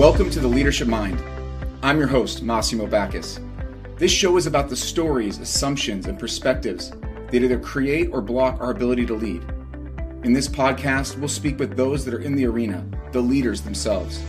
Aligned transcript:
Welcome 0.00 0.30
to 0.30 0.40
the 0.40 0.48
Leadership 0.48 0.88
Mind. 0.88 1.22
I'm 1.82 1.98
your 1.98 2.06
host, 2.06 2.42
Massimo 2.42 2.86
Backus. 2.86 3.38
This 3.96 4.10
show 4.10 4.38
is 4.38 4.46
about 4.46 4.70
the 4.70 4.74
stories, 4.74 5.36
assumptions, 5.36 6.06
and 6.06 6.18
perspectives 6.18 6.90
that 7.30 7.34
either 7.34 7.58
create 7.58 8.08
or 8.10 8.22
block 8.22 8.58
our 8.62 8.70
ability 8.70 9.04
to 9.04 9.14
lead. 9.14 9.44
In 10.24 10.32
this 10.32 10.48
podcast, 10.48 11.18
we'll 11.18 11.28
speak 11.28 11.58
with 11.58 11.76
those 11.76 12.06
that 12.06 12.14
are 12.14 12.22
in 12.22 12.34
the 12.34 12.46
arena, 12.46 12.82
the 13.12 13.20
leaders 13.20 13.60
themselves. 13.60 14.24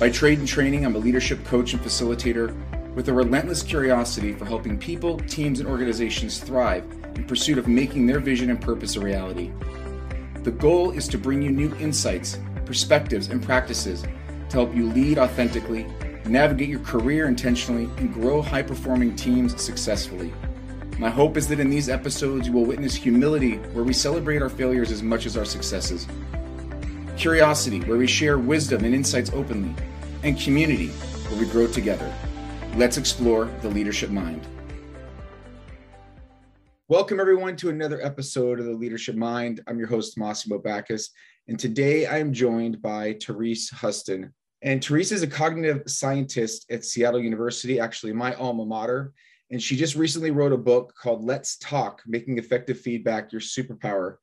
By 0.00 0.08
trade 0.08 0.38
and 0.38 0.48
training, 0.48 0.86
I'm 0.86 0.96
a 0.96 1.00
leadership 1.00 1.44
coach 1.44 1.74
and 1.74 1.82
facilitator 1.82 2.56
with 2.94 3.10
a 3.10 3.12
relentless 3.12 3.62
curiosity 3.62 4.32
for 4.32 4.46
helping 4.46 4.78
people, 4.78 5.18
teams, 5.18 5.60
and 5.60 5.68
organizations 5.68 6.38
thrive 6.38 6.90
in 7.14 7.26
pursuit 7.26 7.58
of 7.58 7.68
making 7.68 8.06
their 8.06 8.20
vision 8.20 8.48
and 8.48 8.58
purpose 8.58 8.96
a 8.96 9.00
reality. 9.00 9.52
The 10.44 10.50
goal 10.50 10.92
is 10.92 11.06
to 11.08 11.18
bring 11.18 11.42
you 11.42 11.50
new 11.50 11.76
insights, 11.76 12.38
perspectives, 12.64 13.28
and 13.28 13.42
practices 13.42 14.02
to 14.50 14.56
help 14.56 14.74
you 14.74 14.90
lead 14.90 15.18
authentically, 15.18 15.86
navigate 16.24 16.68
your 16.68 16.80
career 16.80 17.28
intentionally, 17.28 17.84
and 17.98 18.12
grow 18.12 18.42
high 18.42 18.62
performing 18.62 19.14
teams 19.16 19.60
successfully. 19.62 20.32
My 20.98 21.10
hope 21.10 21.36
is 21.36 21.46
that 21.48 21.60
in 21.60 21.70
these 21.70 21.88
episodes, 21.88 22.46
you 22.46 22.52
will 22.52 22.64
witness 22.64 22.94
humility, 22.94 23.56
where 23.72 23.84
we 23.84 23.92
celebrate 23.92 24.42
our 24.42 24.48
failures 24.48 24.90
as 24.90 25.02
much 25.02 25.26
as 25.26 25.36
our 25.36 25.44
successes, 25.44 26.06
curiosity, 27.16 27.80
where 27.80 27.98
we 27.98 28.06
share 28.06 28.38
wisdom 28.38 28.84
and 28.84 28.94
insights 28.94 29.30
openly, 29.32 29.74
and 30.22 30.38
community, 30.38 30.88
where 30.88 31.40
we 31.40 31.46
grow 31.46 31.66
together. 31.66 32.12
Let's 32.74 32.96
explore 32.96 33.46
the 33.62 33.68
leadership 33.68 34.10
mind. 34.10 34.46
Welcome, 36.88 37.20
everyone, 37.20 37.54
to 37.56 37.68
another 37.68 38.00
episode 38.02 38.58
of 38.58 38.64
the 38.64 38.72
Leadership 38.72 39.14
Mind. 39.14 39.60
I'm 39.66 39.78
your 39.78 39.88
host, 39.88 40.16
Massimo 40.16 40.58
Backus, 40.58 41.10
and 41.46 41.58
today 41.58 42.06
I 42.06 42.18
am 42.18 42.32
joined 42.32 42.80
by 42.80 43.16
Therese 43.22 43.68
Huston. 43.68 44.32
And 44.62 44.82
Teresa 44.82 45.14
is 45.14 45.22
a 45.22 45.28
cognitive 45.28 45.82
scientist 45.86 46.66
at 46.70 46.84
Seattle 46.84 47.20
University, 47.20 47.78
actually 47.78 48.12
my 48.12 48.34
alma 48.34 48.64
mater. 48.64 49.12
And 49.50 49.62
she 49.62 49.76
just 49.76 49.94
recently 49.94 50.30
wrote 50.30 50.52
a 50.52 50.58
book 50.58 50.92
called 51.00 51.24
Let's 51.24 51.56
Talk 51.58 52.02
Making 52.06 52.38
Effective 52.38 52.78
Feedback 52.78 53.32
Your 53.32 53.40
Superpower, 53.40 54.16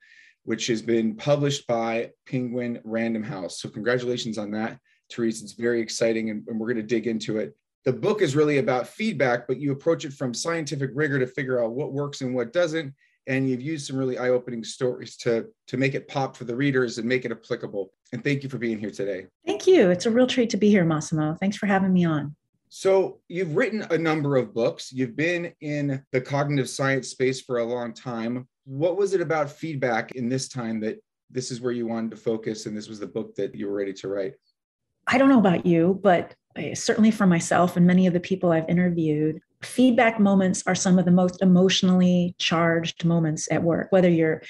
which 0.44 0.68
has 0.68 0.82
been 0.82 1.16
published 1.16 1.66
by 1.68 2.12
Penguin 2.28 2.80
Random 2.84 3.24
House. 3.24 3.60
So, 3.60 3.70
congratulations 3.70 4.38
on 4.38 4.52
that, 4.52 4.78
Teresa. 5.10 5.44
It's 5.44 5.54
very 5.54 5.82
exciting, 5.82 6.30
and, 6.30 6.48
and 6.48 6.60
we're 6.60 6.68
going 6.68 6.78
to 6.78 6.84
dig 6.84 7.08
into 7.08 7.40
it. 7.40 7.56
The 7.86 7.94
book 7.94 8.22
is 8.22 8.36
really 8.36 8.60
about 8.60 8.88
feedback, 8.88 9.48
but 9.48 9.60
you 9.60 9.72
approach 9.72 10.06
it 10.06 10.14
from 10.14 10.34
scientific 10.34 10.92
rigor 10.94 11.18
to 11.18 11.28
figure 11.28 11.64
out 11.64 11.72
what 11.72 11.94
works 11.94 12.22
and 12.22 12.36
what 12.36 12.54
doesn't 12.54 12.94
and 13.28 13.50
you've 13.50 13.62
used 13.62 13.88
some 13.88 13.98
really 13.98 14.18
eye-opening 14.18 14.64
stories 14.64 15.18
to 15.18 15.48
to 15.68 15.78
make 15.78 15.96
it 15.96 16.08
pop 16.08 16.36
for 16.36 16.44
the 16.44 16.56
readers 16.56 16.98
and 16.98 17.08
make 17.08 17.26
it 17.26 17.32
applicable. 17.32 17.92
And 18.14 18.24
thank 18.24 18.44
you 18.44 18.50
for 18.50 18.58
being 18.58 18.80
here 18.80 18.92
today. 18.92 19.28
Thank 19.46 19.68
you. 19.68 19.90
It's 19.90 20.06
a 20.06 20.12
real 20.12 20.28
treat 20.28 20.50
to 20.52 20.58
be 20.58 20.70
here 20.70 20.86
massimo. 20.86 21.36
Thanks 21.40 21.58
for 21.58 21.66
having 21.66 21.94
me 21.94 22.06
on. 22.06 22.36
So 22.70 23.20
you've 23.30 23.56
written 23.56 23.86
a 23.90 23.98
number 23.98 24.36
of 24.36 24.54
books. 24.54 24.92
You've 24.92 25.16
been 25.16 25.54
in 25.62 26.04
the 26.12 26.22
cognitive 26.22 26.70
science 26.70 27.10
space 27.10 27.42
for 27.42 27.60
a 27.60 27.64
long 27.64 27.94
time. 27.94 28.48
What 28.66 28.98
was 28.98 29.14
it 29.14 29.22
about 29.22 29.50
feedback 29.50 30.12
in 30.12 30.30
this 30.30 30.50
time 30.50 30.80
that 30.82 30.98
this 31.32 31.52
is 31.52 31.62
where 31.62 31.72
you 31.72 31.88
wanted 31.88 32.12
to 32.12 32.18
focus 32.18 32.66
and 32.66 32.76
this 32.76 32.88
was 32.88 33.00
the 33.00 33.08
book 33.08 33.36
that 33.36 33.56
you 33.56 33.68
were 33.68 33.76
ready 33.76 33.94
to 33.94 34.08
write? 34.08 34.34
I 35.08 35.18
don't 35.18 35.30
know 35.30 35.40
about 35.40 35.66
you 35.66 36.00
but 36.04 36.36
eh, 36.56 36.74
certainly 36.74 37.12
for 37.12 37.28
myself 37.28 37.78
and 37.78 37.86
many 37.86 38.08
of 38.08 38.14
the 38.14 38.20
people 38.20 38.52
I've 38.52 38.70
interviewed, 38.70 39.40
feedback 39.66 40.20
moments 40.20 40.64
are 40.68 40.76
some 40.76 40.98
of 41.00 41.06
the 41.06 41.12
most 41.12 41.42
emotionally 41.42 42.36
charged 42.38 43.04
moments 43.04 43.48
at 43.52 43.64
work, 43.64 43.88
whether 43.92 44.10
you're 44.10 44.42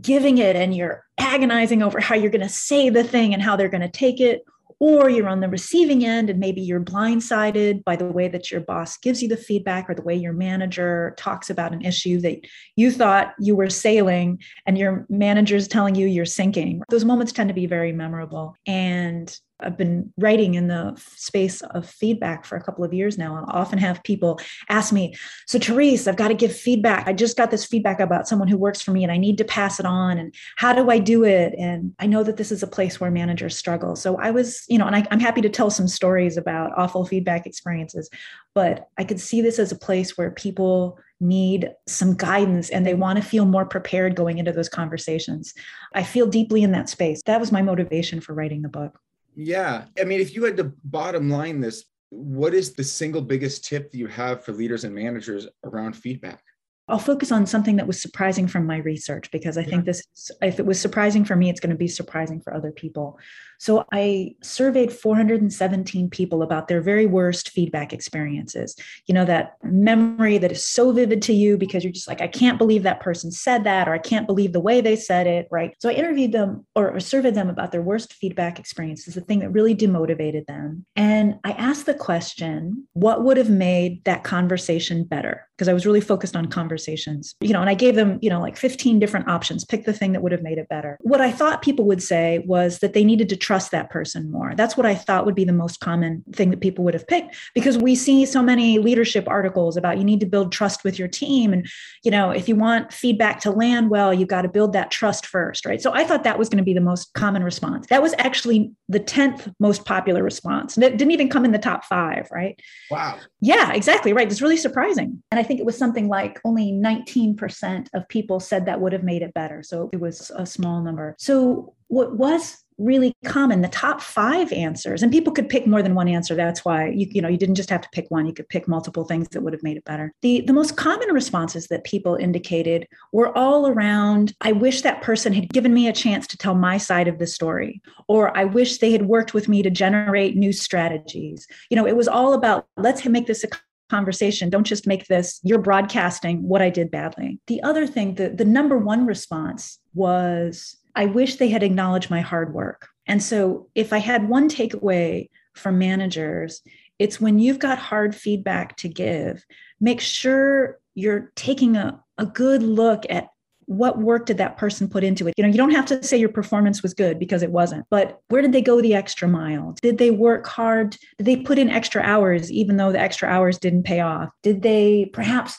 giving 0.00 0.38
it 0.38 0.54
and 0.54 0.76
you're 0.76 1.04
agonizing 1.18 1.82
over 1.82 1.98
how 1.98 2.14
you're 2.14 2.30
going 2.30 2.40
to 2.40 2.48
say 2.48 2.88
the 2.88 3.02
thing 3.02 3.34
and 3.34 3.42
how 3.42 3.56
they're 3.56 3.68
going 3.68 3.80
to 3.80 3.90
take 3.90 4.20
it, 4.20 4.44
or 4.80 5.10
you're 5.10 5.28
on 5.28 5.40
the 5.40 5.48
receiving 5.48 6.04
end 6.04 6.30
and 6.30 6.38
maybe 6.38 6.60
you're 6.60 6.80
blindsided 6.80 7.82
by 7.82 7.96
the 7.96 8.04
way 8.04 8.28
that 8.28 8.50
your 8.50 8.60
boss 8.60 8.96
gives 8.98 9.20
you 9.22 9.28
the 9.28 9.36
feedback 9.36 9.90
or 9.90 9.94
the 9.94 10.02
way 10.02 10.14
your 10.14 10.32
manager 10.32 11.14
talks 11.18 11.50
about 11.50 11.72
an 11.72 11.84
issue 11.84 12.20
that 12.20 12.38
you 12.76 12.92
thought 12.92 13.34
you 13.40 13.56
were 13.56 13.70
sailing 13.70 14.40
and 14.66 14.78
your 14.78 15.04
manager's 15.08 15.66
telling 15.66 15.96
you 15.96 16.06
you're 16.06 16.24
sinking. 16.24 16.80
Those 16.90 17.04
moments 17.04 17.32
tend 17.32 17.48
to 17.48 17.54
be 17.54 17.66
very 17.66 17.92
memorable. 17.92 18.54
And 18.66 19.36
I've 19.60 19.76
been 19.76 20.12
writing 20.16 20.54
in 20.54 20.68
the 20.68 21.00
space 21.16 21.62
of 21.62 21.88
feedback 21.88 22.44
for 22.44 22.56
a 22.56 22.62
couple 22.62 22.84
of 22.84 22.92
years 22.92 23.18
now. 23.18 23.44
I 23.48 23.58
often 23.58 23.78
have 23.78 24.02
people 24.04 24.40
ask 24.68 24.92
me, 24.92 25.14
So, 25.46 25.58
Therese, 25.58 26.06
I've 26.06 26.16
got 26.16 26.28
to 26.28 26.34
give 26.34 26.54
feedback. 26.54 27.08
I 27.08 27.12
just 27.12 27.36
got 27.36 27.50
this 27.50 27.64
feedback 27.64 28.00
about 28.00 28.28
someone 28.28 28.48
who 28.48 28.56
works 28.56 28.80
for 28.80 28.92
me 28.92 29.02
and 29.02 29.12
I 29.12 29.16
need 29.16 29.38
to 29.38 29.44
pass 29.44 29.80
it 29.80 29.86
on. 29.86 30.18
And 30.18 30.34
how 30.56 30.72
do 30.72 30.90
I 30.90 30.98
do 30.98 31.24
it? 31.24 31.54
And 31.58 31.92
I 31.98 32.06
know 32.06 32.22
that 32.22 32.36
this 32.36 32.52
is 32.52 32.62
a 32.62 32.68
place 32.68 33.00
where 33.00 33.10
managers 33.10 33.56
struggle. 33.56 33.96
So, 33.96 34.16
I 34.16 34.30
was, 34.30 34.64
you 34.68 34.78
know, 34.78 34.86
and 34.86 34.94
I, 34.94 35.06
I'm 35.10 35.20
happy 35.20 35.40
to 35.40 35.48
tell 35.48 35.70
some 35.70 35.88
stories 35.88 36.36
about 36.36 36.72
awful 36.76 37.04
feedback 37.04 37.46
experiences, 37.46 38.08
but 38.54 38.88
I 38.98 39.04
could 39.04 39.20
see 39.20 39.40
this 39.40 39.58
as 39.58 39.72
a 39.72 39.78
place 39.78 40.16
where 40.16 40.30
people 40.30 40.98
need 41.20 41.72
some 41.88 42.14
guidance 42.14 42.70
and 42.70 42.86
they 42.86 42.94
want 42.94 43.20
to 43.20 43.28
feel 43.28 43.44
more 43.44 43.66
prepared 43.66 44.14
going 44.14 44.38
into 44.38 44.52
those 44.52 44.68
conversations. 44.68 45.52
I 45.94 46.04
feel 46.04 46.26
deeply 46.26 46.62
in 46.62 46.70
that 46.72 46.88
space. 46.88 47.22
That 47.26 47.40
was 47.40 47.50
my 47.50 47.62
motivation 47.62 48.20
for 48.20 48.34
writing 48.34 48.62
the 48.62 48.68
book. 48.68 49.00
Yeah. 49.40 49.84
I 49.98 50.02
mean, 50.02 50.20
if 50.20 50.34
you 50.34 50.42
had 50.42 50.56
to 50.56 50.72
bottom 50.82 51.30
line 51.30 51.60
this, 51.60 51.84
what 52.10 52.54
is 52.54 52.74
the 52.74 52.82
single 52.82 53.22
biggest 53.22 53.64
tip 53.64 53.92
that 53.92 53.96
you 53.96 54.08
have 54.08 54.44
for 54.44 54.50
leaders 54.50 54.82
and 54.82 54.92
managers 54.92 55.46
around 55.62 55.94
feedback? 55.94 56.42
I'll 56.88 56.98
focus 56.98 57.30
on 57.30 57.46
something 57.46 57.76
that 57.76 57.86
was 57.86 58.00
surprising 58.00 58.48
from 58.48 58.66
my 58.66 58.78
research 58.78 59.30
because 59.30 59.58
I 59.58 59.62
yeah. 59.62 59.68
think 59.68 59.84
this, 59.84 60.02
if 60.42 60.58
it 60.58 60.66
was 60.66 60.80
surprising 60.80 61.24
for 61.24 61.36
me, 61.36 61.50
it's 61.50 61.60
going 61.60 61.70
to 61.70 61.76
be 61.76 61.88
surprising 61.88 62.40
for 62.40 62.54
other 62.54 62.72
people. 62.72 63.18
So 63.58 63.84
I 63.92 64.36
surveyed 64.42 64.92
417 64.92 66.10
people 66.10 66.42
about 66.42 66.68
their 66.68 66.80
very 66.80 67.06
worst 67.06 67.50
feedback 67.50 67.92
experiences. 67.92 68.76
You 69.06 69.14
know, 69.14 69.24
that 69.24 69.56
memory 69.64 70.38
that 70.38 70.52
is 70.52 70.66
so 70.66 70.92
vivid 70.92 71.22
to 71.22 71.32
you 71.32 71.58
because 71.58 71.82
you're 71.82 71.92
just 71.92 72.08
like, 72.08 72.20
I 72.20 72.28
can't 72.28 72.56
believe 72.58 72.84
that 72.84 73.00
person 73.00 73.32
said 73.32 73.64
that, 73.64 73.88
or 73.88 73.94
I 73.94 73.98
can't 73.98 74.28
believe 74.28 74.52
the 74.52 74.60
way 74.60 74.80
they 74.80 74.96
said 74.96 75.26
it, 75.26 75.48
right? 75.50 75.74
So 75.80 75.88
I 75.88 75.94
interviewed 75.94 76.32
them 76.32 76.66
or, 76.76 76.92
or 76.92 77.00
surveyed 77.00 77.34
them 77.34 77.50
about 77.50 77.72
their 77.72 77.82
worst 77.82 78.12
feedback 78.12 78.60
experiences, 78.60 79.14
the 79.14 79.20
thing 79.20 79.40
that 79.40 79.50
really 79.50 79.74
demotivated 79.74 80.46
them. 80.46 80.86
And 80.94 81.40
I 81.42 81.52
asked 81.52 81.86
the 81.86 81.94
question, 81.94 82.86
what 82.92 83.24
would 83.24 83.36
have 83.36 83.50
made 83.50 84.04
that 84.04 84.22
conversation 84.22 85.04
better? 85.04 85.47
Because 85.58 85.68
I 85.68 85.72
was 85.72 85.84
really 85.84 86.00
focused 86.00 86.36
on 86.36 86.46
conversations, 86.46 87.34
you 87.40 87.52
know, 87.52 87.60
and 87.60 87.68
I 87.68 87.74
gave 87.74 87.96
them, 87.96 88.20
you 88.22 88.30
know, 88.30 88.40
like 88.40 88.56
15 88.56 89.00
different 89.00 89.26
options, 89.26 89.64
pick 89.64 89.84
the 89.86 89.92
thing 89.92 90.12
that 90.12 90.22
would 90.22 90.30
have 90.30 90.42
made 90.42 90.56
it 90.56 90.68
better. 90.68 90.96
What 91.00 91.20
I 91.20 91.32
thought 91.32 91.62
people 91.62 91.84
would 91.86 92.00
say 92.00 92.44
was 92.46 92.78
that 92.78 92.92
they 92.92 93.02
needed 93.02 93.28
to 93.30 93.36
trust 93.36 93.72
that 93.72 93.90
person 93.90 94.30
more. 94.30 94.54
That's 94.54 94.76
what 94.76 94.86
I 94.86 94.94
thought 94.94 95.26
would 95.26 95.34
be 95.34 95.44
the 95.44 95.52
most 95.52 95.80
common 95.80 96.22
thing 96.32 96.50
that 96.50 96.60
people 96.60 96.84
would 96.84 96.94
have 96.94 97.08
picked 97.08 97.34
because 97.56 97.76
we 97.76 97.96
see 97.96 98.24
so 98.24 98.40
many 98.40 98.78
leadership 98.78 99.26
articles 99.26 99.76
about 99.76 99.98
you 99.98 100.04
need 100.04 100.20
to 100.20 100.26
build 100.26 100.52
trust 100.52 100.84
with 100.84 100.96
your 100.96 101.08
team. 101.08 101.52
And, 101.52 101.66
you 102.04 102.12
know, 102.12 102.30
if 102.30 102.48
you 102.48 102.54
want 102.54 102.92
feedback 102.92 103.40
to 103.40 103.50
land 103.50 103.90
well, 103.90 104.14
you've 104.14 104.28
got 104.28 104.42
to 104.42 104.48
build 104.48 104.72
that 104.74 104.92
trust 104.92 105.26
first, 105.26 105.66
right? 105.66 105.82
So 105.82 105.92
I 105.92 106.04
thought 106.04 106.22
that 106.22 106.38
was 106.38 106.48
going 106.48 106.58
to 106.58 106.64
be 106.64 106.74
the 106.74 106.80
most 106.80 107.12
common 107.14 107.42
response. 107.42 107.88
That 107.88 108.00
was 108.00 108.14
actually 108.18 108.70
the 108.88 109.00
10th 109.00 109.52
most 109.58 109.84
popular 109.84 110.22
response. 110.22 110.76
And 110.76 110.84
it 110.84 110.96
didn't 110.96 111.12
even 111.12 111.28
come 111.28 111.44
in 111.44 111.50
the 111.50 111.58
top 111.58 111.84
five, 111.84 112.28
right? 112.30 112.60
Wow. 112.90 113.18
Yeah, 113.40 113.72
exactly. 113.72 114.12
Right. 114.12 114.30
It's 114.30 114.42
really 114.42 114.56
surprising. 114.56 115.22
And 115.30 115.40
I 115.40 115.42
think 115.48 115.58
it 115.58 115.66
was 115.66 115.76
something 115.76 116.08
like 116.08 116.40
only 116.44 116.72
19% 116.72 117.88
of 117.94 118.08
people 118.08 118.38
said 118.38 118.66
that 118.66 118.80
would 118.80 118.92
have 118.92 119.02
made 119.02 119.22
it 119.22 119.34
better. 119.34 119.62
So 119.64 119.90
it 119.92 120.00
was 120.00 120.30
a 120.36 120.46
small 120.46 120.80
number. 120.82 121.16
So 121.18 121.74
what 121.88 122.16
was 122.16 122.62
really 122.78 123.12
common 123.24 123.60
the 123.60 123.68
top 123.68 124.00
five 124.00 124.52
answers 124.52 125.02
and 125.02 125.10
people 125.10 125.32
could 125.32 125.48
pick 125.48 125.66
more 125.66 125.82
than 125.82 125.96
one 125.96 126.06
answer 126.06 126.36
that's 126.36 126.64
why 126.64 126.86
you 126.86 127.08
you 127.10 127.20
know 127.20 127.26
you 127.28 127.36
didn't 127.36 127.56
just 127.56 127.70
have 127.70 127.80
to 127.80 127.88
pick 127.92 128.06
one 128.08 128.24
you 128.24 128.32
could 128.32 128.48
pick 128.48 128.68
multiple 128.68 129.04
things 129.04 129.28
that 129.30 129.42
would 129.42 129.52
have 129.52 129.64
made 129.64 129.76
it 129.76 129.84
better 129.84 130.12
the 130.22 130.42
the 130.42 130.52
most 130.52 130.76
common 130.76 131.08
responses 131.08 131.66
that 131.66 131.82
people 131.82 132.14
indicated 132.14 132.86
were 133.12 133.36
all 133.36 133.66
around 133.66 134.32
i 134.42 134.52
wish 134.52 134.82
that 134.82 135.02
person 135.02 135.32
had 135.32 135.48
given 135.48 135.74
me 135.74 135.88
a 135.88 135.92
chance 135.92 136.24
to 136.24 136.38
tell 136.38 136.54
my 136.54 136.78
side 136.78 137.08
of 137.08 137.18
the 137.18 137.26
story 137.26 137.82
or 138.06 138.36
i 138.38 138.44
wish 138.44 138.78
they 138.78 138.92
had 138.92 139.06
worked 139.06 139.34
with 139.34 139.48
me 139.48 139.60
to 139.60 139.70
generate 139.70 140.36
new 140.36 140.52
strategies 140.52 141.48
you 141.70 141.76
know 141.76 141.86
it 141.86 141.96
was 141.96 142.06
all 142.06 142.32
about 142.32 142.66
let's 142.76 143.04
make 143.04 143.26
this 143.26 143.42
a 143.42 143.48
conversation. 143.88 144.50
Don't 144.50 144.66
just 144.66 144.86
make 144.86 145.06
this, 145.06 145.40
you're 145.42 145.60
broadcasting 145.60 146.42
what 146.46 146.62
I 146.62 146.70
did 146.70 146.90
badly. 146.90 147.40
The 147.46 147.62
other 147.62 147.86
thing, 147.86 148.14
the, 148.14 148.30
the 148.30 148.44
number 148.44 148.78
one 148.78 149.06
response 149.06 149.78
was 149.94 150.76
I 150.94 151.06
wish 151.06 151.36
they 151.36 151.48
had 151.48 151.62
acknowledged 151.62 152.10
my 152.10 152.20
hard 152.20 152.52
work. 152.52 152.88
And 153.06 153.22
so, 153.22 153.68
if 153.74 153.92
I 153.92 153.98
had 153.98 154.28
one 154.28 154.50
takeaway 154.50 155.30
from 155.54 155.78
managers, 155.78 156.60
it's 156.98 157.20
when 157.20 157.38
you've 157.38 157.58
got 157.58 157.78
hard 157.78 158.14
feedback 158.14 158.76
to 158.78 158.88
give, 158.88 159.44
make 159.80 160.00
sure 160.00 160.78
you're 160.94 161.32
taking 161.36 161.76
a, 161.76 162.00
a 162.18 162.26
good 162.26 162.62
look 162.62 163.04
at 163.08 163.28
what 163.68 163.98
work 163.98 164.24
did 164.24 164.38
that 164.38 164.56
person 164.56 164.88
put 164.88 165.04
into 165.04 165.28
it? 165.28 165.34
You 165.36 165.44
know, 165.44 165.50
you 165.50 165.58
don't 165.58 165.72
have 165.72 165.84
to 165.86 166.02
say 166.02 166.16
your 166.16 166.30
performance 166.30 166.82
was 166.82 166.94
good 166.94 167.18
because 167.18 167.42
it 167.42 167.52
wasn't, 167.52 167.84
but 167.90 168.18
where 168.28 168.40
did 168.40 168.52
they 168.52 168.62
go 168.62 168.80
the 168.80 168.94
extra 168.94 169.28
mile? 169.28 169.76
Did 169.82 169.98
they 169.98 170.10
work 170.10 170.46
hard? 170.46 170.96
Did 171.18 171.26
they 171.26 171.36
put 171.36 171.58
in 171.58 171.68
extra 171.68 172.02
hours 172.02 172.50
even 172.50 172.78
though 172.78 172.92
the 172.92 172.98
extra 172.98 173.28
hours 173.28 173.58
didn't 173.58 173.82
pay 173.82 174.00
off? 174.00 174.30
Did 174.42 174.62
they 174.62 175.10
perhaps 175.12 175.58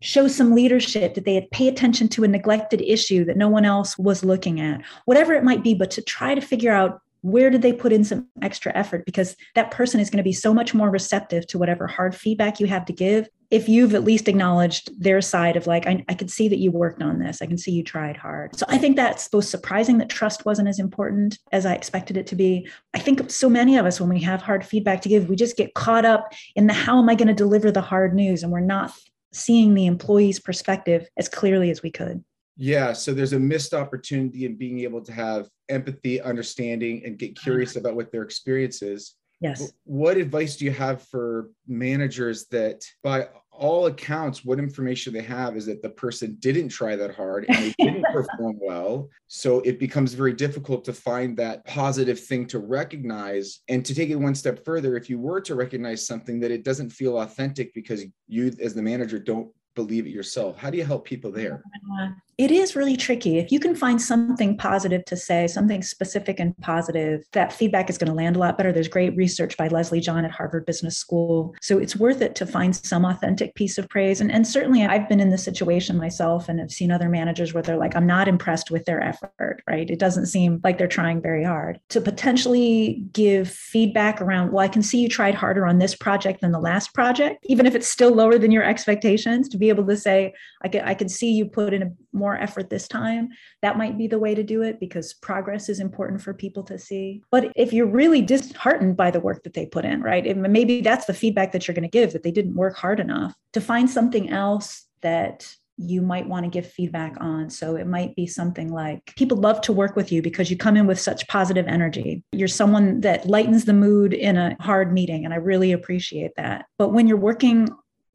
show 0.00 0.26
some 0.26 0.54
leadership 0.54 1.12
that 1.14 1.26
they 1.26 1.46
pay 1.52 1.68
attention 1.68 2.08
to 2.08 2.24
a 2.24 2.28
neglected 2.28 2.80
issue 2.80 3.26
that 3.26 3.36
no 3.36 3.50
one 3.50 3.66
else 3.66 3.98
was 3.98 4.24
looking 4.24 4.58
at 4.58 4.80
whatever 5.04 5.34
it 5.34 5.44
might 5.44 5.62
be 5.62 5.74
but 5.74 5.90
to 5.90 6.00
try 6.00 6.34
to 6.34 6.40
figure 6.40 6.72
out 6.72 7.02
where 7.20 7.50
did 7.50 7.60
they 7.60 7.74
put 7.74 7.92
in 7.92 8.02
some 8.02 8.26
extra 8.40 8.74
effort 8.74 9.04
because 9.04 9.36
that 9.54 9.70
person 9.70 10.00
is 10.00 10.08
going 10.08 10.16
to 10.16 10.22
be 10.22 10.32
so 10.32 10.54
much 10.54 10.72
more 10.72 10.88
receptive 10.88 11.46
to 11.46 11.58
whatever 11.58 11.86
hard 11.86 12.14
feedback 12.14 12.58
you 12.58 12.66
have 12.66 12.86
to 12.86 12.94
give 12.94 13.28
if 13.50 13.68
you've 13.68 13.94
at 13.94 14.04
least 14.04 14.28
acknowledged 14.28 14.90
their 15.00 15.20
side 15.20 15.56
of 15.56 15.66
like 15.66 15.86
I, 15.86 16.04
I 16.08 16.14
can 16.14 16.28
see 16.28 16.48
that 16.48 16.58
you 16.58 16.70
worked 16.70 17.02
on 17.02 17.18
this. 17.18 17.42
I 17.42 17.46
can 17.46 17.58
see 17.58 17.72
you 17.72 17.82
tried 17.82 18.16
hard. 18.16 18.56
So 18.56 18.64
i 18.68 18.78
think 18.78 18.96
that's 18.96 19.28
both 19.28 19.44
surprising 19.44 19.98
that 19.98 20.08
trust 20.08 20.44
wasn't 20.44 20.68
as 20.68 20.78
important 20.78 21.38
as 21.52 21.66
i 21.66 21.74
expected 21.74 22.16
it 22.16 22.26
to 22.28 22.36
be. 22.36 22.68
I 22.94 22.98
think 22.98 23.30
so 23.30 23.48
many 23.48 23.76
of 23.76 23.86
us 23.86 24.00
when 24.00 24.10
we 24.10 24.20
have 24.20 24.42
hard 24.42 24.64
feedback 24.64 25.02
to 25.02 25.08
give 25.08 25.28
we 25.28 25.36
just 25.36 25.56
get 25.56 25.74
caught 25.74 26.04
up 26.04 26.32
in 26.54 26.66
the 26.66 26.72
how 26.72 26.98
am 26.98 27.08
i 27.08 27.14
going 27.14 27.28
to 27.28 27.34
deliver 27.34 27.70
the 27.70 27.80
hard 27.80 28.14
news? 28.14 28.42
And 28.42 28.52
we're 28.52 28.60
not 28.60 28.92
seeing 29.32 29.74
the 29.74 29.86
employee's 29.86 30.40
perspective 30.40 31.08
as 31.16 31.28
clearly 31.28 31.70
as 31.70 31.82
we 31.82 31.90
could. 31.90 32.24
Yeah, 32.56 32.92
so 32.92 33.14
there's 33.14 33.32
a 33.32 33.38
missed 33.38 33.72
opportunity 33.72 34.44
in 34.44 34.56
being 34.56 34.80
able 34.80 35.00
to 35.02 35.12
have 35.12 35.48
empathy, 35.68 36.20
understanding, 36.20 37.02
and 37.06 37.18
get 37.18 37.30
uh-huh. 37.30 37.44
curious 37.44 37.76
about 37.76 37.96
what 37.96 38.12
their 38.12 38.22
experience 38.22 38.82
is. 38.82 39.14
Yes. 39.40 39.72
What 39.84 40.18
advice 40.18 40.56
do 40.56 40.66
you 40.66 40.70
have 40.72 41.02
for 41.02 41.50
managers 41.66 42.46
that, 42.48 42.84
by 43.02 43.28
all 43.50 43.86
accounts, 43.86 44.44
what 44.44 44.58
information 44.58 45.12
they 45.12 45.22
have 45.22 45.56
is 45.56 45.66
that 45.66 45.82
the 45.82 45.90
person 45.90 46.36
didn't 46.40 46.68
try 46.68 46.94
that 46.96 47.14
hard 47.14 47.46
and 47.48 47.56
they 47.56 47.74
didn't 47.78 48.04
perform 48.12 48.58
well. 48.60 49.08
So 49.28 49.60
it 49.60 49.78
becomes 49.78 50.14
very 50.14 50.34
difficult 50.34 50.84
to 50.86 50.92
find 50.92 51.36
that 51.38 51.66
positive 51.66 52.20
thing 52.20 52.46
to 52.48 52.58
recognize. 52.58 53.60
And 53.68 53.84
to 53.84 53.94
take 53.94 54.10
it 54.10 54.16
one 54.16 54.34
step 54.34 54.64
further, 54.64 54.96
if 54.96 55.08
you 55.08 55.18
were 55.18 55.40
to 55.42 55.54
recognize 55.54 56.06
something 56.06 56.40
that 56.40 56.50
it 56.50 56.64
doesn't 56.64 56.90
feel 56.90 57.20
authentic 57.20 57.74
because 57.74 58.04
you, 58.28 58.52
as 58.62 58.74
the 58.74 58.82
manager, 58.82 59.18
don't 59.18 59.50
believe 59.74 60.06
it 60.06 60.10
yourself, 60.10 60.58
how 60.58 60.70
do 60.70 60.76
you 60.78 60.84
help 60.84 61.04
people 61.04 61.30
there? 61.30 61.62
Uh, 62.00 62.08
It 62.40 62.50
is 62.50 62.74
really 62.74 62.96
tricky. 62.96 63.36
If 63.36 63.52
you 63.52 63.60
can 63.60 63.74
find 63.74 64.00
something 64.00 64.56
positive 64.56 65.04
to 65.04 65.14
say, 65.14 65.46
something 65.46 65.82
specific 65.82 66.40
and 66.40 66.56
positive, 66.56 67.22
that 67.32 67.52
feedback 67.52 67.90
is 67.90 67.98
going 67.98 68.08
to 68.08 68.14
land 68.14 68.34
a 68.34 68.38
lot 68.38 68.56
better. 68.56 68.72
There's 68.72 68.88
great 68.88 69.14
research 69.14 69.58
by 69.58 69.68
Leslie 69.68 70.00
John 70.00 70.24
at 70.24 70.30
Harvard 70.30 70.64
Business 70.64 70.96
School. 70.96 71.54
So 71.60 71.76
it's 71.76 71.96
worth 71.96 72.22
it 72.22 72.34
to 72.36 72.46
find 72.46 72.74
some 72.74 73.04
authentic 73.04 73.54
piece 73.56 73.76
of 73.76 73.90
praise. 73.90 74.22
And, 74.22 74.32
and 74.32 74.46
certainly 74.46 74.86
I've 74.86 75.06
been 75.06 75.20
in 75.20 75.28
this 75.28 75.44
situation 75.44 75.98
myself 75.98 76.48
and 76.48 76.58
have 76.60 76.70
seen 76.70 76.90
other 76.90 77.10
managers 77.10 77.52
where 77.52 77.62
they're 77.62 77.76
like, 77.76 77.94
I'm 77.94 78.06
not 78.06 78.26
impressed 78.26 78.70
with 78.70 78.86
their 78.86 79.02
effort, 79.02 79.62
right? 79.68 79.90
It 79.90 79.98
doesn't 79.98 80.24
seem 80.24 80.62
like 80.64 80.78
they're 80.78 80.88
trying 80.88 81.20
very 81.20 81.44
hard. 81.44 81.78
To 81.90 82.00
potentially 82.00 83.04
give 83.12 83.50
feedback 83.50 84.22
around, 84.22 84.52
well, 84.52 84.64
I 84.64 84.68
can 84.68 84.82
see 84.82 85.02
you 85.02 85.10
tried 85.10 85.34
harder 85.34 85.66
on 85.66 85.78
this 85.78 85.94
project 85.94 86.40
than 86.40 86.52
the 86.52 86.58
last 86.58 86.94
project, 86.94 87.44
even 87.50 87.66
if 87.66 87.74
it's 87.74 87.88
still 87.88 88.14
lower 88.14 88.38
than 88.38 88.50
your 88.50 88.64
expectations, 88.64 89.46
to 89.50 89.58
be 89.58 89.68
able 89.68 89.84
to 89.84 89.96
say, 89.98 90.32
I 90.62 90.68
can, 90.68 90.80
I 90.86 90.94
can 90.94 91.10
see 91.10 91.32
you 91.32 91.44
put 91.44 91.74
in 91.74 91.82
a 91.82 91.90
more 92.12 92.36
effort 92.36 92.70
this 92.70 92.88
time, 92.88 93.28
that 93.62 93.78
might 93.78 93.96
be 93.98 94.06
the 94.06 94.18
way 94.18 94.34
to 94.34 94.42
do 94.42 94.62
it 94.62 94.80
because 94.80 95.14
progress 95.14 95.68
is 95.68 95.80
important 95.80 96.20
for 96.20 96.34
people 96.34 96.62
to 96.64 96.78
see. 96.78 97.22
But 97.30 97.52
if 97.56 97.72
you're 97.72 97.86
really 97.86 98.22
disheartened 98.22 98.96
by 98.96 99.10
the 99.10 99.20
work 99.20 99.42
that 99.44 99.54
they 99.54 99.66
put 99.66 99.84
in, 99.84 100.02
right, 100.02 100.36
maybe 100.36 100.80
that's 100.80 101.06
the 101.06 101.14
feedback 101.14 101.52
that 101.52 101.66
you're 101.66 101.74
going 101.74 101.82
to 101.82 101.88
give 101.88 102.12
that 102.12 102.22
they 102.22 102.32
didn't 102.32 102.54
work 102.54 102.76
hard 102.76 103.00
enough 103.00 103.34
to 103.52 103.60
find 103.60 103.88
something 103.88 104.30
else 104.30 104.86
that 105.02 105.54
you 105.82 106.02
might 106.02 106.28
want 106.28 106.44
to 106.44 106.50
give 106.50 106.70
feedback 106.70 107.16
on. 107.20 107.48
So 107.48 107.76
it 107.76 107.86
might 107.86 108.14
be 108.14 108.26
something 108.26 108.70
like 108.70 109.14
people 109.16 109.38
love 109.38 109.62
to 109.62 109.72
work 109.72 109.96
with 109.96 110.12
you 110.12 110.20
because 110.20 110.50
you 110.50 110.56
come 110.56 110.76
in 110.76 110.86
with 110.86 111.00
such 111.00 111.26
positive 111.28 111.66
energy. 111.66 112.22
You're 112.32 112.48
someone 112.48 113.00
that 113.00 113.26
lightens 113.26 113.64
the 113.64 113.72
mood 113.72 114.12
in 114.12 114.36
a 114.36 114.56
hard 114.60 114.92
meeting, 114.92 115.24
and 115.24 115.32
I 115.32 115.38
really 115.38 115.72
appreciate 115.72 116.32
that. 116.36 116.66
But 116.76 116.92
when 116.92 117.08
you're 117.08 117.16
working 117.16 117.68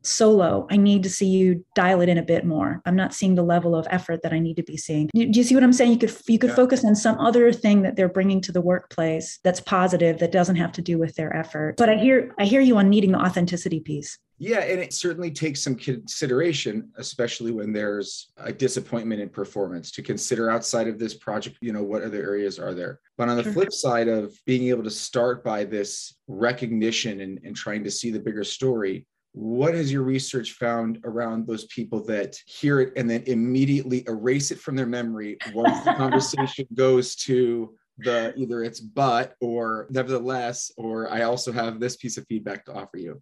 solo 0.06 0.68
i 0.70 0.78
need 0.78 1.04
to 1.04 1.10
see 1.10 1.28
you 1.28 1.64
dial 1.76 2.02
it 2.02 2.10
in 2.10 2.18
a 2.18 2.24
bit 2.24 2.46
more 2.46 2.82
i'm 2.86 2.96
not 2.96 3.14
seeing 3.14 3.36
the 3.36 3.44
level 3.44 3.76
of 3.76 3.88
effort 3.90 4.22
that 4.22 4.34
i 4.34 4.40
need 4.40 4.56
to 4.56 4.64
be 4.64 4.78
seeing 4.78 5.10
do 5.14 5.30
you 5.32 5.44
see 5.44 5.56
what 5.56 5.64
i'm 5.64 5.74
saying 5.74 5.92
you 5.92 5.98
could 5.98 6.16
you 6.28 6.40
could 6.40 6.50
yeah. 6.50 6.56
focus 6.56 6.84
on 6.84 6.96
some 6.96 7.18
other 7.20 7.52
thing 7.52 7.82
that 7.82 7.96
they're 7.96 8.10
bringing 8.10 8.42
to 8.42 8.52
the 8.52 8.62
workplace 8.62 9.40
that's 9.44 9.60
positive 9.60 10.20
that 10.20 10.32
doesn't 10.32 10.56
have 10.56 10.72
to 10.72 10.82
do 10.82 10.98
with 10.98 11.16
their 11.16 11.36
effort 11.36 11.76
but 11.78 11.90
i 11.90 11.96
hear 11.96 12.34
i 12.40 12.46
hear 12.46 12.62
you 12.62 12.78
on 12.78 12.90
needing 12.90 13.12
the 13.12 13.20
authenticity 13.20 13.80
piece 13.80 14.18
yeah, 14.38 14.60
and 14.60 14.82
it 14.82 14.94
certainly 14.94 15.32
takes 15.32 15.64
some 15.64 15.76
consideration, 15.76 16.92
especially 16.98 17.52
when 17.52 17.72
there's 17.72 18.32
a 18.38 18.52
disappointment 18.52 19.22
in 19.22 19.30
performance, 19.30 19.92
to 19.92 20.02
consider 20.02 20.50
outside 20.50 20.90
of 20.90 21.00
this 21.00 21.14
project, 21.14 21.58
you 21.62 21.72
know, 21.72 21.84
what 21.84 22.04
other 22.04 22.22
areas 22.22 22.60
are 22.60 22.74
there. 22.74 23.00
But 23.18 23.30
on 23.30 23.38
the 23.38 23.44
sure. 23.44 23.54
flip 23.54 23.72
side 23.72 24.10
of 24.10 24.38
being 24.46 24.68
able 24.68 24.84
to 24.84 24.92
start 24.92 25.44
by 25.44 25.64
this 25.64 26.18
recognition 26.28 27.22
and, 27.22 27.40
and 27.46 27.56
trying 27.56 27.86
to 27.86 27.92
see 27.92 28.12
the 28.12 28.20
bigger 28.20 28.44
story, 28.44 29.08
what 29.36 29.74
has 29.74 29.92
your 29.92 30.04
research 30.04 30.54
found 30.54 30.98
around 31.04 31.46
those 31.46 31.66
people 31.66 32.02
that 32.06 32.38
hear 32.46 32.80
it 32.80 32.94
and 32.96 33.10
then 33.10 33.22
immediately 33.28 34.02
erase 34.08 34.50
it 34.50 34.60
from 34.60 34.78
their 34.78 34.86
memory 34.86 35.38
once 35.54 35.84
the 35.84 35.94
conversation 35.98 36.66
goes 36.74 37.16
to 37.16 37.76
the 37.98 38.34
either 38.38 38.64
it's 38.64 38.80
but 38.80 39.36
or 39.42 39.88
nevertheless 39.90 40.72
or 40.78 41.12
i 41.12 41.24
also 41.24 41.52
have 41.52 41.82
this 41.82 41.98
piece 41.98 42.18
of 42.18 42.26
feedback 42.28 42.64
to 42.64 42.74
offer 42.74 42.98
you 42.98 43.22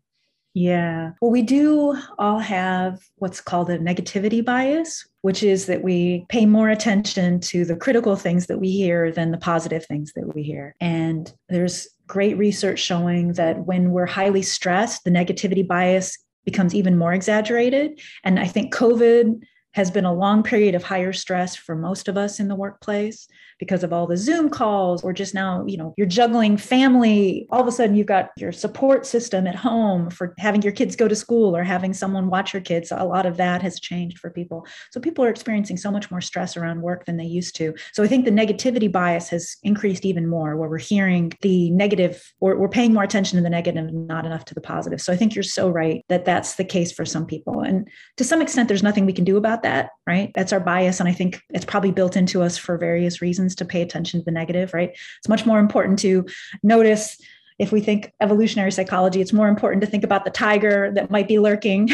yeah. 0.56 1.14
Well, 1.20 1.32
we 1.32 1.42
do 1.42 1.98
all 2.20 2.38
have 2.38 3.00
what's 3.16 3.42
called 3.42 3.72
a 3.72 3.80
negativity 3.80 4.46
bias, 4.46 5.04
which 5.22 5.42
is 5.42 5.66
that 5.66 5.82
we 5.82 6.28
pay 6.30 6.46
more 6.46 6.70
attention 6.70 7.40
to 7.40 7.66
the 7.66 7.76
critical 7.76 8.16
things 8.16 8.46
that 8.46 8.60
we 8.60 8.70
hear 8.70 9.12
than 9.12 9.32
the 9.32 9.40
positive 9.40 9.84
things 9.86 10.14
that 10.16 10.36
we 10.36 10.44
hear. 10.44 10.76
And 10.80 11.34
there's 11.50 11.88
great 12.14 12.38
research 12.38 12.78
showing 12.78 13.34
that 13.34 13.66
when 13.66 13.90
we're 13.90 14.06
highly 14.06 14.44
stressed, 14.44 15.04
the 15.04 15.10
negativity 15.10 15.68
bias 15.68 16.16
becomes 16.46 16.76
even 16.76 16.96
more 16.96 17.12
exaggerated. 17.12 18.00
And 18.24 18.40
I 18.40 18.46
think 18.46 18.72
COVID 18.72 19.42
has 19.74 19.92
been 19.92 20.06
a 20.06 20.14
long 20.14 20.44
period 20.44 20.76
of 20.76 20.84
higher 20.84 21.14
stress 21.14 21.56
for 21.56 21.76
most 21.76 22.08
of 22.08 22.18
us 22.18 22.40
in 22.40 22.48
the 22.48 22.56
workplace 22.56 23.28
because 23.60 23.84
of 23.84 23.94
all 23.94 24.08
the 24.08 24.18
Zoom 24.18 24.50
calls 24.50 25.04
or 25.04 25.14
just 25.14 25.34
now, 25.34 25.66
you 25.66 25.78
know, 25.78 25.94
you're 25.98 26.08
juggling 26.08 26.58
family. 26.58 27.48
All 27.50 27.62
of 27.62 27.68
a 27.68 27.72
sudden, 27.72 27.96
you've 27.96 28.08
got 28.08 28.32
your 28.38 28.52
support 28.52 29.06
system 29.06 29.48
at 29.48 29.56
home 29.56 30.10
for 30.10 30.34
having 30.38 30.62
your 30.62 30.74
kids 30.74 30.96
go 30.96 31.08
to 31.08 31.16
school 31.16 31.56
or 31.56 31.64
having 31.64 31.94
someone 31.94 32.30
watch 32.30 32.54
your 32.54 32.62
kids. 32.62 32.92
A 32.92 33.04
lot 33.04 33.26
of 33.26 33.38
that 33.38 33.62
has 33.62 33.80
changed 33.80 34.20
for 34.20 34.30
people. 34.30 34.66
So 34.92 35.00
people 35.00 35.24
are 35.24 35.30
experiencing 35.30 35.78
so 35.78 35.92
much 35.92 36.12
more 36.12 36.22
stress 36.22 36.58
around 36.58 36.82
work 36.82 37.06
than 37.06 37.18
they 37.18 37.24
used 37.24 37.56
to. 37.58 37.74
So 37.94 38.04
I 38.04 38.08
think 38.08 38.26
the 38.26 38.32
negativity 38.32 38.92
bias 38.92 39.30
has 39.30 39.56
increased 39.64 40.06
even 40.06 40.28
more, 40.28 40.58
where 40.58 40.70
we're 40.70 40.78
hearing 40.78 41.32
the 41.42 41.70
negative 41.72 42.22
or 42.40 42.58
we're 42.58 42.70
paying 42.70 42.94
more 42.94 43.04
attention 43.04 43.38
to 43.38 43.44
the 43.44 43.50
negative 43.50 43.86
and 43.86 44.08
not 44.08 44.26
enough 44.26 44.46
to 44.46 44.54
the 44.54 44.62
positive. 44.62 45.02
So 45.02 45.14
I 45.14 45.16
think 45.16 45.36
you're 45.36 45.44
so 45.44 45.70
right 45.70 46.04
that 46.10 46.26
that's 46.26 46.56
the 46.56 46.66
case 46.66 46.92
for 46.92 47.06
some 47.06 47.26
people. 47.26 47.62
And 47.62 47.88
to 48.18 48.24
some 48.24 48.42
extent, 48.42 48.68
there's 48.68 48.84
nothing 48.84 49.06
we 49.06 49.14
can 49.14 49.24
do 49.24 49.38
about 49.38 49.63
that, 49.64 49.90
right? 50.06 50.32
That's 50.36 50.54
our 50.54 50.60
bias. 50.60 51.00
And 51.00 51.10
I 51.10 51.14
think 51.14 51.42
it's 51.50 51.66
probably 51.66 51.92
built 51.92 52.16
into 52.16 52.42
us 52.42 52.58
for 52.58 52.78
various 52.78 53.22
reasons 53.22 53.56
to 53.56 53.66
pay 53.66 53.82
attention 53.82 54.20
to 54.20 54.26
the 54.26 54.32
negative, 54.32 54.74
right? 54.74 54.92
It's 55.20 55.30
much 55.30 55.46
more 55.46 55.60
important 55.60 56.00
to 56.00 56.26
notice 56.62 57.18
if 57.64 57.72
we 57.72 57.80
think 57.80 58.12
evolutionary 58.20 58.72
psychology, 58.72 59.22
it's 59.22 59.34
more 59.34 59.48
important 59.48 59.82
to 59.82 59.88
think 59.88 60.04
about 60.04 60.26
the 60.26 60.30
tiger 60.30 60.92
that 60.94 61.10
might 61.10 61.30
be 61.30 61.40
lurking 61.40 61.90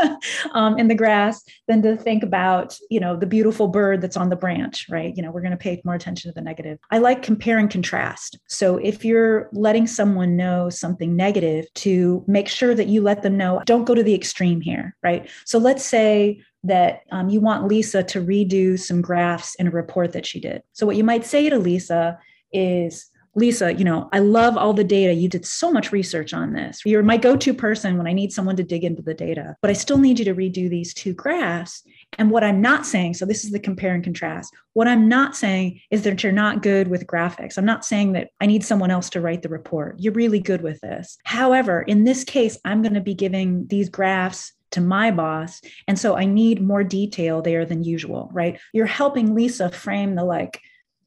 um, 0.52 0.76
in 0.78 0.88
the 0.88 0.94
grass 0.94 1.42
than 1.68 1.80
to 1.82 1.96
think 1.96 2.24
about, 2.24 2.76
you 2.90 2.98
know, 2.98 3.16
the 3.16 3.26
beautiful 3.26 3.68
bird 3.68 4.00
that's 4.00 4.16
on 4.16 4.28
the 4.30 4.36
branch, 4.36 4.86
right? 4.90 5.16
You 5.16 5.22
know, 5.22 5.30
we're 5.30 5.40
going 5.40 5.52
to 5.52 5.56
pay 5.56 5.80
more 5.84 5.94
attention 5.94 6.30
to 6.30 6.34
the 6.34 6.40
negative. 6.40 6.78
I 6.90 6.98
like 6.98 7.22
compare 7.22 7.58
and 7.58 7.70
contrast. 7.70 8.38
So 8.48 8.78
if 8.78 9.04
you're 9.04 9.48
letting 9.52 9.86
someone 9.86 10.36
know 10.36 10.68
something 10.68 11.14
negative, 11.14 11.66
to 11.74 12.24
make 12.26 12.48
sure 12.48 12.74
that 12.74 12.88
you 12.88 13.00
let 13.00 13.22
them 13.22 13.36
know, 13.36 13.62
don't 13.64 13.84
go 13.84 13.94
to 13.94 14.02
the 14.02 14.14
extreme 14.14 14.60
here, 14.60 14.96
right? 15.02 15.30
So 15.44 15.58
let's 15.58 15.84
say 15.84 16.42
that 16.64 17.02
um, 17.12 17.28
you 17.28 17.40
want 17.40 17.68
Lisa 17.68 18.02
to 18.02 18.20
redo 18.20 18.78
some 18.78 19.00
graphs 19.00 19.54
in 19.56 19.68
a 19.68 19.70
report 19.70 20.12
that 20.12 20.26
she 20.26 20.40
did. 20.40 20.62
So, 20.72 20.86
what 20.86 20.96
you 20.96 21.04
might 21.04 21.24
say 21.24 21.48
to 21.48 21.58
Lisa 21.58 22.18
is, 22.52 23.11
Lisa, 23.34 23.72
you 23.72 23.84
know, 23.84 24.08
I 24.12 24.18
love 24.18 24.56
all 24.56 24.74
the 24.74 24.84
data. 24.84 25.14
You 25.14 25.28
did 25.28 25.46
so 25.46 25.72
much 25.72 25.90
research 25.90 26.34
on 26.34 26.52
this. 26.52 26.82
You're 26.84 27.02
my 27.02 27.16
go 27.16 27.36
to 27.36 27.54
person 27.54 27.96
when 27.96 28.06
I 28.06 28.12
need 28.12 28.32
someone 28.32 28.56
to 28.56 28.62
dig 28.62 28.84
into 28.84 29.00
the 29.00 29.14
data, 29.14 29.56
but 29.62 29.70
I 29.70 29.74
still 29.74 29.98
need 29.98 30.18
you 30.18 30.24
to 30.26 30.34
redo 30.34 30.68
these 30.68 30.92
two 30.92 31.14
graphs. 31.14 31.82
And 32.18 32.30
what 32.30 32.44
I'm 32.44 32.60
not 32.60 32.84
saying, 32.84 33.14
so 33.14 33.24
this 33.24 33.44
is 33.44 33.50
the 33.50 33.58
compare 33.58 33.94
and 33.94 34.04
contrast. 34.04 34.54
What 34.74 34.86
I'm 34.86 35.08
not 35.08 35.34
saying 35.34 35.80
is 35.90 36.02
that 36.02 36.22
you're 36.22 36.32
not 36.32 36.62
good 36.62 36.88
with 36.88 37.06
graphics. 37.06 37.56
I'm 37.56 37.64
not 37.64 37.86
saying 37.86 38.12
that 38.12 38.30
I 38.40 38.46
need 38.46 38.64
someone 38.64 38.90
else 38.90 39.08
to 39.10 39.20
write 39.20 39.40
the 39.40 39.48
report. 39.48 39.96
You're 39.98 40.12
really 40.12 40.40
good 40.40 40.60
with 40.60 40.80
this. 40.80 41.16
However, 41.24 41.80
in 41.80 42.04
this 42.04 42.24
case, 42.24 42.58
I'm 42.66 42.82
going 42.82 42.94
to 42.94 43.00
be 43.00 43.14
giving 43.14 43.66
these 43.68 43.88
graphs 43.88 44.52
to 44.72 44.80
my 44.80 45.10
boss. 45.10 45.60
And 45.86 45.98
so 45.98 46.16
I 46.16 46.24
need 46.24 46.62
more 46.62 46.84
detail 46.84 47.40
there 47.40 47.64
than 47.64 47.84
usual, 47.84 48.30
right? 48.32 48.58
You're 48.72 48.86
helping 48.86 49.34
Lisa 49.34 49.70
frame 49.70 50.14
the 50.14 50.24
like, 50.24 50.60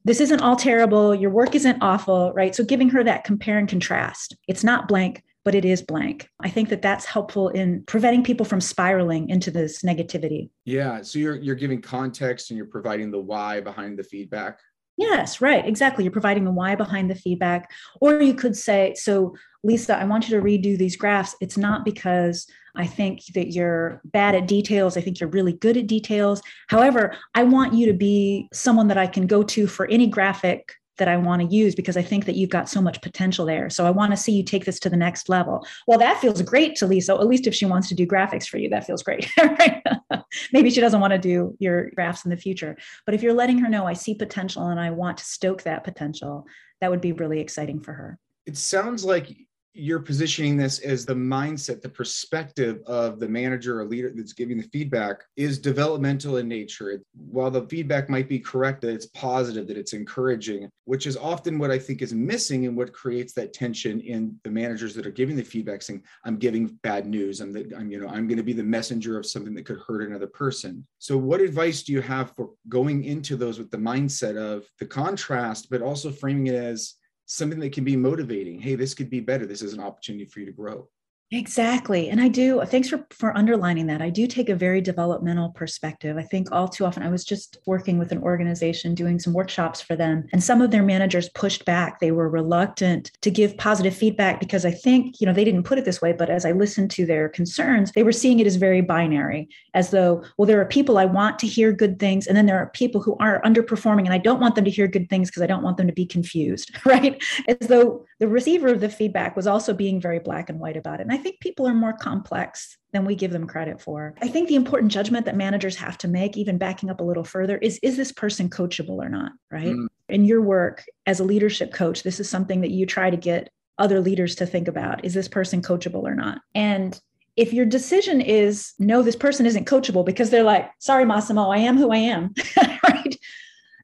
this 0.06 0.22
isn't 0.22 0.40
all 0.40 0.56
terrible. 0.56 1.14
Your 1.14 1.32
work 1.32 1.56
isn't 1.56 1.82
awful, 1.82 2.32
right? 2.34 2.56
So 2.56 2.64
giving 2.64 2.90
her 2.90 3.04
that 3.04 3.24
compare 3.24 3.58
and 3.58 3.68
contrast. 3.68 4.38
It's 4.48 4.64
not 4.64 4.88
blank, 4.88 5.24
but 5.44 5.56
it 5.56 5.66
is 5.66 5.82
blank. 5.82 6.30
I 6.40 6.50
think 6.50 6.70
that 6.70 6.82
that's 6.82 7.06
helpful 7.06 7.50
in 7.50 7.84
preventing 7.86 8.24
people 8.24 8.46
from 8.46 8.62
spiraling 8.62 9.30
into 9.30 9.52
this 9.52 9.82
negativity. 9.82 10.50
Yeah. 10.64 11.02
So 11.02 11.20
you're 11.20 11.36
you're 11.36 11.56
giving 11.56 11.82
context 11.82 12.52
and 12.52 12.58
you're 12.58 12.68
providing 12.68 13.12
the 13.12 13.20
why 13.20 13.62
behind 13.62 13.98
the 14.00 14.04
feedback. 14.04 14.60
Yes, 14.98 15.42
right. 15.42 15.66
Exactly. 15.66 16.04
You're 16.04 16.12
providing 16.12 16.46
the 16.46 16.52
why 16.52 16.76
behind 16.76 17.10
the 17.10 17.16
feedback. 17.16 17.70
Or 18.00 18.22
you 18.22 18.34
could 18.34 18.56
say, 18.56 18.94
so 18.96 19.36
Lisa, 19.64 19.98
I 19.98 20.06
want 20.06 20.30
you 20.30 20.40
to 20.40 20.46
redo 20.46 20.78
these 20.78 20.96
graphs. 20.96 21.36
It's 21.42 21.58
not 21.58 21.84
because 21.84 22.48
I 22.76 22.88
think 22.88 23.26
that 23.34 23.52
you're 23.52 24.02
bad 24.06 24.36
at 24.36 24.48
details. 24.48 24.96
I 24.96 25.02
think 25.02 25.20
you're 25.20 25.30
really 25.30 25.54
good 25.54 25.76
at 25.76 25.88
details. 25.88 26.42
However, 26.68 27.16
I 27.34 27.44
want 27.44 27.74
you 27.74 27.88
to 27.88 27.94
be 27.94 28.48
someone 28.54 28.88
that 28.88 28.98
I 28.98 29.08
can 29.08 29.28
go 29.28 29.44
to 29.44 29.68
for 29.68 29.86
any 29.88 30.08
graphic 30.08 30.74
that 30.98 31.08
I 31.08 31.18
want 31.18 31.42
to 31.42 31.56
use 31.56 31.76
because 31.76 31.98
I 31.98 32.02
think 32.02 32.26
that 32.26 32.36
you've 32.36 32.50
got 32.50 32.70
so 32.70 32.82
much 32.82 33.02
potential 33.02 33.46
there. 33.46 33.70
So 33.70 33.86
I 33.86 33.92
want 33.92 34.12
to 34.12 34.18
see 34.18 34.32
you 34.32 34.44
take 34.44 34.66
this 34.66 34.80
to 34.82 34.90
the 34.90 34.98
next 34.98 35.30
level. 35.30 35.66
Well, 35.88 36.00
that 36.00 36.20
feels 36.20 36.42
great 36.42 36.76
to 36.78 36.88
Lisa. 36.88 37.14
At 37.14 37.28
least 37.28 37.48
if 37.48 37.56
she 37.56 37.66
wants 37.66 37.90
to 37.90 37.96
do 37.96 38.08
graphics 38.08 38.48
for 38.48 38.58
you, 38.58 38.70
that 38.70 38.86
feels 38.86 39.04
great. 39.04 39.30
Maybe 40.54 40.70
she 40.70 40.82
doesn't 40.82 41.02
want 41.02 41.12
to 41.12 41.20
do 41.20 41.56
your 41.60 41.90
graphs 41.92 42.26
in 42.26 42.32
the 42.32 42.38
future. 42.38 42.78
But 43.06 43.16
if 43.16 43.24
you're 43.24 43.34
letting 43.34 43.60
her 43.60 43.70
know 43.70 43.86
I 43.86 43.94
see 43.94 44.16
potential 44.16 44.68
and 44.68 44.80
I 44.80 44.92
want 44.92 45.18
to 45.18 45.26
stoke 45.26 45.64
that 45.64 45.84
potential, 45.84 46.46
that 46.82 46.92
would 46.92 47.02
be 47.02 47.12
really 47.12 47.40
exciting 47.40 47.80
for 47.80 47.94
her. 47.94 48.20
It 48.46 48.58
sounds 48.58 49.04
like 49.04 49.36
you're 49.78 50.00
positioning 50.00 50.56
this 50.56 50.80
as 50.80 51.06
the 51.06 51.14
mindset, 51.14 51.82
the 51.82 51.90
perspective 51.90 52.82
of 52.88 53.20
the 53.20 53.28
manager 53.28 53.82
or 53.82 53.86
leader 53.86 54.10
that's 54.16 54.32
giving 54.32 54.58
the 54.58 54.70
feedback 54.70 55.26
is 55.36 55.60
developmental 55.60 56.38
in 56.38 56.48
nature. 56.48 57.02
While 57.14 57.52
the 57.52 57.68
feedback 57.68 58.10
might 58.10 58.30
be 58.30 58.40
correct, 58.40 58.82
that 58.82 58.94
it's 58.94 59.08
positive, 59.08 59.68
that 59.68 59.78
it's 59.78 59.92
encouraging, 59.92 60.70
which 60.86 61.06
is 61.06 61.18
often 61.18 61.60
what 61.60 61.72
I 61.72 61.78
think 61.78 62.02
is 62.02 62.14
missing 62.14 62.66
and 62.66 62.78
what 62.78 62.94
creates 62.94 63.34
that 63.34 63.52
tension 63.52 64.00
in 64.00 64.40
the 64.46 64.50
managers 64.50 64.96
that 64.96 65.06
are 65.06 65.12
giving 65.12 65.36
the 65.36 65.44
feedback, 65.44 65.82
saying, 65.82 66.04
"I'm 66.24 66.38
giving 66.38 66.68
bad 66.82 67.06
news. 67.06 67.42
I'm, 67.42 67.52
the, 67.52 67.70
I'm 67.78 67.92
you 67.92 68.00
know, 68.00 68.08
I'm 68.08 68.28
going 68.28 68.38
to 68.38 68.44
be 68.44 68.54
the 68.54 68.64
messenger 68.64 69.20
of 69.20 69.26
something 69.26 69.54
that 69.56 69.66
could 69.66 69.82
hurt 69.86 70.08
another 70.08 70.28
person." 70.28 70.88
So, 71.00 71.18
what 71.18 71.42
advice 71.42 71.84
do 71.84 71.92
you 71.92 72.02
have 72.02 72.34
for 72.38 72.52
going 72.70 73.04
into 73.04 73.36
those 73.36 73.60
with 73.60 73.72
the 73.72 73.78
mindset 73.78 74.38
of 74.38 74.66
the 74.80 74.86
contrast, 74.86 75.70
but 75.70 75.82
also 75.82 76.12
framing 76.12 76.48
it 76.48 76.56
as 76.56 76.96
something 77.26 77.60
that 77.60 77.74
can 77.74 77.84
be 77.84 77.96
motivating. 77.96 78.60
Hey, 78.60 78.76
this 78.76 78.94
could 78.94 79.10
be 79.10 79.20
better. 79.20 79.46
This 79.46 79.62
is 79.62 79.74
an 79.74 79.80
opportunity 79.80 80.26
for 80.26 80.40
you 80.40 80.46
to 80.46 80.52
grow. 80.52 80.88
Exactly. 81.32 82.10
And 82.10 82.22
I 82.22 82.28
do, 82.28 82.62
thanks 82.66 82.88
for, 82.88 83.06
for 83.10 83.36
underlining 83.36 83.88
that. 83.88 84.00
I 84.00 84.12
do 84.12 84.28
take 84.28 84.48
a 84.48 84.56
very 84.56 84.80
developmental 84.80 85.50
perspective. 85.50 86.18
I 86.18 86.22
think 86.22 86.52
all 86.52 86.68
too 86.68 86.86
often, 86.86 87.02
I 87.02 87.10
was 87.10 87.26
just 87.26 87.58
working 87.66 87.98
with 87.98 88.12
an 88.12 88.22
organization 88.22 88.94
doing 88.94 89.18
some 89.20 89.34
workshops 89.34 89.82
for 89.82 89.96
them, 89.96 90.26
and 90.32 90.44
some 90.44 90.62
of 90.62 90.70
their 90.70 90.84
managers 90.84 91.28
pushed 91.30 91.66
back. 91.66 92.00
They 92.00 92.12
were 92.12 92.30
reluctant 92.30 93.12
to 93.22 93.32
give 93.32 93.58
positive 93.58 93.96
feedback 93.96 94.40
because 94.40 94.66
I 94.66 94.72
think, 94.72 95.20
you 95.20 95.26
know, 95.26 95.34
they 95.34 95.44
didn't 95.44 95.64
put 95.64 95.80
it 95.80 95.84
this 95.84 96.00
way, 96.00 96.14
but 96.14 96.30
as 96.30 96.46
I 96.46 96.52
listened 96.52 96.92
to 96.92 97.08
their 97.08 97.28
concerns, 97.28 97.92
they 97.94 98.04
were 98.04 98.12
seeing 98.12 98.40
it 98.40 98.46
as 98.48 98.58
very 98.58 98.82
binary, 98.82 99.50
as 99.74 99.90
though, 99.90 100.24
well, 100.38 100.46
there 100.46 100.62
are 100.62 100.66
people 100.66 101.00
I 101.00 101.06
want 101.06 101.40
to 101.40 101.48
hear 101.48 101.72
good 101.74 101.98
things, 102.00 102.28
and 102.28 102.38
then 102.38 102.46
there 102.46 102.60
are 102.60 102.70
people 102.70 103.02
who 103.02 103.18
are 103.20 103.42
underperforming, 103.42 104.06
and 104.06 104.14
I 104.14 104.20
don't 104.20 104.40
want 104.40 104.54
them 104.54 104.66
to 104.66 104.72
hear 104.72 104.88
good 104.88 105.10
things 105.10 105.32
because 105.32 105.42
I 105.42 105.48
don't 105.48 105.64
want 105.64 105.78
them 105.78 105.88
to 105.88 105.94
be 105.94 106.06
confused, 106.06 106.70
right? 106.86 107.22
As 107.48 107.68
though 107.68 108.06
the 108.20 108.28
receiver 108.28 108.68
of 108.68 108.80
the 108.80 108.90
feedback 108.90 109.36
was 109.36 109.48
also 109.48 109.74
being 109.74 110.00
very 110.00 110.20
black 110.20 110.50
and 110.52 110.60
white 110.60 110.78
about 110.78 111.00
it. 111.00 111.08
And 111.10 111.15
I 111.16 111.18
think 111.18 111.40
people 111.40 111.66
are 111.66 111.74
more 111.74 111.94
complex 111.94 112.78
than 112.92 113.06
we 113.06 113.16
give 113.16 113.32
them 113.32 113.48
credit 113.48 113.80
for. 113.80 114.16
I 114.22 114.28
think 114.28 114.50
the 114.50 114.56
important 114.56 114.92
judgment 114.92 115.26
that 115.26 115.38
managers 115.38 115.78
have 115.78 115.98
to 116.00 116.10
make, 116.10 116.36
even 116.36 116.58
backing 116.58 116.90
up 116.90 117.00
a 117.00 117.06
little 117.06 117.24
further, 117.24 117.58
is 117.60 117.80
is 117.82 117.96
this 117.96 118.12
person 118.12 118.50
coachable 118.50 118.98
or 118.98 119.08
not? 119.08 119.32
Right. 119.50 119.68
Mm. 119.68 119.88
In 120.10 120.26
your 120.26 120.42
work 120.42 120.84
as 121.06 121.22
a 121.22 121.24
leadership 121.24 121.72
coach, 121.74 122.04
this 122.04 122.20
is 122.20 122.30
something 122.30 122.60
that 122.62 122.72
you 122.72 122.86
try 122.86 123.10
to 123.10 123.16
get 123.16 123.50
other 123.78 124.02
leaders 124.02 124.36
to 124.36 124.46
think 124.46 124.68
about. 124.68 125.06
Is 125.06 125.14
this 125.14 125.30
person 125.30 125.62
coachable 125.62 126.04
or 126.04 126.16
not? 126.16 126.42
And 126.54 127.00
if 127.38 127.54
your 127.54 127.66
decision 127.66 128.20
is 128.20 128.74
no, 128.78 129.02
this 129.02 129.16
person 129.16 129.46
isn't 129.46 129.68
coachable 129.68 130.06
because 130.06 130.32
they're 130.32 130.44
like, 130.44 130.70
sorry, 130.80 131.06
Massimo, 131.06 131.50
I 131.50 131.60
am 131.60 131.78
who 131.78 131.92
I 131.92 131.98
am? 131.98 132.34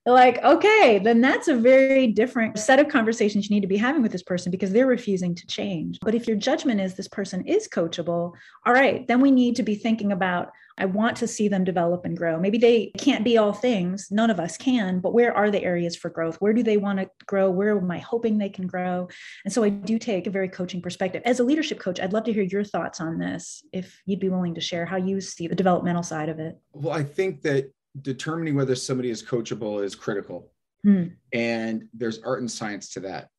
like, 0.06 0.44
okay, 0.44 1.00
then 1.00 1.22
that's 1.22 1.48
a 1.48 1.56
very 1.56 2.08
different 2.08 2.58
set 2.58 2.80
of 2.80 2.88
conversations 2.88 3.50
you 3.50 3.56
need 3.56 3.62
to 3.62 3.68
be 3.68 3.78
having 3.78 4.02
with 4.02 4.12
this 4.12 4.24
person 4.24 4.52
because 4.52 4.72
they're 4.72 4.88
refusing 4.88 5.36
to 5.36 5.46
change. 5.46 6.00
But 6.02 6.16
if 6.16 6.28
your 6.28 6.38
judgment 6.38 6.82
is 6.82 6.96
this 6.96 7.08
person 7.08 7.46
is 7.46 7.68
coachable, 7.68 8.34
all 8.66 8.74
right, 8.74 9.08
then 9.08 9.22
we 9.22 9.30
need 9.30 9.56
to 9.58 9.64
be 9.64 9.76
thinking 9.76 10.12
about 10.12 10.52
I 10.78 10.86
want 10.86 11.18
to 11.18 11.28
see 11.28 11.48
them 11.48 11.64
develop 11.64 12.06
and 12.06 12.18
grow. 12.18 12.40
Maybe 12.40 12.58
they 12.58 12.92
can't 12.98 13.24
be 13.24 13.38
all 13.38 13.54
things, 13.54 14.08
none 14.10 14.32
of 14.32 14.40
us 14.40 14.58
can, 14.58 15.00
but 15.00 15.14
where 15.14 15.36
are 15.36 15.52
the 15.52 15.64
areas 15.64 15.96
for 15.96 16.10
growth? 16.10 16.38
Where 16.38 16.54
do 16.54 16.64
they 16.64 16.78
want 16.78 16.98
to 16.98 17.10
grow? 17.28 17.52
Where 17.52 17.78
am 17.78 17.92
I 17.92 18.00
hoping 18.00 18.38
they 18.38 18.50
can 18.50 18.66
grow? 18.66 19.08
And 19.46 19.54
so 19.54 19.64
I 19.64 19.70
do 19.70 20.00
take 20.00 20.26
a 20.26 20.32
very 20.32 20.50
coaching 20.50 20.82
perspective. 20.82 21.22
As 21.26 21.40
a 21.40 21.44
leadership 21.44 21.80
coach, 21.80 22.00
I'd 22.00 22.14
love 22.14 22.24
to 22.24 22.34
hear 22.34 22.44
your 22.44 22.64
thoughts 22.64 23.00
on 23.00 23.20
this 23.20 23.64
if 23.72 24.02
you'd 24.08 24.20
be 24.20 24.30
willing 24.30 24.56
to 24.56 24.62
share 24.62 24.86
how 24.86 24.98
you 24.98 25.22
see 25.22 25.48
the 25.48 25.56
developmental 25.56 26.04
side 26.04 26.30
of 26.30 26.40
it. 26.40 26.58
Well, 26.74 26.98
I 26.98 27.04
think 27.04 27.42
that 27.44 27.72
determining 28.00 28.56
whether 28.56 28.76
somebody 28.76 29.10
is 29.10 29.24
coachable 29.24 29.84
is 29.84 29.96
critical. 29.96 30.52
Hmm. 30.84 31.08
And 31.34 31.88
there's 31.94 32.20
art 32.24 32.40
and 32.40 32.50
science 32.50 32.90
to 32.94 33.02
that 33.02 33.30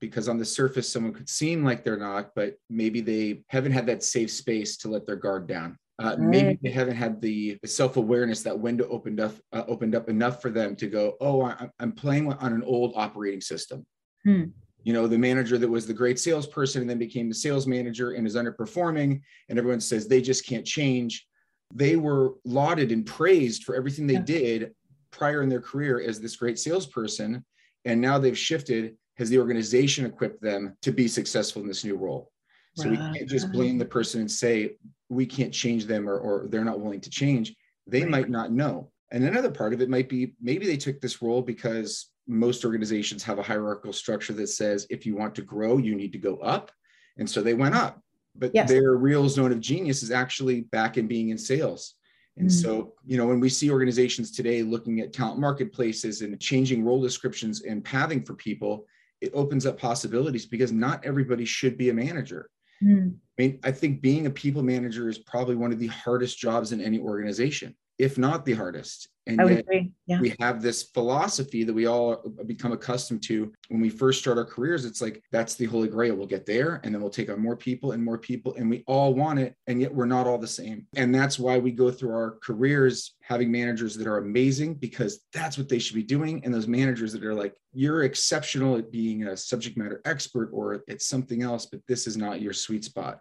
because 0.00 0.28
on 0.28 0.38
the 0.38 0.44
surface, 0.44 0.90
someone 0.90 1.12
could 1.12 1.28
seem 1.28 1.64
like 1.64 1.84
they're 1.84 1.96
not, 1.96 2.30
but 2.34 2.54
maybe 2.68 3.00
they 3.00 3.42
haven't 3.48 3.72
had 3.72 3.86
that 3.86 4.02
safe 4.02 4.30
space 4.30 4.76
to 4.78 4.88
let 4.88 5.06
their 5.06 5.16
guard 5.16 5.46
down. 5.46 5.78
Uh, 5.98 6.08
right. 6.08 6.18
Maybe 6.18 6.58
they 6.62 6.70
haven't 6.70 6.96
had 6.96 7.22
the, 7.22 7.58
the 7.62 7.68
self 7.68 7.96
awareness 7.96 8.42
that 8.42 8.58
window 8.58 8.86
opened 8.90 9.18
up 9.18 9.32
uh, 9.52 9.64
opened 9.66 9.94
up 9.94 10.10
enough 10.10 10.42
for 10.42 10.50
them 10.50 10.76
to 10.76 10.88
go, 10.88 11.14
oh, 11.20 11.42
I, 11.42 11.70
am 11.80 11.92
playing 11.92 12.30
on 12.32 12.52
an 12.52 12.62
old 12.62 12.92
operating 12.96 13.40
system. 13.40 13.86
Hmm. 14.24 14.44
You 14.82 14.92
know, 14.92 15.06
the 15.06 15.18
manager 15.18 15.58
that 15.58 15.68
was 15.68 15.86
the 15.86 15.94
great 15.94 16.18
salesperson 16.20 16.82
and 16.82 16.90
then 16.90 16.98
became 16.98 17.28
the 17.28 17.34
sales 17.34 17.66
manager 17.66 18.12
and 18.12 18.26
is 18.26 18.36
underperforming, 18.36 19.20
and 19.48 19.58
everyone 19.58 19.80
says 19.80 20.06
they 20.06 20.20
just 20.20 20.46
can't 20.46 20.66
change 20.66 21.26
they 21.74 21.96
were 21.96 22.34
lauded 22.44 22.92
and 22.92 23.04
praised 23.04 23.64
for 23.64 23.74
everything 23.74 24.06
they 24.06 24.14
yeah. 24.14 24.20
did 24.20 24.74
prior 25.10 25.42
in 25.42 25.48
their 25.48 25.60
career 25.60 26.00
as 26.00 26.20
this 26.20 26.36
great 26.36 26.58
salesperson. 26.58 27.44
And 27.84 28.00
now 28.00 28.18
they've 28.18 28.38
shifted. 28.38 28.96
Has 29.18 29.30
the 29.30 29.38
organization 29.38 30.04
equipped 30.04 30.42
them 30.42 30.76
to 30.82 30.92
be 30.92 31.08
successful 31.08 31.62
in 31.62 31.68
this 31.68 31.84
new 31.84 31.96
role? 31.96 32.30
So 32.76 32.90
right. 32.90 32.90
we 32.90 33.18
can't 33.18 33.30
just 33.30 33.50
blame 33.50 33.78
the 33.78 33.86
person 33.86 34.20
and 34.20 34.30
say 34.30 34.76
we 35.08 35.24
can't 35.24 35.52
change 35.52 35.86
them 35.86 36.08
or, 36.08 36.18
or 36.18 36.46
they're 36.48 36.64
not 36.64 36.80
willing 36.80 37.00
to 37.00 37.10
change. 37.10 37.54
They 37.86 38.02
right. 38.02 38.10
might 38.10 38.28
not 38.28 38.52
know. 38.52 38.90
And 39.12 39.24
another 39.24 39.50
part 39.50 39.72
of 39.72 39.80
it 39.80 39.88
might 39.88 40.08
be 40.08 40.34
maybe 40.42 40.66
they 40.66 40.76
took 40.76 41.00
this 41.00 41.22
role 41.22 41.40
because 41.40 42.10
most 42.26 42.64
organizations 42.64 43.22
have 43.22 43.38
a 43.38 43.42
hierarchical 43.42 43.92
structure 43.92 44.34
that 44.34 44.48
says 44.48 44.86
if 44.90 45.06
you 45.06 45.16
want 45.16 45.34
to 45.36 45.42
grow, 45.42 45.78
you 45.78 45.94
need 45.94 46.12
to 46.12 46.18
go 46.18 46.36
up. 46.38 46.70
And 47.16 47.28
so 47.28 47.40
they 47.40 47.54
went 47.54 47.74
up 47.74 48.00
but 48.38 48.50
yes. 48.54 48.68
their 48.68 48.94
real 48.96 49.28
zone 49.28 49.52
of 49.52 49.60
genius 49.60 50.02
is 50.02 50.10
actually 50.10 50.62
back 50.62 50.96
in 50.96 51.06
being 51.06 51.30
in 51.30 51.38
sales. 51.38 51.94
And 52.36 52.48
mm-hmm. 52.48 52.58
so, 52.58 52.94
you 53.04 53.16
know, 53.16 53.26
when 53.26 53.40
we 53.40 53.48
see 53.48 53.70
organizations 53.70 54.30
today 54.30 54.62
looking 54.62 55.00
at 55.00 55.12
talent 55.12 55.40
marketplaces 55.40 56.20
and 56.20 56.38
changing 56.40 56.84
role 56.84 57.00
descriptions 57.00 57.62
and 57.62 57.84
pathing 57.84 58.22
for 58.22 58.34
people, 58.34 58.86
it 59.20 59.32
opens 59.32 59.64
up 59.64 59.78
possibilities 59.78 60.44
because 60.44 60.72
not 60.72 61.04
everybody 61.04 61.44
should 61.44 61.78
be 61.78 61.88
a 61.88 61.94
manager. 61.94 62.50
Mm-hmm. 62.84 63.08
I 63.38 63.42
mean, 63.42 63.60
I 63.64 63.72
think 63.72 64.02
being 64.02 64.26
a 64.26 64.30
people 64.30 64.62
manager 64.62 65.08
is 65.08 65.18
probably 65.18 65.56
one 65.56 65.72
of 65.72 65.78
the 65.78 65.86
hardest 65.86 66.38
jobs 66.38 66.72
in 66.72 66.80
any 66.80 66.98
organization 66.98 67.74
if 67.98 68.18
not 68.18 68.44
the 68.44 68.54
hardest. 68.54 69.08
And 69.28 69.64
yeah. 70.06 70.20
we 70.20 70.36
have 70.38 70.62
this 70.62 70.84
philosophy 70.84 71.64
that 71.64 71.72
we 71.72 71.86
all 71.86 72.22
become 72.46 72.70
accustomed 72.70 73.24
to 73.24 73.52
when 73.68 73.80
we 73.80 73.90
first 73.90 74.20
start 74.20 74.38
our 74.38 74.44
careers. 74.44 74.84
It's 74.84 75.02
like 75.02 75.20
that's 75.32 75.56
the 75.56 75.64
holy 75.64 75.88
grail. 75.88 76.14
We'll 76.14 76.28
get 76.28 76.46
there 76.46 76.80
and 76.84 76.94
then 76.94 77.02
we'll 77.02 77.10
take 77.10 77.28
on 77.28 77.40
more 77.40 77.56
people 77.56 77.90
and 77.90 78.04
more 78.04 78.18
people, 78.18 78.54
and 78.54 78.70
we 78.70 78.84
all 78.86 79.14
want 79.14 79.40
it. 79.40 79.56
And 79.66 79.80
yet 79.80 79.92
we're 79.92 80.06
not 80.06 80.28
all 80.28 80.38
the 80.38 80.46
same. 80.46 80.86
And 80.94 81.12
that's 81.12 81.40
why 81.40 81.58
we 81.58 81.72
go 81.72 81.90
through 81.90 82.12
our 82.12 82.38
careers 82.40 83.16
having 83.20 83.50
managers 83.50 83.96
that 83.96 84.06
are 84.06 84.18
amazing 84.18 84.74
because 84.74 85.20
that's 85.32 85.58
what 85.58 85.68
they 85.68 85.80
should 85.80 85.96
be 85.96 86.04
doing. 86.04 86.44
And 86.44 86.54
those 86.54 86.68
managers 86.68 87.12
that 87.12 87.24
are 87.24 87.34
like, 87.34 87.54
you're 87.72 88.04
exceptional 88.04 88.76
at 88.76 88.92
being 88.92 89.24
a 89.24 89.36
subject 89.36 89.76
matter 89.76 90.00
expert 90.04 90.50
or 90.52 90.84
it's 90.86 91.08
something 91.08 91.42
else, 91.42 91.66
but 91.66 91.80
this 91.88 92.06
is 92.06 92.16
not 92.16 92.40
your 92.40 92.52
sweet 92.52 92.84
spot. 92.84 93.18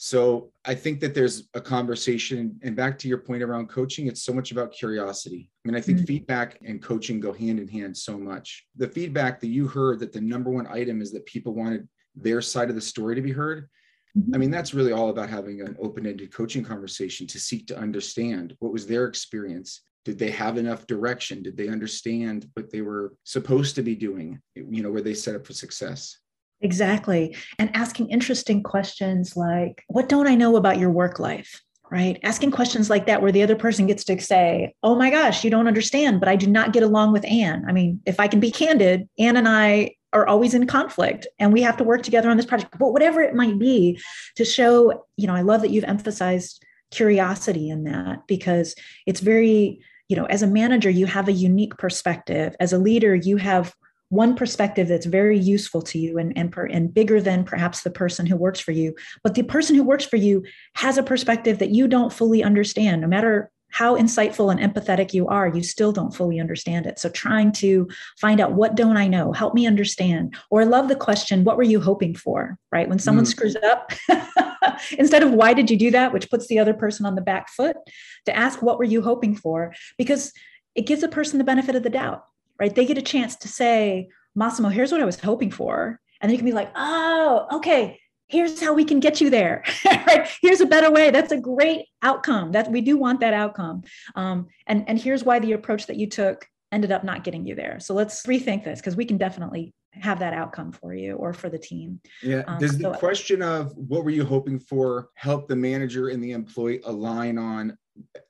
So 0.00 0.52
I 0.64 0.76
think 0.76 1.00
that 1.00 1.12
there's 1.12 1.48
a 1.54 1.60
conversation, 1.60 2.56
and 2.62 2.76
back 2.76 3.00
to 3.00 3.08
your 3.08 3.18
point 3.18 3.42
around 3.42 3.68
coaching, 3.68 4.06
it's 4.06 4.22
so 4.22 4.32
much 4.32 4.52
about 4.52 4.70
curiosity. 4.70 5.50
I 5.64 5.68
mean, 5.68 5.76
I 5.76 5.80
think 5.80 5.98
mm-hmm. 5.98 6.06
feedback 6.06 6.56
and 6.64 6.80
coaching 6.80 7.18
go 7.18 7.32
hand 7.32 7.58
in 7.58 7.66
hand 7.66 7.96
so 7.96 8.16
much. 8.16 8.64
The 8.76 8.86
feedback 8.86 9.40
that 9.40 9.48
you 9.48 9.66
heard 9.66 9.98
that 9.98 10.12
the 10.12 10.20
number 10.20 10.50
one 10.50 10.68
item 10.68 11.02
is 11.02 11.10
that 11.12 11.26
people 11.26 11.52
wanted 11.52 11.88
their 12.14 12.40
side 12.40 12.68
of 12.68 12.76
the 12.76 12.80
story 12.80 13.16
to 13.16 13.20
be 13.20 13.32
heard. 13.32 13.68
Mm-hmm. 14.16 14.36
I 14.36 14.38
mean, 14.38 14.52
that's 14.52 14.72
really 14.72 14.92
all 14.92 15.10
about 15.10 15.30
having 15.30 15.62
an 15.62 15.76
open 15.80 16.06
ended 16.06 16.32
coaching 16.32 16.62
conversation 16.62 17.26
to 17.26 17.40
seek 17.40 17.66
to 17.66 17.76
understand 17.76 18.54
what 18.60 18.72
was 18.72 18.86
their 18.86 19.06
experience. 19.06 19.82
Did 20.04 20.16
they 20.16 20.30
have 20.30 20.58
enough 20.58 20.86
direction? 20.86 21.42
Did 21.42 21.56
they 21.56 21.66
understand 21.66 22.48
what 22.54 22.70
they 22.70 22.82
were 22.82 23.14
supposed 23.24 23.74
to 23.74 23.82
be 23.82 23.96
doing? 23.96 24.40
You 24.54 24.80
know, 24.84 24.90
were 24.90 25.02
they 25.02 25.14
set 25.14 25.34
up 25.34 25.44
for 25.44 25.54
success? 25.54 26.16
Exactly. 26.60 27.36
And 27.58 27.74
asking 27.74 28.10
interesting 28.10 28.62
questions 28.62 29.36
like, 29.36 29.84
What 29.88 30.08
don't 30.08 30.26
I 30.26 30.34
know 30.34 30.56
about 30.56 30.78
your 30.78 30.90
work 30.90 31.18
life? 31.18 31.62
Right. 31.90 32.18
Asking 32.22 32.50
questions 32.50 32.90
like 32.90 33.06
that, 33.06 33.22
where 33.22 33.32
the 33.32 33.42
other 33.42 33.56
person 33.56 33.86
gets 33.86 34.04
to 34.04 34.20
say, 34.20 34.74
Oh 34.82 34.94
my 34.94 35.10
gosh, 35.10 35.44
you 35.44 35.50
don't 35.50 35.68
understand, 35.68 36.20
but 36.20 36.28
I 36.28 36.36
do 36.36 36.46
not 36.46 36.72
get 36.72 36.82
along 36.82 37.12
with 37.12 37.24
Anne. 37.24 37.64
I 37.68 37.72
mean, 37.72 38.00
if 38.06 38.20
I 38.20 38.28
can 38.28 38.40
be 38.40 38.50
candid, 38.50 39.08
Anne 39.18 39.36
and 39.36 39.48
I 39.48 39.94
are 40.12 40.26
always 40.26 40.54
in 40.54 40.66
conflict 40.66 41.26
and 41.38 41.52
we 41.52 41.62
have 41.62 41.76
to 41.76 41.84
work 41.84 42.02
together 42.02 42.30
on 42.30 42.36
this 42.36 42.46
project. 42.46 42.76
But 42.78 42.92
whatever 42.92 43.20
it 43.20 43.34
might 43.34 43.58
be, 43.58 44.00
to 44.36 44.44
show, 44.44 45.04
you 45.16 45.26
know, 45.26 45.34
I 45.34 45.42
love 45.42 45.60
that 45.62 45.70
you've 45.70 45.84
emphasized 45.84 46.64
curiosity 46.90 47.68
in 47.68 47.84
that 47.84 48.26
because 48.26 48.74
it's 49.06 49.20
very, 49.20 49.80
you 50.08 50.16
know, 50.16 50.24
as 50.24 50.42
a 50.42 50.46
manager, 50.46 50.88
you 50.88 51.06
have 51.06 51.28
a 51.28 51.32
unique 51.32 51.76
perspective. 51.76 52.56
As 52.60 52.72
a 52.72 52.78
leader, 52.78 53.14
you 53.14 53.36
have 53.36 53.74
one 54.10 54.34
perspective 54.34 54.88
that's 54.88 55.06
very 55.06 55.38
useful 55.38 55.82
to 55.82 55.98
you 55.98 56.18
and, 56.18 56.36
and, 56.36 56.50
per, 56.50 56.66
and 56.66 56.92
bigger 56.92 57.20
than 57.20 57.44
perhaps 57.44 57.82
the 57.82 57.90
person 57.90 58.26
who 58.26 58.36
works 58.36 58.60
for 58.60 58.72
you. 58.72 58.94
But 59.22 59.34
the 59.34 59.42
person 59.42 59.76
who 59.76 59.82
works 59.82 60.04
for 60.04 60.16
you 60.16 60.44
has 60.74 60.98
a 60.98 61.02
perspective 61.02 61.58
that 61.58 61.70
you 61.70 61.88
don't 61.88 62.12
fully 62.12 62.42
understand, 62.42 63.02
no 63.02 63.08
matter 63.08 63.50
how 63.70 63.96
insightful 63.96 64.50
and 64.50 64.60
empathetic 64.60 65.12
you 65.12 65.26
are, 65.28 65.48
you 65.48 65.62
still 65.62 65.92
don't 65.92 66.14
fully 66.14 66.40
understand 66.40 66.86
it. 66.86 66.98
So 66.98 67.10
trying 67.10 67.52
to 67.52 67.86
find 68.18 68.40
out 68.40 68.52
what 68.52 68.74
don't 68.74 68.96
I 68.96 69.08
know? 69.08 69.32
Help 69.32 69.54
me 69.54 69.66
understand. 69.66 70.34
Or 70.50 70.62
I 70.62 70.64
love 70.64 70.88
the 70.88 70.96
question, 70.96 71.44
what 71.44 71.56
were 71.56 71.62
you 71.62 71.80
hoping 71.80 72.14
for? 72.14 72.58
Right? 72.72 72.88
When 72.88 72.98
someone 72.98 73.24
mm. 73.24 73.28
screws 73.28 73.56
up, 73.56 73.92
instead 74.98 75.22
of 75.22 75.32
why 75.32 75.52
did 75.52 75.70
you 75.70 75.76
do 75.76 75.90
that, 75.90 76.12
which 76.12 76.30
puts 76.30 76.46
the 76.46 76.58
other 76.58 76.74
person 76.74 77.04
on 77.04 77.14
the 77.14 77.20
back 77.20 77.50
foot, 77.50 77.76
to 78.24 78.36
ask 78.36 78.62
what 78.62 78.78
were 78.78 78.84
you 78.84 79.02
hoping 79.02 79.36
for? 79.36 79.74
Because 79.98 80.32
it 80.74 80.86
gives 80.86 81.02
a 81.02 81.08
person 81.08 81.38
the 81.38 81.44
benefit 81.44 81.74
of 81.74 81.82
the 81.82 81.90
doubt, 81.90 82.24
right? 82.58 82.74
They 82.74 82.86
get 82.86 82.98
a 82.98 83.02
chance 83.02 83.36
to 83.36 83.48
say, 83.48 84.08
Massimo, 84.34 84.68
here's 84.68 84.92
what 84.92 85.00
I 85.00 85.06
was 85.06 85.20
hoping 85.20 85.50
for. 85.50 86.00
And 86.20 86.28
then 86.28 86.34
you 86.34 86.38
can 86.38 86.46
be 86.46 86.52
like, 86.52 86.70
oh, 86.74 87.46
okay, 87.52 87.98
here's 88.28 88.60
how 88.60 88.74
we 88.74 88.84
can 88.84 89.00
get 89.00 89.20
you 89.20 89.30
there. 89.30 89.64
Right? 89.84 90.28
Here's 90.40 90.60
a 90.60 90.66
better 90.66 90.90
way. 90.90 91.10
That's 91.10 91.32
a 91.32 91.40
great 91.40 91.86
outcome. 92.02 92.52
That 92.52 92.70
we 92.70 92.80
do 92.80 92.96
want 92.96 93.20
that 93.20 93.34
outcome. 93.34 93.82
Um, 94.14 94.46
and 94.66 94.84
and 94.88 94.98
here's 94.98 95.22
why 95.22 95.38
the 95.38 95.52
approach 95.52 95.86
that 95.86 95.96
you 95.96 96.06
took 96.08 96.46
ended 96.72 96.92
up 96.92 97.04
not 97.04 97.24
getting 97.24 97.46
you 97.46 97.54
there. 97.54 97.78
So 97.80 97.94
let's 97.94 98.24
rethink 98.24 98.64
this 98.64 98.80
because 98.80 98.96
we 98.96 99.04
can 99.04 99.18
definitely 99.18 99.74
have 99.92 100.18
that 100.20 100.32
outcome 100.32 100.72
for 100.72 100.94
you 100.94 101.14
or 101.14 101.32
for 101.32 101.48
the 101.50 101.58
team. 101.58 102.00
Yeah 102.22 102.42
um, 102.46 102.58
does 102.58 102.78
the 102.78 102.92
so, 102.94 102.98
question 102.98 103.42
of 103.42 103.72
what 103.76 104.04
were 104.04 104.10
you 104.10 104.24
hoping 104.24 104.58
for 104.58 105.10
help 105.14 105.48
the 105.48 105.56
manager 105.56 106.08
and 106.08 106.22
the 106.22 106.32
employee 106.32 106.80
align 106.84 107.36
on 107.38 107.76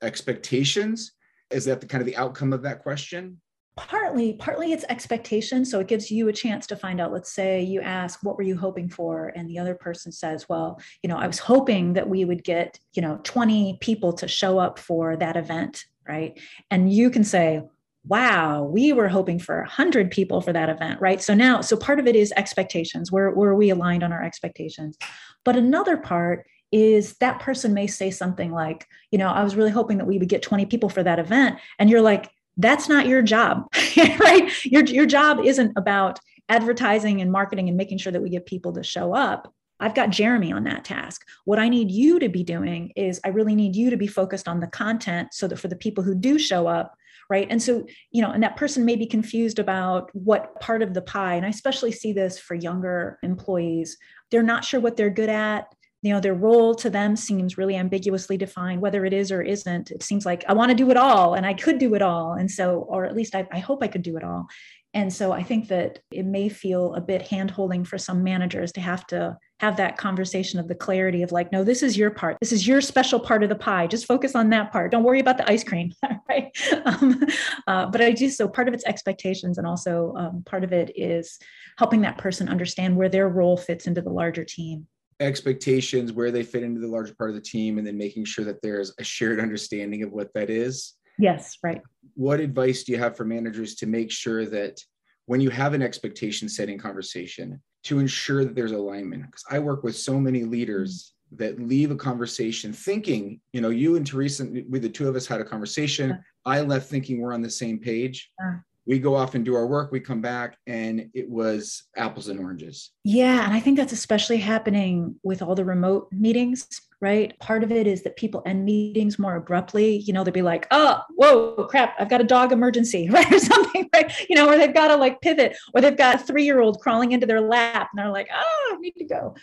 expectations? 0.01 1.13
Is 1.49 1.65
that 1.65 1.79
the 1.79 1.87
kind 1.87 2.01
of 2.01 2.05
the 2.05 2.17
outcome 2.17 2.53
of 2.53 2.61
that 2.63 2.79
question 2.79 3.39
partly 3.87 4.33
partly 4.33 4.73
it's 4.73 4.83
expectation 4.89 5.63
so 5.63 5.79
it 5.79 5.87
gives 5.87 6.11
you 6.11 6.27
a 6.27 6.33
chance 6.33 6.67
to 6.67 6.75
find 6.75 6.99
out 6.99 7.13
let's 7.13 7.31
say 7.31 7.61
you 7.61 7.79
ask 7.79 8.19
what 8.23 8.35
were 8.35 8.43
you 8.43 8.57
hoping 8.57 8.89
for? 8.89 9.31
And 9.35 9.49
the 9.49 9.57
other 9.57 9.73
person 9.73 10.11
says 10.11 10.47
well 10.49 10.81
you 11.01 11.07
know 11.07 11.17
i 11.17 11.25
was 11.25 11.39
hoping 11.39 11.93
that 11.93 12.09
we 12.09 12.25
would 12.25 12.43
get 12.43 12.77
you 12.93 13.01
know 13.01 13.19
20 13.23 13.77
people 13.79 14.11
to 14.13 14.27
show 14.27 14.59
up 14.59 14.79
for 14.79 15.15
that 15.17 15.37
event 15.37 15.85
right? 16.07 16.39
And 16.69 16.91
you 16.91 17.09
can 17.09 17.23
say 17.23 17.61
wow 18.05 18.63
we 18.63 18.91
were 18.91 19.07
hoping 19.07 19.39
for 19.39 19.59
100 19.59 20.11
people 20.11 20.41
for 20.41 20.51
that 20.51 20.69
event 20.69 20.99
right? 20.99 21.21
So 21.21 21.33
now 21.33 21.61
so 21.61 21.77
part 21.77 21.99
of 21.99 22.07
it 22.07 22.15
is 22.15 22.33
expectations 22.35 23.11
where, 23.11 23.27
are 23.27 23.55
we 23.55 23.69
aligned 23.69 24.03
on 24.03 24.11
our 24.11 24.23
expectations. 24.23 24.97
But 25.45 25.55
another 25.55 25.95
part 25.95 26.45
is 26.71 27.15
that 27.15 27.39
person 27.39 27.73
may 27.73 27.87
say 27.87 28.11
something 28.11 28.51
like 28.51 28.85
you 29.09 29.17
know 29.17 29.29
i 29.29 29.43
was 29.43 29.55
really 29.55 29.71
hoping 29.71 29.97
that 29.97 30.05
we 30.05 30.19
would 30.19 30.29
get 30.29 30.43
20 30.43 30.67
people 30.67 30.87
for 30.87 31.01
that 31.01 31.17
event 31.17 31.57
and 31.79 31.89
you're 31.89 32.01
like 32.01 32.29
that's 32.59 32.87
not 32.87 33.07
your 33.07 33.21
job 33.21 33.67
right 34.19 34.65
your, 34.65 34.83
your 34.85 35.05
job 35.05 35.39
isn't 35.43 35.71
about 35.75 36.19
advertising 36.49 37.21
and 37.21 37.31
marketing 37.31 37.67
and 37.67 37.77
making 37.77 37.97
sure 37.97 38.11
that 38.11 38.21
we 38.21 38.29
get 38.29 38.45
people 38.45 38.73
to 38.73 38.83
show 38.83 39.13
up 39.13 39.53
I've 39.79 39.95
got 39.95 40.09
Jeremy 40.09 40.51
on 40.51 40.65
that 40.65 40.83
task. 40.83 41.25
What 41.45 41.59
I 41.59 41.69
need 41.69 41.89
you 41.89 42.19
to 42.19 42.29
be 42.29 42.43
doing 42.43 42.91
is 42.95 43.21
I 43.23 43.29
really 43.29 43.55
need 43.55 43.75
you 43.75 43.89
to 43.89 43.97
be 43.97 44.07
focused 44.07 44.47
on 44.47 44.59
the 44.59 44.67
content 44.67 45.29
so 45.33 45.47
that 45.47 45.57
for 45.57 45.69
the 45.69 45.75
people 45.75 46.03
who 46.03 46.15
do 46.15 46.37
show 46.37 46.67
up, 46.67 46.95
right? 47.29 47.47
And 47.49 47.61
so, 47.61 47.85
you 48.11 48.21
know, 48.21 48.31
and 48.31 48.43
that 48.43 48.57
person 48.57 48.83
may 48.83 48.97
be 48.97 49.05
confused 49.05 49.57
about 49.57 50.09
what 50.13 50.59
part 50.59 50.81
of 50.81 50.93
the 50.93 51.01
pie, 51.01 51.35
and 51.35 51.45
I 51.45 51.49
especially 51.49 51.93
see 51.93 52.11
this 52.11 52.37
for 52.37 52.55
younger 52.55 53.19
employees, 53.23 53.97
they're 54.31 54.43
not 54.43 54.65
sure 54.65 54.81
what 54.81 54.97
they're 54.97 55.09
good 55.09 55.29
at 55.29 55.73
you 56.01 56.13
know 56.13 56.19
their 56.19 56.33
role 56.33 56.73
to 56.75 56.89
them 56.89 57.15
seems 57.15 57.57
really 57.57 57.75
ambiguously 57.75 58.37
defined 58.37 58.81
whether 58.81 59.05
it 59.05 59.13
is 59.13 59.31
or 59.31 59.41
isn't. 59.41 59.91
It 59.91 60.03
seems 60.03 60.25
like 60.25 60.45
i 60.47 60.53
want 60.53 60.69
to 60.69 60.75
do 60.75 60.89
it 60.91 60.97
all 60.97 61.33
and 61.33 61.45
i 61.45 61.53
could 61.53 61.77
do 61.77 61.95
it 61.95 62.01
all 62.01 62.33
and 62.33 62.49
so 62.49 62.85
or 62.89 63.05
at 63.05 63.15
least 63.15 63.35
I, 63.35 63.47
I, 63.51 63.59
hope 63.59 63.83
i 63.83 63.87
could 63.87 64.01
do 64.01 64.17
it 64.17 64.23
all. 64.23 64.47
And 64.93 65.13
so 65.13 65.31
i 65.31 65.43
think 65.43 65.67
that 65.67 65.99
it 66.11 66.25
may 66.25 66.49
feel 66.49 66.93
a 66.95 67.01
bit 67.01 67.27
hand 67.27 67.51
holding 67.51 67.83
for 67.83 67.97
some 67.97 68.23
managers 68.23 68.71
to 68.73 68.81
have 68.81 69.05
to 69.07 69.37
have 69.59 69.75
that 69.75 69.97
conversation 69.97 70.57
of 70.57 70.69
the 70.69 70.75
clarity 70.75 71.21
of 71.21 71.33
like 71.33 71.51
no 71.51 71.63
this 71.63 71.83
is 71.83 71.97
your 71.97 72.11
part. 72.11 72.37
This 72.39 72.53
is 72.53 72.65
your 72.65 72.79
special 72.79 73.19
part 73.19 73.43
of 73.43 73.49
the 73.49 73.55
pie. 73.55 73.87
Just 73.87 74.05
focus 74.05 74.35
on 74.35 74.49
that 74.51 74.71
part. 74.71 74.91
Don't 74.91 75.03
worry 75.03 75.19
about 75.19 75.37
the 75.37 75.51
ice 75.51 75.65
cream 75.65 75.91
right? 76.29 76.49
Um, 76.85 77.21
uh, 77.67 77.85
but 77.87 78.01
i 78.01 78.11
do 78.11 78.29
so 78.29 78.47
part 78.47 78.67
of 78.67 78.73
it's 78.73 78.85
expectations 78.85 79.57
and 79.57 79.67
also 79.67 80.13
um, 80.15 80.43
part 80.45 80.63
of 80.63 80.71
it 80.71 80.91
is 80.95 81.39
helping 81.77 82.01
that 82.01 82.17
person 82.17 82.47
understand 82.47 82.95
where 82.95 83.09
their 83.09 83.27
role 83.27 83.57
fits 83.57 83.85
into 83.85 84.01
the 84.01 84.09
larger 84.09 84.45
team 84.45 84.87
expectations, 85.19 86.13
where 86.13 86.31
they 86.31 86.43
fit 86.43 86.63
into 86.63 86.79
the 86.79 86.87
larger 86.87 87.13
part 87.15 87.29
of 87.29 87.35
the 87.35 87.41
team, 87.41 87.77
and 87.77 87.85
then 87.85 87.97
making 87.97 88.25
sure 88.25 88.45
that 88.45 88.61
there's 88.61 88.93
a 88.99 89.03
shared 89.03 89.39
understanding 89.39 90.03
of 90.03 90.11
what 90.11 90.33
that 90.33 90.49
is. 90.49 90.93
Yes, 91.17 91.57
right. 91.63 91.81
What 92.15 92.39
advice 92.39 92.83
do 92.83 92.91
you 92.91 92.97
have 92.97 93.17
for 93.17 93.25
managers 93.25 93.75
to 93.75 93.85
make 93.85 94.11
sure 94.11 94.45
that 94.45 94.81
when 95.25 95.41
you 95.41 95.49
have 95.49 95.73
an 95.73 95.81
expectation 95.81 96.47
setting 96.47 96.77
conversation, 96.77 97.61
to 97.83 97.99
ensure 97.99 98.45
that 98.45 98.55
there's 98.55 98.71
alignment? 98.71 99.25
Because 99.25 99.43
I 99.49 99.59
work 99.59 99.83
with 99.83 99.95
so 99.95 100.19
many 100.19 100.43
leaders 100.43 101.13
that 101.33 101.59
leave 101.59 101.91
a 101.91 101.95
conversation 101.95 102.73
thinking, 102.73 103.39
you 103.53 103.61
know, 103.61 103.69
you 103.69 103.95
and 103.95 104.07
Teresa, 104.07 104.47
we 104.67 104.79
the 104.79 104.89
two 104.89 105.07
of 105.07 105.15
us 105.15 105.27
had 105.27 105.41
a 105.41 105.45
conversation. 105.45 106.09
Yeah. 106.09 106.17
I 106.45 106.61
left 106.61 106.89
thinking 106.89 107.19
we're 107.19 107.33
on 107.33 107.41
the 107.41 107.49
same 107.49 107.79
page. 107.79 108.31
Yeah 108.39 108.59
we 108.85 108.99
go 108.99 109.15
off 109.15 109.35
and 109.35 109.45
do 109.45 109.55
our 109.55 109.67
work 109.67 109.91
we 109.91 109.99
come 109.99 110.21
back 110.21 110.57
and 110.67 111.09
it 111.13 111.29
was 111.29 111.83
apples 111.95 112.27
and 112.27 112.39
oranges. 112.39 112.91
Yeah 113.03 113.43
and 113.43 113.53
i 113.53 113.59
think 113.59 113.77
that's 113.77 113.93
especially 113.93 114.37
happening 114.37 115.15
with 115.23 115.41
all 115.41 115.55
the 115.55 115.65
remote 115.65 116.07
meetings 116.11 116.67
right? 117.01 117.37
Part 117.39 117.63
of 117.63 117.71
it 117.71 117.87
is 117.87 118.03
that 118.03 118.17
people 118.17 118.43
end 118.45 118.65
meetings 118.65 119.17
more 119.17 119.37
abruptly. 119.37 119.99
You 119.99 120.11
know 120.11 120.23
they'll 120.23 120.33
be 120.33 120.41
like 120.41 120.67
oh 120.71 121.01
whoa 121.15 121.65
crap 121.69 121.95
i've 121.99 122.09
got 122.09 122.21
a 122.21 122.25
dog 122.25 122.51
emergency 122.51 123.09
right 123.11 123.31
or 123.31 123.39
something 123.39 123.89
right? 123.93 124.11
You 124.29 124.35
know 124.35 124.49
or 124.49 124.57
they've 124.57 124.73
got 124.73 124.89
to 124.89 124.95
like 124.95 125.21
pivot 125.21 125.55
or 125.73 125.81
they've 125.81 125.95
got 125.95 126.15
a 126.15 126.17
three-year-old 126.19 126.81
crawling 126.81 127.11
into 127.11 127.25
their 127.25 127.41
lap 127.41 127.89
and 127.91 127.99
they're 127.99 128.11
like 128.11 128.29
oh 128.33 128.73
i 128.75 128.77
need 128.79 128.95
to 128.97 129.05
go. 129.05 129.35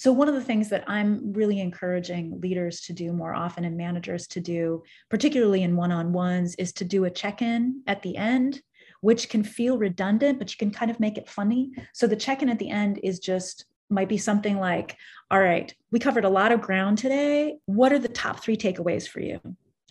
So, 0.00 0.12
one 0.12 0.28
of 0.28 0.34
the 0.34 0.42
things 0.42 0.70
that 0.70 0.84
I'm 0.86 1.30
really 1.34 1.60
encouraging 1.60 2.40
leaders 2.40 2.80
to 2.82 2.94
do 2.94 3.12
more 3.12 3.34
often 3.34 3.66
and 3.66 3.76
managers 3.76 4.26
to 4.28 4.40
do, 4.40 4.82
particularly 5.10 5.62
in 5.62 5.76
one 5.76 5.92
on 5.92 6.14
ones, 6.14 6.54
is 6.54 6.72
to 6.74 6.86
do 6.86 7.04
a 7.04 7.10
check 7.10 7.42
in 7.42 7.82
at 7.86 8.00
the 8.00 8.16
end 8.16 8.62
which 9.00 9.28
can 9.28 9.42
feel 9.42 9.78
redundant, 9.78 10.38
but 10.38 10.50
you 10.50 10.58
can 10.58 10.70
kind 10.70 10.90
of 10.90 11.00
make 11.00 11.18
it 11.18 11.28
funny. 11.28 11.72
So 11.92 12.06
the 12.06 12.16
check 12.16 12.42
in 12.42 12.48
at 12.48 12.58
the 12.58 12.70
end 12.70 13.00
is 13.02 13.18
just 13.18 13.66
might 13.88 14.08
be 14.08 14.18
something 14.18 14.58
like, 14.58 14.96
all 15.30 15.40
right, 15.40 15.74
we 15.90 15.98
covered 15.98 16.24
a 16.24 16.28
lot 16.28 16.52
of 16.52 16.60
ground 16.60 16.98
today. 16.98 17.58
What 17.66 17.92
are 17.92 17.98
the 17.98 18.08
top 18.08 18.40
three 18.40 18.56
takeaways 18.56 19.08
for 19.08 19.20
you? 19.20 19.40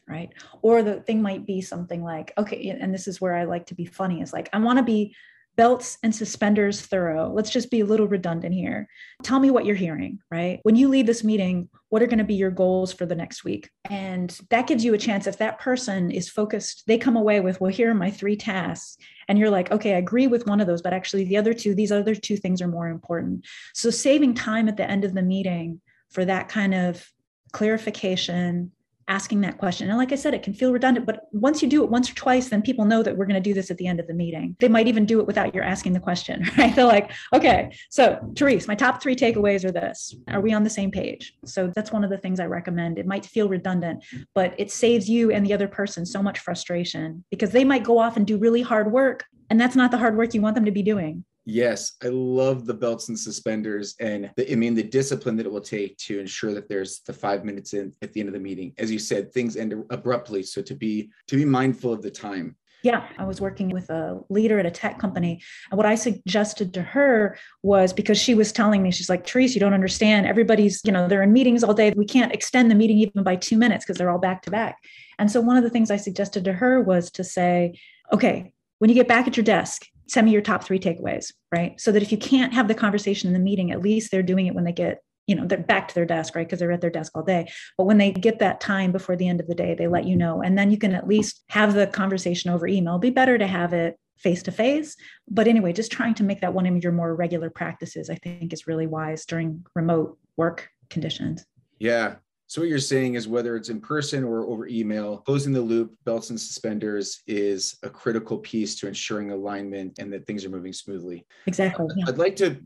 Right. 0.08 0.30
Or 0.62 0.82
the 0.82 1.02
thing 1.02 1.22
might 1.22 1.46
be 1.46 1.62
something 1.62 2.04
like, 2.04 2.34
okay, 2.38 2.70
and 2.70 2.94
this 2.94 3.08
is 3.08 3.22
where 3.22 3.36
I 3.36 3.44
like 3.44 3.68
to 3.68 3.76
be 3.76 3.86
funny 3.86 4.22
is 4.22 4.34
like, 4.34 4.50
I 4.54 4.60
want 4.60 4.78
to 4.80 4.84
be 4.84 5.16
belts 5.60 5.98
and 6.04 6.16
suspenders 6.16 6.80
thorough. 6.80 7.30
Let's 7.34 7.50
just 7.50 7.70
be 7.70 7.82
a 7.82 7.86
little 7.86 8.08
redundant 8.08 8.56
here. 8.56 8.88
Tell 9.24 9.42
me 9.42 9.52
what 9.52 9.66
you're 9.66 9.76
hearing, 9.76 10.20
right? 10.32 10.62
When 10.64 10.78
you 10.78 10.88
leave 10.88 11.06
this 11.06 11.22
meeting, 11.22 11.68
what 11.90 12.02
are 12.02 12.08
going 12.08 12.20
to 12.20 12.24
be 12.24 12.36
your 12.36 12.50
goals 12.50 12.94
for 12.94 13.06
the 13.06 13.14
next 13.14 13.44
week? 13.44 13.70
And 13.90 14.40
that 14.52 14.68
gives 14.68 14.86
you 14.86 14.94
a 14.94 14.98
chance 14.98 15.28
if 15.28 15.38
that 15.40 15.60
person 15.60 16.12
is 16.12 16.30
focused, 16.30 16.84
they 16.88 16.98
come 16.98 17.18
away 17.18 17.42
with, 17.42 17.60
well, 17.60 17.70
here 17.70 17.92
are 17.92 17.94
my 17.94 18.10
three 18.10 18.38
tasks. 18.38 18.96
And 19.28 19.38
you're 19.38 19.50
like, 19.50 19.70
okay, 19.70 19.96
I 19.96 19.98
agree 19.98 20.28
with 20.28 20.48
one 20.48 20.62
of 20.62 20.68
those, 20.68 20.82
but 20.82 20.94
actually 20.94 21.26
the 21.26 21.36
other 21.36 21.54
two, 21.54 21.76
these 21.76 21.92
other 21.92 22.16
two 22.16 22.38
things 22.38 22.62
are 22.62 22.70
more 22.70 22.88
important. 22.88 23.46
So 23.74 23.90
saving 23.90 24.36
time 24.36 24.70
at 24.70 24.78
the 24.78 24.90
end 24.90 25.04
of 25.04 25.14
the 25.14 25.22
meeting 25.22 25.82
for 26.10 26.24
that 26.24 26.48
kind 26.48 26.74
of 26.74 27.06
clarification 27.52 28.72
asking 29.10 29.42
that 29.42 29.58
question. 29.58 29.90
And 29.90 29.98
like 29.98 30.12
I 30.12 30.16
said, 30.16 30.34
it 30.34 30.44
can 30.44 30.54
feel 30.54 30.72
redundant, 30.72 31.06
but 31.06 31.28
once 31.32 31.62
you 31.62 31.68
do 31.68 31.84
it 31.84 31.90
once 31.90 32.10
or 32.10 32.16
twice, 32.16 32.48
then 32.50 32.62
people 32.62 32.86
know 32.86 33.04
that 33.04 33.18
we're 33.18 33.26
going 33.26 33.42
to 33.42 33.50
do 33.50 33.54
this 33.54 33.72
at 33.72 33.78
the 33.78 33.88
end 33.88 34.00
of 34.00 34.08
the 34.08 34.14
meeting. 34.14 34.56
They 34.60 34.70
might 34.70 34.88
even 34.88 35.06
do 35.06 35.20
it 35.20 35.28
without 35.28 35.54
your 35.54 35.64
asking 35.64 35.94
the 35.94 36.00
question, 36.00 36.46
right? 36.58 36.74
They're 36.74 36.86
like, 36.86 37.12
okay, 37.34 37.76
so 37.90 38.20
Therese, 38.36 38.68
my 38.68 38.76
top 38.76 39.02
three 39.02 39.16
takeaways 39.16 39.66
are 39.66 39.72
this. 39.72 40.16
Are 40.28 40.40
we 40.40 40.54
on 40.54 40.64
the 40.64 40.70
same 40.70 40.92
page? 40.92 41.36
So 41.44 41.72
that's 41.76 41.92
one 41.92 42.04
of 42.04 42.12
the 42.12 42.18
things 42.18 42.40
I 42.40 42.46
recommend. 42.46 43.00
It 43.00 43.08
might 43.08 43.26
feel 43.26 43.50
redundant, 43.50 44.06
but 44.36 44.54
it 44.58 44.72
saves 44.72 45.10
you 45.10 45.32
and 45.32 45.46
the 45.46 45.54
other 45.54 45.68
person 45.68 46.06
so 46.06 46.22
much 46.22 46.40
frustration 46.40 47.26
because 47.32 47.52
they 47.52 47.64
might 47.64 47.84
go 47.84 47.98
off 47.98 48.16
and 48.16 48.28
do 48.28 48.38
really 48.38 48.62
hard 48.62 48.92
work. 48.92 49.26
And 49.50 49.60
that's 49.60 49.76
not 49.76 49.90
the 49.90 49.98
hard 49.98 50.16
work 50.16 50.36
you 50.36 50.42
want 50.42 50.54
them 50.54 50.66
to 50.66 50.72
be 50.72 50.84
doing. 50.84 51.26
Yes, 51.50 51.94
I 52.04 52.10
love 52.10 52.68
the 52.68 52.76
belts 52.76 53.10
and 53.10 53.18
suspenders, 53.18 53.96
and 54.00 54.30
the, 54.38 54.52
I 54.52 54.56
mean 54.56 54.76
the 54.76 54.84
discipline 54.84 55.36
that 55.38 55.48
it 55.48 55.52
will 55.52 55.60
take 55.60 55.98
to 55.98 56.20
ensure 56.20 56.54
that 56.54 56.70
there's 56.70 57.00
the 57.08 57.14
five 57.14 57.44
minutes 57.44 57.74
in 57.74 57.92
at 58.04 58.14
the 58.14 58.20
end 58.20 58.30
of 58.30 58.34
the 58.34 58.40
meeting. 58.40 58.72
As 58.78 58.92
you 58.92 59.00
said, 59.00 59.34
things 59.34 59.58
end 59.58 59.74
abruptly, 59.90 60.44
so 60.44 60.62
to 60.62 60.76
be 60.76 61.10
to 61.26 61.36
be 61.36 61.46
mindful 61.46 61.92
of 61.92 62.04
the 62.04 62.12
time. 62.12 62.56
Yeah, 62.84 63.08
I 63.18 63.26
was 63.26 63.42
working 63.42 63.70
with 63.70 63.90
a 63.90 64.20
leader 64.30 64.60
at 64.60 64.68
a 64.68 64.72
tech 64.72 65.00
company. 65.00 65.42
And 65.72 65.78
what 65.78 65.88
I 65.88 65.96
suggested 65.96 66.72
to 66.76 66.84
her 66.84 67.36
was 67.64 67.94
because 67.94 68.20
she 68.20 68.36
was 68.36 68.52
telling 68.52 68.84
me, 68.84 68.92
she's 68.92 69.10
like, 69.10 69.28
Therese, 69.28 69.56
you 69.56 69.60
don't 69.60 69.74
understand. 69.74 70.28
Everybody's, 70.28 70.82
you 70.86 70.92
know, 70.92 71.08
they're 71.08 71.24
in 71.24 71.34
meetings 71.34 71.64
all 71.64 71.74
day. 71.74 71.92
We 71.98 72.06
can't 72.06 72.32
extend 72.32 72.70
the 72.70 72.76
meeting 72.76 73.00
even 73.00 73.24
by 73.24 73.36
two 73.36 73.58
minutes 73.58 73.84
because 73.84 73.98
they're 73.98 74.12
all 74.12 74.20
back 74.20 74.44
to 74.44 74.52
back. 74.52 74.78
And 75.18 75.32
so 75.32 75.42
one 75.42 75.58
of 75.58 75.64
the 75.64 75.70
things 75.72 75.90
I 75.90 75.98
suggested 75.98 76.46
to 76.46 76.54
her 76.54 76.80
was 76.80 77.10
to 77.12 77.24
say, 77.24 77.74
okay, 78.14 78.54
when 78.78 78.90
you 78.90 78.96
get 78.96 79.10
back 79.10 79.28
at 79.28 79.36
your 79.36 79.44
desk, 79.44 79.88
send 80.10 80.26
me 80.26 80.32
your 80.32 80.42
top 80.42 80.64
three 80.64 80.80
takeaways, 80.80 81.32
right? 81.52 81.80
So 81.80 81.92
that 81.92 82.02
if 82.02 82.12
you 82.12 82.18
can't 82.18 82.54
have 82.54 82.68
the 82.68 82.76
conversation 82.76 83.28
in 83.28 83.34
the 83.34 83.40
meeting, 83.40 83.72
at 83.72 83.82
least 83.82 84.12
they're 84.12 84.24
doing 84.24 84.48
it 84.48 84.56
when 84.56 84.64
they 84.64 84.72
get, 84.72 85.02
you 85.28 85.36
know, 85.36 85.46
they're 85.46 85.60
back 85.60 85.88
to 85.88 85.96
their 85.96 86.06
desk, 86.06 86.36
right? 86.36 86.48
Because 86.48 86.60
they're 86.60 86.72
at 86.72 86.82
their 86.82 86.90
desk 86.90 87.12
all 87.16 87.24
day. 87.24 87.52
But 87.78 87.86
when 87.86 88.00
they 88.00 88.12
get 88.12 88.40
that 88.40 88.60
time 88.60 88.92
before 88.92 89.16
the 89.16 89.28
end 89.28 89.40
of 89.40 89.48
the 89.48 89.56
day, 89.56 89.76
they 89.76 89.88
let 89.88 90.06
you 90.06 90.16
know. 90.16 90.42
And 90.42 90.58
then 90.58 90.72
you 90.72 90.78
can 90.78 90.94
at 90.94 91.08
least 91.08 91.44
have 91.50 91.74
the 91.74 91.88
conversation 91.88 92.50
over 92.50 92.68
email. 92.68 92.94
It'd 92.94 93.02
be 93.02 93.10
better 93.12 93.38
to 93.38 93.48
have 93.48 93.74
it 93.74 93.98
face 94.18 94.44
to 94.44 94.52
face. 94.52 94.96
But 95.30 95.48
anyway, 95.48 95.74
just 95.74 95.92
trying 95.92 96.16
to 96.16 96.24
make 96.24 96.42
that 96.42 96.54
one 96.54 96.66
of 96.66 96.84
your 96.84 96.92
more 96.92 97.16
regular 97.16 97.50
practices, 97.50 98.10
I 98.10 98.16
think 98.16 98.52
is 98.52 98.68
really 98.68 98.88
wise 98.88 99.26
during 99.26 99.66
remote 99.76 100.18
work 100.36 100.70
conditions. 100.90 101.46
Yeah. 101.80 102.16
So 102.50 102.62
what 102.62 102.70
you're 102.70 102.80
saying 102.80 103.14
is 103.14 103.28
whether 103.28 103.56
it's 103.56 103.70
in 103.70 103.80
person 103.80 104.24
or 104.24 104.48
over 104.48 104.68
email, 104.68 105.20
closing 105.20 105.54
the 105.54 105.62
loop, 105.62 105.96
belts 106.04 106.32
and 106.32 106.40
suspenders 106.40 107.22
is 107.28 107.78
a 107.84 107.92
critical 107.92 108.40
piece 108.40 108.76
to 108.80 108.88
ensuring 108.88 109.30
alignment 109.30 110.00
and 110.00 110.12
that 110.12 110.26
things 110.26 110.44
are 110.44 110.50
moving 110.50 110.74
smoothly. 110.74 111.28
Exactly. 111.46 111.86
Uh, 111.86 111.94
yeah. 111.96 112.06
I'd 112.08 112.18
like 112.18 112.36
to 112.38 112.60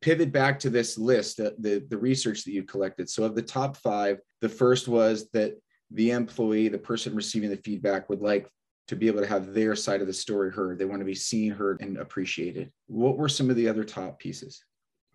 pivot 0.00 0.32
back 0.32 0.58
to 0.60 0.70
this 0.70 0.96
list, 0.96 1.36
the, 1.36 1.54
the, 1.58 1.84
the 1.90 1.98
research 1.98 2.44
that 2.44 2.52
you 2.52 2.62
collected. 2.62 3.10
So 3.10 3.22
of 3.22 3.34
the 3.34 3.42
top 3.42 3.76
five, 3.76 4.18
the 4.40 4.48
first 4.48 4.88
was 4.88 5.28
that 5.34 5.60
the 5.90 6.12
employee, 6.12 6.68
the 6.68 6.78
person 6.78 7.14
receiving 7.14 7.50
the 7.50 7.58
feedback 7.58 8.08
would 8.08 8.22
like 8.22 8.48
to 8.86 8.96
be 8.96 9.08
able 9.08 9.20
to 9.20 9.26
have 9.26 9.52
their 9.52 9.76
side 9.76 10.00
of 10.00 10.06
the 10.06 10.12
story 10.14 10.50
heard. 10.50 10.78
They 10.78 10.86
want 10.86 11.02
to 11.02 11.04
be 11.04 11.14
seen, 11.14 11.52
heard, 11.52 11.82
and 11.82 11.98
appreciated. 11.98 12.72
What 12.86 13.18
were 13.18 13.28
some 13.28 13.50
of 13.50 13.56
the 13.56 13.68
other 13.68 13.84
top 13.84 14.18
pieces? 14.18 14.64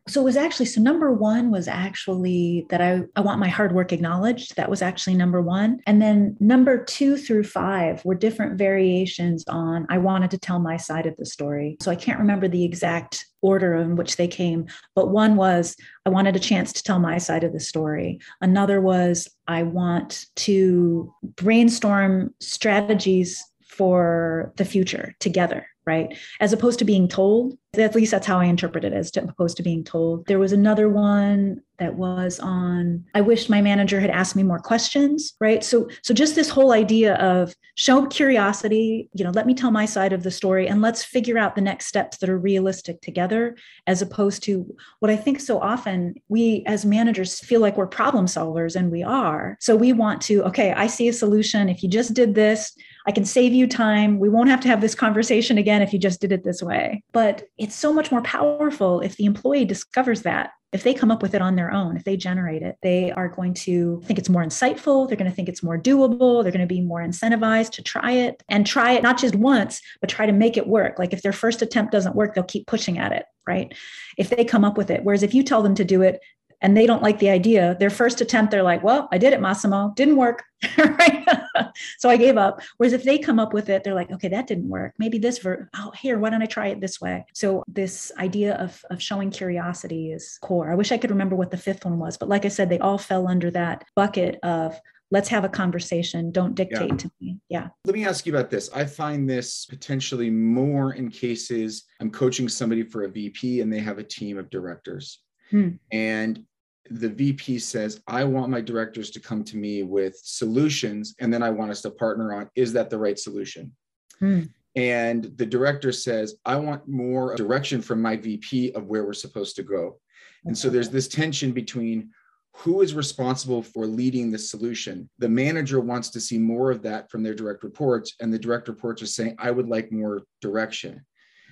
So 0.07 0.19
it 0.19 0.25
was 0.25 0.35
actually 0.35 0.65
so 0.65 0.81
number 0.81 1.13
one 1.13 1.49
was 1.49 1.67
actually 1.67 2.65
that 2.69 2.81
I, 2.81 3.03
I 3.15 3.21
want 3.21 3.39
my 3.39 3.47
hard 3.47 3.73
work 3.73 3.93
acknowledged 3.93 4.55
that 4.55 4.69
was 4.69 4.81
actually 4.81 5.15
number 5.15 5.41
one 5.41 5.79
and 5.87 6.01
then 6.01 6.35
number 6.39 6.83
two 6.83 7.15
through 7.15 7.43
five 7.43 8.03
were 8.03 8.15
different 8.15 8.57
variations 8.57 9.43
on 9.47 9.85
i 9.89 9.97
wanted 9.97 10.31
to 10.31 10.37
tell 10.37 10.59
my 10.59 10.77
side 10.77 11.05
of 11.05 11.15
the 11.17 11.25
story 11.25 11.77
so 11.81 11.89
i 11.89 11.95
can't 11.95 12.19
remember 12.19 12.47
the 12.47 12.65
exact 12.65 13.25
order 13.41 13.75
in 13.75 13.95
which 13.95 14.17
they 14.17 14.27
came 14.27 14.65
but 14.95 15.09
one 15.09 15.35
was 15.35 15.75
i 16.05 16.09
wanted 16.09 16.35
a 16.35 16.39
chance 16.39 16.73
to 16.73 16.83
tell 16.83 16.99
my 16.99 17.17
side 17.17 17.43
of 17.43 17.53
the 17.53 17.59
story 17.59 18.19
another 18.41 18.81
was 18.81 19.29
i 19.47 19.63
want 19.63 20.25
to 20.35 21.13
brainstorm 21.35 22.33
strategies 22.39 23.41
for 23.65 24.53
the 24.57 24.65
future 24.65 25.15
together 25.19 25.65
right? 25.85 26.17
As 26.39 26.53
opposed 26.53 26.79
to 26.79 26.85
being 26.85 27.07
told. 27.07 27.57
At 27.75 27.95
least 27.95 28.11
that's 28.11 28.27
how 28.27 28.39
I 28.39 28.45
interpret 28.45 28.85
it 28.85 28.93
as 28.93 29.09
to, 29.11 29.23
opposed 29.23 29.57
to 29.57 29.63
being 29.63 29.83
told. 29.83 30.27
There 30.27 30.39
was 30.39 30.51
another 30.51 30.89
one 30.89 31.61
that 31.79 31.95
was 31.95 32.39
on 32.39 33.03
I 33.15 33.21
wish 33.21 33.49
my 33.49 33.61
manager 33.61 33.99
had 33.99 34.09
asked 34.09 34.35
me 34.35 34.43
more 34.43 34.59
questions, 34.59 35.33
right? 35.39 35.63
So 35.63 35.89
so 36.03 36.13
just 36.13 36.35
this 36.35 36.49
whole 36.49 36.71
idea 36.71 37.15
of 37.15 37.55
show 37.75 38.05
curiosity, 38.05 39.09
you 39.13 39.23
know, 39.23 39.31
let 39.31 39.47
me 39.47 39.53
tell 39.53 39.71
my 39.71 39.85
side 39.85 40.13
of 40.13 40.23
the 40.23 40.31
story 40.31 40.67
and 40.67 40.81
let's 40.81 41.03
figure 41.03 41.37
out 41.37 41.55
the 41.55 41.61
next 41.61 41.87
steps 41.87 42.17
that 42.17 42.29
are 42.29 42.37
realistic 42.37 43.01
together 43.01 43.57
as 43.87 44.01
opposed 44.01 44.43
to 44.43 44.75
what 44.99 45.09
I 45.11 45.15
think 45.15 45.39
so 45.39 45.59
often 45.59 46.13
we 46.29 46.63
as 46.67 46.85
managers 46.85 47.39
feel 47.39 47.59
like 47.59 47.75
we're 47.75 47.87
problem 47.87 48.27
solvers 48.27 48.75
and 48.75 48.91
we 48.91 49.01
are. 49.03 49.57
So 49.59 49.75
we 49.75 49.93
want 49.93 50.21
to 50.23 50.43
okay, 50.43 50.73
I 50.73 50.87
see 50.87 51.07
a 51.07 51.13
solution 51.13 51.69
if 51.69 51.81
you 51.81 51.89
just 51.89 52.13
did 52.13 52.35
this, 52.35 52.75
I 53.07 53.11
can 53.11 53.25
save 53.25 53.53
you 53.53 53.67
time. 53.67 54.19
We 54.19 54.29
won't 54.29 54.49
have 54.49 54.61
to 54.61 54.67
have 54.67 54.79
this 54.79 54.95
conversation 54.95 55.57
again 55.57 55.81
if 55.81 55.91
you 55.91 55.99
just 55.99 56.21
did 56.21 56.31
it 56.31 56.43
this 56.43 56.61
way. 56.61 57.03
But 57.11 57.43
it's 57.63 57.75
so 57.75 57.93
much 57.93 58.11
more 58.11 58.21
powerful 58.21 58.99
if 58.99 59.15
the 59.15 59.25
employee 59.25 59.63
discovers 59.63 60.23
that. 60.23 60.51
If 60.73 60.83
they 60.83 60.93
come 60.93 61.11
up 61.11 61.21
with 61.21 61.33
it 61.33 61.41
on 61.41 61.55
their 61.55 61.71
own, 61.71 61.95
if 61.95 62.03
they 62.03 62.17
generate 62.17 62.61
it, 62.61 62.77
they 62.81 63.11
are 63.11 63.29
going 63.29 63.53
to 63.53 64.01
think 64.05 64.19
it's 64.19 64.27
more 64.27 64.43
insightful. 64.43 65.07
They're 65.07 65.17
going 65.17 65.29
to 65.29 65.35
think 65.35 65.47
it's 65.47 65.63
more 65.63 65.79
doable. 65.79 66.43
They're 66.43 66.51
going 66.51 66.67
to 66.67 66.75
be 66.75 66.81
more 66.81 66.99
incentivized 66.99 67.71
to 67.73 67.83
try 67.83 68.11
it 68.11 68.43
and 68.49 68.65
try 68.65 68.93
it 68.93 69.03
not 69.03 69.19
just 69.19 69.35
once, 69.35 69.81
but 70.01 70.09
try 70.09 70.25
to 70.25 70.31
make 70.31 70.57
it 70.57 70.67
work. 70.67 70.99
Like 70.99 71.13
if 71.13 71.21
their 71.21 71.31
first 71.31 71.61
attempt 71.61 71.91
doesn't 71.91 72.15
work, 72.15 72.33
they'll 72.33 72.43
keep 72.43 72.67
pushing 72.67 72.97
at 72.97 73.13
it, 73.13 73.25
right? 73.47 73.73
If 74.17 74.29
they 74.29 74.43
come 74.43 74.65
up 74.65 74.77
with 74.77 74.89
it. 74.89 75.03
Whereas 75.03 75.23
if 75.23 75.33
you 75.33 75.43
tell 75.43 75.61
them 75.61 75.75
to 75.75 75.85
do 75.85 76.01
it, 76.01 76.19
and 76.59 76.77
they 76.77 76.85
don't 76.85 77.03
like 77.03 77.19
the 77.19 77.29
idea, 77.29 77.75
their 77.79 77.89
first 77.89 78.21
attempt, 78.21 78.49
they're 78.49 78.63
like, 78.63 78.81
well, 78.83 79.09
I 79.11 79.17
did 79.17 79.33
it, 79.33 79.41
Massimo, 79.41 79.91
didn't 79.97 80.15
work. 80.15 80.43
right? 80.77 81.25
so 81.99 82.09
I 82.09 82.17
gave 82.17 82.37
up. 82.37 82.61
Whereas 82.77 82.93
if 82.93 83.03
they 83.03 83.17
come 83.17 83.39
up 83.39 83.53
with 83.53 83.69
it, 83.69 83.83
they're 83.83 83.93
like, 83.93 84.11
okay, 84.11 84.27
that 84.29 84.47
didn't 84.47 84.69
work. 84.69 84.93
Maybe 84.97 85.17
this, 85.17 85.39
ver- 85.39 85.69
oh, 85.75 85.91
here, 85.91 86.19
why 86.19 86.29
don't 86.29 86.41
I 86.41 86.47
try 86.47 86.67
it 86.67 86.81
this 86.81 86.99
way? 87.01 87.25
So 87.33 87.63
this 87.67 88.11
idea 88.17 88.55
of, 88.55 88.83
of 88.89 89.01
showing 89.01 89.31
curiosity 89.31 90.11
is 90.11 90.37
core. 90.41 90.71
I 90.71 90.75
wish 90.75 90.91
I 90.91 90.97
could 90.97 91.11
remember 91.11 91.35
what 91.35 91.51
the 91.51 91.57
fifth 91.57 91.85
one 91.85 91.99
was, 91.99 92.17
but 92.17 92.29
like 92.29 92.45
I 92.45 92.49
said, 92.49 92.69
they 92.69 92.79
all 92.79 92.97
fell 92.97 93.27
under 93.27 93.51
that 93.51 93.85
bucket 93.95 94.39
of 94.43 94.79
let's 95.11 95.29
have 95.29 95.43
a 95.43 95.49
conversation 95.49 96.31
don't 96.31 96.55
dictate 96.55 96.89
yeah. 96.89 96.97
to 96.97 97.11
me 97.21 97.39
yeah 97.47 97.67
let 97.85 97.93
me 97.93 98.03
ask 98.03 98.25
you 98.25 98.33
about 98.33 98.49
this 98.49 98.69
i 98.73 98.83
find 98.83 99.29
this 99.29 99.65
potentially 99.65 100.29
more 100.29 100.93
in 100.93 101.07
cases 101.07 101.83
i'm 101.99 102.09
coaching 102.09 102.49
somebody 102.49 102.81
for 102.81 103.03
a 103.03 103.09
vp 103.09 103.61
and 103.61 103.71
they 103.71 103.79
have 103.79 103.99
a 103.99 104.03
team 104.03 104.39
of 104.39 104.49
directors 104.49 105.19
hmm. 105.51 105.69
and 105.91 106.43
the 106.89 107.09
VP 107.09 107.59
says, 107.59 108.01
I 108.07 108.23
want 108.23 108.51
my 108.51 108.61
directors 108.61 109.09
to 109.11 109.19
come 109.19 109.43
to 109.45 109.57
me 109.57 109.83
with 109.83 110.17
solutions, 110.17 111.15
and 111.19 111.33
then 111.33 111.41
I 111.41 111.49
want 111.49 111.71
us 111.71 111.81
to 111.83 111.91
partner 111.91 112.33
on 112.33 112.49
is 112.55 112.73
that 112.73 112.89
the 112.89 112.97
right 112.97 113.17
solution? 113.17 113.71
Hmm. 114.19 114.43
And 114.75 115.25
the 115.37 115.45
director 115.45 115.91
says, 115.91 116.35
I 116.45 116.55
want 116.55 116.87
more 116.87 117.35
direction 117.35 117.81
from 117.81 118.01
my 118.01 118.17
VP 118.17 118.71
of 118.73 118.87
where 118.87 119.05
we're 119.05 119.13
supposed 119.13 119.55
to 119.57 119.63
go. 119.63 119.99
And 120.45 120.57
so 120.57 120.69
there's 120.69 120.89
this 120.89 121.07
tension 121.07 121.51
between 121.51 122.09
who 122.55 122.81
is 122.81 122.93
responsible 122.93 123.63
for 123.63 123.85
leading 123.85 124.31
the 124.31 124.37
solution. 124.37 125.09
The 125.19 125.29
manager 125.29 125.79
wants 125.79 126.09
to 126.09 126.19
see 126.19 126.37
more 126.37 126.69
of 126.69 126.81
that 126.83 127.09
from 127.09 127.23
their 127.23 127.33
direct 127.33 127.63
reports, 127.63 128.15
and 128.19 128.31
the 128.31 128.39
direct 128.39 128.67
reports 128.67 129.01
are 129.01 129.07
saying, 129.07 129.35
I 129.39 129.51
would 129.51 129.67
like 129.67 129.91
more 129.91 130.23
direction. 130.41 131.05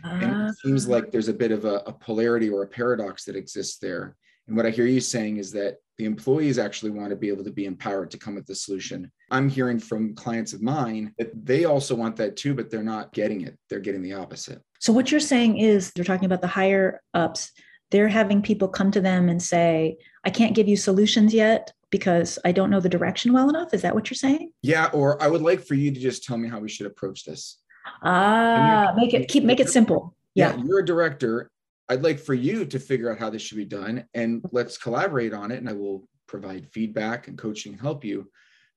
Uh, 0.04 0.10
and 0.10 0.50
it 0.50 0.56
seems 0.58 0.88
ah. 0.88 0.92
like 0.92 1.12
there's 1.12 1.28
a 1.28 1.34
bit 1.34 1.52
of 1.52 1.66
a, 1.66 1.78
a 1.88 1.94
polarity 1.94 2.50
or 2.50 2.64
a 2.64 2.68
paradox 2.68 3.26
that 3.26 3.36
exists 3.36 3.78
there. 3.80 4.16
And 4.52 4.58
what 4.58 4.66
I 4.66 4.70
hear 4.70 4.86
you 4.86 5.00
saying 5.00 5.38
is 5.38 5.54
that 5.54 5.78
the 5.98 6.04
employees 6.04 6.60
actually 6.60 6.92
want 6.92 7.12
to 7.12 7.16
be 7.16 7.30
able 7.30 7.46
to 7.46 7.52
be 7.54 7.64
empowered 7.64 8.12
to 8.12 8.18
come 8.18 8.36
with 8.36 8.46
the 8.46 8.54
solution. 8.54 9.10
I'm 9.30 9.48
hearing 9.48 9.80
from 9.80 10.14
clients 10.14 10.52
of 10.52 10.62
mine 10.62 11.14
that 11.18 11.32
they 11.46 11.64
also 11.64 11.96
want 11.96 12.18
that 12.18 12.36
too, 12.36 12.54
but 12.54 12.70
they're 12.70 12.84
not 12.84 13.14
getting 13.14 13.44
it. 13.44 13.58
They're 13.70 13.80
getting 13.80 14.02
the 14.02 14.12
opposite. 14.12 14.62
So, 14.80 14.92
what 14.92 15.10
you're 15.10 15.22
saying 15.22 15.60
is 15.60 15.92
they're 15.92 16.04
talking 16.04 16.26
about 16.26 16.42
the 16.42 16.50
higher 16.50 17.02
ups, 17.14 17.54
they're 17.92 18.10
having 18.10 18.42
people 18.42 18.68
come 18.68 18.92
to 18.92 19.00
them 19.00 19.30
and 19.30 19.42
say, 19.42 19.96
I 20.26 20.32
can't 20.32 20.54
give 20.54 20.68
you 20.68 20.76
solutions 20.76 21.34
yet 21.34 21.72
because 21.90 22.38
I 22.44 22.52
don't 22.52 22.70
know 22.70 22.82
the 22.82 22.90
direction 22.90 23.32
well 23.32 23.48
enough. 23.48 23.74
Is 23.74 23.84
that 23.84 23.96
what 23.96 24.10
you're 24.10 24.16
saying? 24.16 24.52
Yeah. 24.62 24.90
Or 24.92 25.22
I 25.24 25.28
would 25.28 25.42
like 25.42 25.66
for 25.66 25.76
you 25.76 25.94
to 25.94 26.00
just 26.00 26.26
tell 26.26 26.38
me 26.38 26.50
how 26.50 26.60
we 26.60 26.68
should 26.68 26.88
approach 26.88 27.24
this. 27.24 27.60
Ah, 28.04 28.92
make 28.98 29.14
it 29.14 29.30
keep 29.30 29.46
make 29.46 29.62
it 29.62 29.70
simple. 29.70 30.14
Yeah. 30.36 30.58
yeah. 30.58 30.64
You're 30.66 30.80
a 30.80 30.86
director 30.86 31.50
I'd 31.92 32.04
like 32.04 32.20
for 32.20 32.34
you 32.34 32.64
to 32.64 32.80
figure 32.80 33.12
out 33.12 33.20
how 33.20 33.30
this 33.30 33.42
should 33.42 33.58
be 33.58 33.66
done 33.66 34.06
and 34.14 34.42
let's 34.54 34.78
collaborate 34.78 35.34
on 35.34 35.52
it. 35.52 35.58
And 35.58 35.68
I 35.68 35.74
will 35.74 36.08
provide 36.26 36.72
feedback 36.72 37.28
and 37.28 37.38
coaching 37.38 37.74
and 37.74 37.82
help 37.82 38.06
you. 38.06 38.32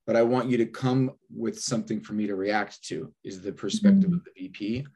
But 0.05 0.17
I 0.17 0.23
want 0.23 0.51
you 0.51 0.57
to 0.57 0.67
come 0.67 1.13
with 1.33 1.61
something 1.61 2.01
for 2.01 2.15
me 2.15 2.27
to 2.27 2.35
react 2.35 2.83
to, 2.89 3.15
is 3.23 3.41
the 3.41 3.53
perspective 3.53 4.11
mm-hmm. 4.11 4.15
of 4.15 4.25
the 4.25 4.49
VP, 4.49 4.87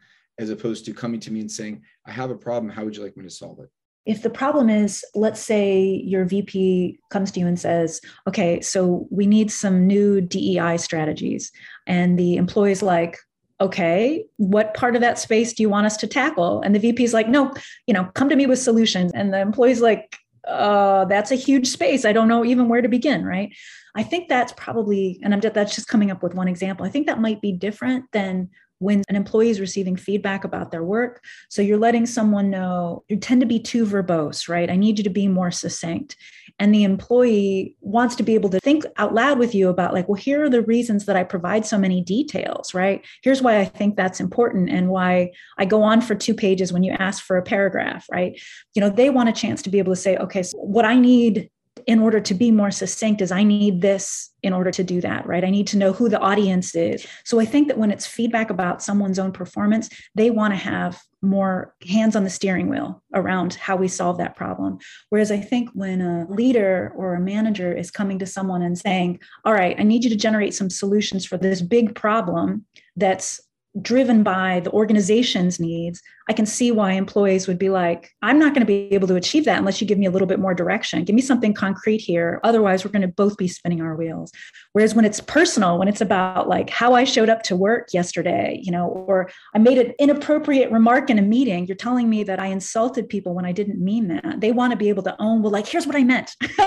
as 0.41 0.51
opposed 0.51 0.85
to 0.87 0.93
coming 0.93 1.21
to 1.21 1.33
me 1.33 1.39
and 1.39 1.51
saying, 1.51 1.81
I 2.07 2.11
have 2.11 2.31
a 2.31 2.37
problem. 2.37 2.73
How 2.73 2.85
would 2.85 2.97
you 2.97 3.05
like 3.05 3.17
me 3.17 3.23
to 3.23 3.31
solve 3.31 3.61
it? 3.61 3.71
If 4.05 4.23
the 4.23 4.31
problem 4.31 4.69
is, 4.69 5.05
let's 5.15 5.41
say 5.41 6.03
your 6.05 6.25
VP 6.25 6.99
comes 7.11 7.31
to 7.31 7.41
you 7.41 7.47
and 7.47 7.61
says, 7.61 8.01
okay, 8.27 8.61
so 8.61 9.07
we 9.13 9.27
need 9.27 9.53
some 9.53 9.87
new 9.87 10.21
DEI 10.21 10.79
strategies. 10.79 11.53
And 11.87 12.19
the 12.19 12.35
employee's 12.35 12.83
like, 12.83 13.17
okay, 13.61 14.25
what 14.37 14.75
part 14.75 14.95
of 14.95 15.01
that 15.01 15.19
space 15.19 15.53
do 15.53 15.63
you 15.63 15.69
want 15.69 15.87
us 15.87 15.97
to 15.99 16.07
tackle? 16.07 16.61
And 16.63 16.75
the 16.75 16.79
VP 16.79 17.03
is 17.03 17.13
like, 17.13 17.29
no, 17.29 17.53
you 17.87 17.95
know, 17.95 18.05
come 18.15 18.29
to 18.29 18.37
me 18.37 18.47
with 18.47 18.59
solutions. 18.59 19.11
And 19.15 19.33
the 19.33 19.41
employee's 19.41 19.81
like, 19.81 20.17
uh, 20.47 21.05
that's 21.07 21.31
a 21.31 21.37
huge 21.37 21.67
space. 21.67 22.05
I 22.05 22.13
don't 22.13 22.29
know 22.29 22.45
even 22.45 22.69
where 22.69 22.83
to 22.83 22.89
begin, 22.89 23.25
right? 23.25 23.51
I 23.95 24.03
think 24.03 24.29
that's 24.29 24.53
probably, 24.53 25.19
and 25.23 25.35
I'm 25.35 25.41
just, 25.41 25.55
that's 25.55 25.75
just 25.75 25.89
coming 25.89 26.11
up 26.11 26.23
with 26.23 26.35
one 26.35 26.49
example. 26.49 26.87
I 26.87 26.89
think 26.89 27.07
that 27.07 27.21
might 27.21 27.41
be 27.41 27.53
different 27.53 28.05
than 28.13 28.49
when 28.79 29.03
an 29.09 29.17
employee 29.17 29.51
is 29.51 29.61
receiving 29.61 29.97
feedback 29.97 30.45
about 30.45 30.71
their 30.71 30.85
work. 30.85 31.23
So 31.49 31.63
you're 31.63 31.79
letting 31.79 32.07
someone 32.07 32.49
know 32.49 33.03
you 33.09 33.17
tend 33.17 33.41
to 33.41 33.47
be 33.47 33.59
too 33.59 33.85
verbose, 33.85 34.49
right? 34.49 34.71
I 34.71 34.77
need 34.77 34.99
you 34.99 35.05
to 35.05 35.11
be 35.11 35.27
more 35.27 35.51
succinct 35.51 36.17
and 36.59 36.75
the 36.75 36.85
employee 36.85 37.77
wants 37.81 38.17
to 38.17 38.23
be 38.23 38.35
able 38.35 38.51
to 38.51 38.61
think 38.61 38.85
out 38.97 39.15
loud 39.15 39.39
with 39.39 39.55
you 39.55 39.69
about 39.69 39.95
like 39.95 40.09
well 40.09 40.17
here 40.17 40.45
are 40.45 40.51
the 40.51 40.63
reasons 40.63 41.05
that 41.05 41.17
i 41.17 41.23
provide 41.23 41.65
so 41.65 41.79
many 41.79 42.03
details 42.03 42.75
right 42.75 43.07
here's 43.23 43.43
why 43.43 43.59
i 43.59 43.65
think 43.65 43.97
that's 43.97 44.21
important 44.21 44.69
and 44.69 44.89
why 44.89 45.31
i 45.59 45.65
go 45.65 45.83
on 45.83 46.01
for 46.01 46.15
two 46.15 46.35
pages 46.35 46.73
when 46.73 46.83
you 46.83 46.93
ask 46.99 47.23
for 47.23 47.37
a 47.37 47.43
paragraph 47.43 48.07
right 48.11 48.41
you 48.75 48.81
know 48.81 48.91
they 48.91 49.11
want 49.11 49.29
a 49.29 49.33
chance 49.33 49.63
to 49.63 49.71
be 49.71 49.79
able 49.79 49.93
to 49.93 50.01
say 50.01 50.17
okay 50.17 50.43
so 50.43 50.57
what 50.59 50.85
i 50.85 50.95
need 50.95 51.51
in 51.87 52.01
order 52.01 52.21
to 52.21 52.35
be 52.35 52.51
more 52.51 52.71
succinct 52.71 53.23
is 53.23 53.33
I 53.33 53.43
need 53.45 53.81
this 53.81 54.31
in 54.43 54.53
order 54.53 54.71
to 54.71 54.85
do 54.85 55.01
that, 55.01 55.27
right? 55.27 55.45
I 55.45 55.51
need 55.51 55.67
to 55.69 55.79
know 55.79 55.93
who 55.93 56.09
the 56.09 56.19
audience 56.19 56.75
is. 56.75 57.07
So 57.25 57.41
I 57.41 57.45
think 57.45 57.69
that 57.69 57.79
when 57.79 57.91
it's 57.91 58.07
feedback 58.07 58.51
about 58.51 58.83
someone's 58.83 59.19
own 59.19 59.33
performance, 59.33 59.89
they 60.15 60.31
want 60.31 60.53
to 60.53 60.59
have 60.59 61.01
more 61.21 61.75
hands 61.89 62.15
on 62.15 62.25
the 62.25 62.31
steering 62.31 62.69
wheel 62.69 63.03
around 63.15 63.55
how 63.55 63.77
we 63.77 63.89
solve 63.89 64.19
that 64.19 64.37
problem. 64.37 64.79
Whereas 65.11 65.31
I 65.31 65.39
think 65.39 65.71
when 65.73 66.01
a 66.01 66.27
leader 66.29 66.93
or 66.97 67.15
a 67.15 67.21
manager 67.21 67.73
is 67.73 67.91
coming 67.91 68.19
to 68.21 68.27
someone 68.27 68.63
and 68.63 68.79
saying, 68.79 69.21
All 69.45 69.53
right, 69.53 69.77
I 69.79 69.83
need 69.83 70.05
you 70.05 70.11
to 70.11 70.17
generate 70.17 70.55
some 70.55 70.71
solutions 70.71 71.27
for 71.27 71.37
this 71.37 71.61
big 71.61 71.95
problem 71.95 72.65
that's 72.97 73.41
driven 73.81 74.23
by 74.23 74.61
the 74.61 74.71
organization's 74.71 75.61
needs, 75.61 76.03
I 76.29 76.33
can 76.33 76.47
see 76.47 76.71
why 76.71 76.93
employees 76.93 77.47
would 77.47 77.59
be 77.59 77.71
like, 77.71 78.11
I'm 78.23 78.39
not 78.39 78.53
going 78.53 78.61
to 78.61 78.67
be 78.67 78.93
able 78.93 79.09
to 79.09 79.17
achieve 79.17 79.45
that 79.45 79.59
unless 79.59 79.81
you 79.81 79.87
give 79.87 79.99
me 79.99 80.07
a 80.07 80.11
little 80.11 80.27
bit 80.27 80.41
more 80.41 80.55
direction. 80.55 81.05
Give 81.05 81.15
me 81.15 81.23
something 81.23 81.55
concrete 81.55 81.99
here. 81.99 82.41
Otherwise, 82.45 82.85
we're 82.85 82.91
going 82.91 83.03
to 83.03 83.09
both 83.09 83.37
be 83.37 83.49
spinning 83.49 83.81
our 83.81 83.95
wheels. 83.95 84.33
Whereas 84.73 84.95
when 84.95 85.05
it's 85.05 85.21
personal, 85.21 85.79
when 85.79 85.89
it's 85.89 86.01
about 86.01 86.49
like 86.49 86.71
how 86.71 86.95
I 86.95 87.05
showed 87.05 87.29
up 87.29 87.43
to 87.45 87.57
work 87.57 87.89
yesterday, 87.93 88.61
you 88.63 88.73
know, 88.73 88.89
or 88.89 89.31
I 89.55 89.59
made 89.59 89.79
an 89.79 89.95
inappropriate 89.99 90.71
remark 90.71 91.09
in 91.11 91.19
a 91.19 91.23
meeting, 91.23 91.67
you're 91.67 91.77
telling 91.77 92.11
me 92.11 92.25
that 92.25 92.41
I 92.41 92.47
insulted 92.47 93.09
people 93.09 93.35
when 93.35 93.45
I 93.45 93.53
didn't 93.53 93.83
mean 93.83 94.09
that. 94.09 94.41
They 94.41 94.53
want 94.53 94.73
to 94.73 94.77
be 94.77 94.89
able 94.89 95.03
to 95.05 95.17
own, 95.19 95.43
well, 95.43 95.53
like, 95.53 95.67
here's 95.67 95.87
what 95.87 95.97
I 95.97 96.05
meant. 96.05 96.35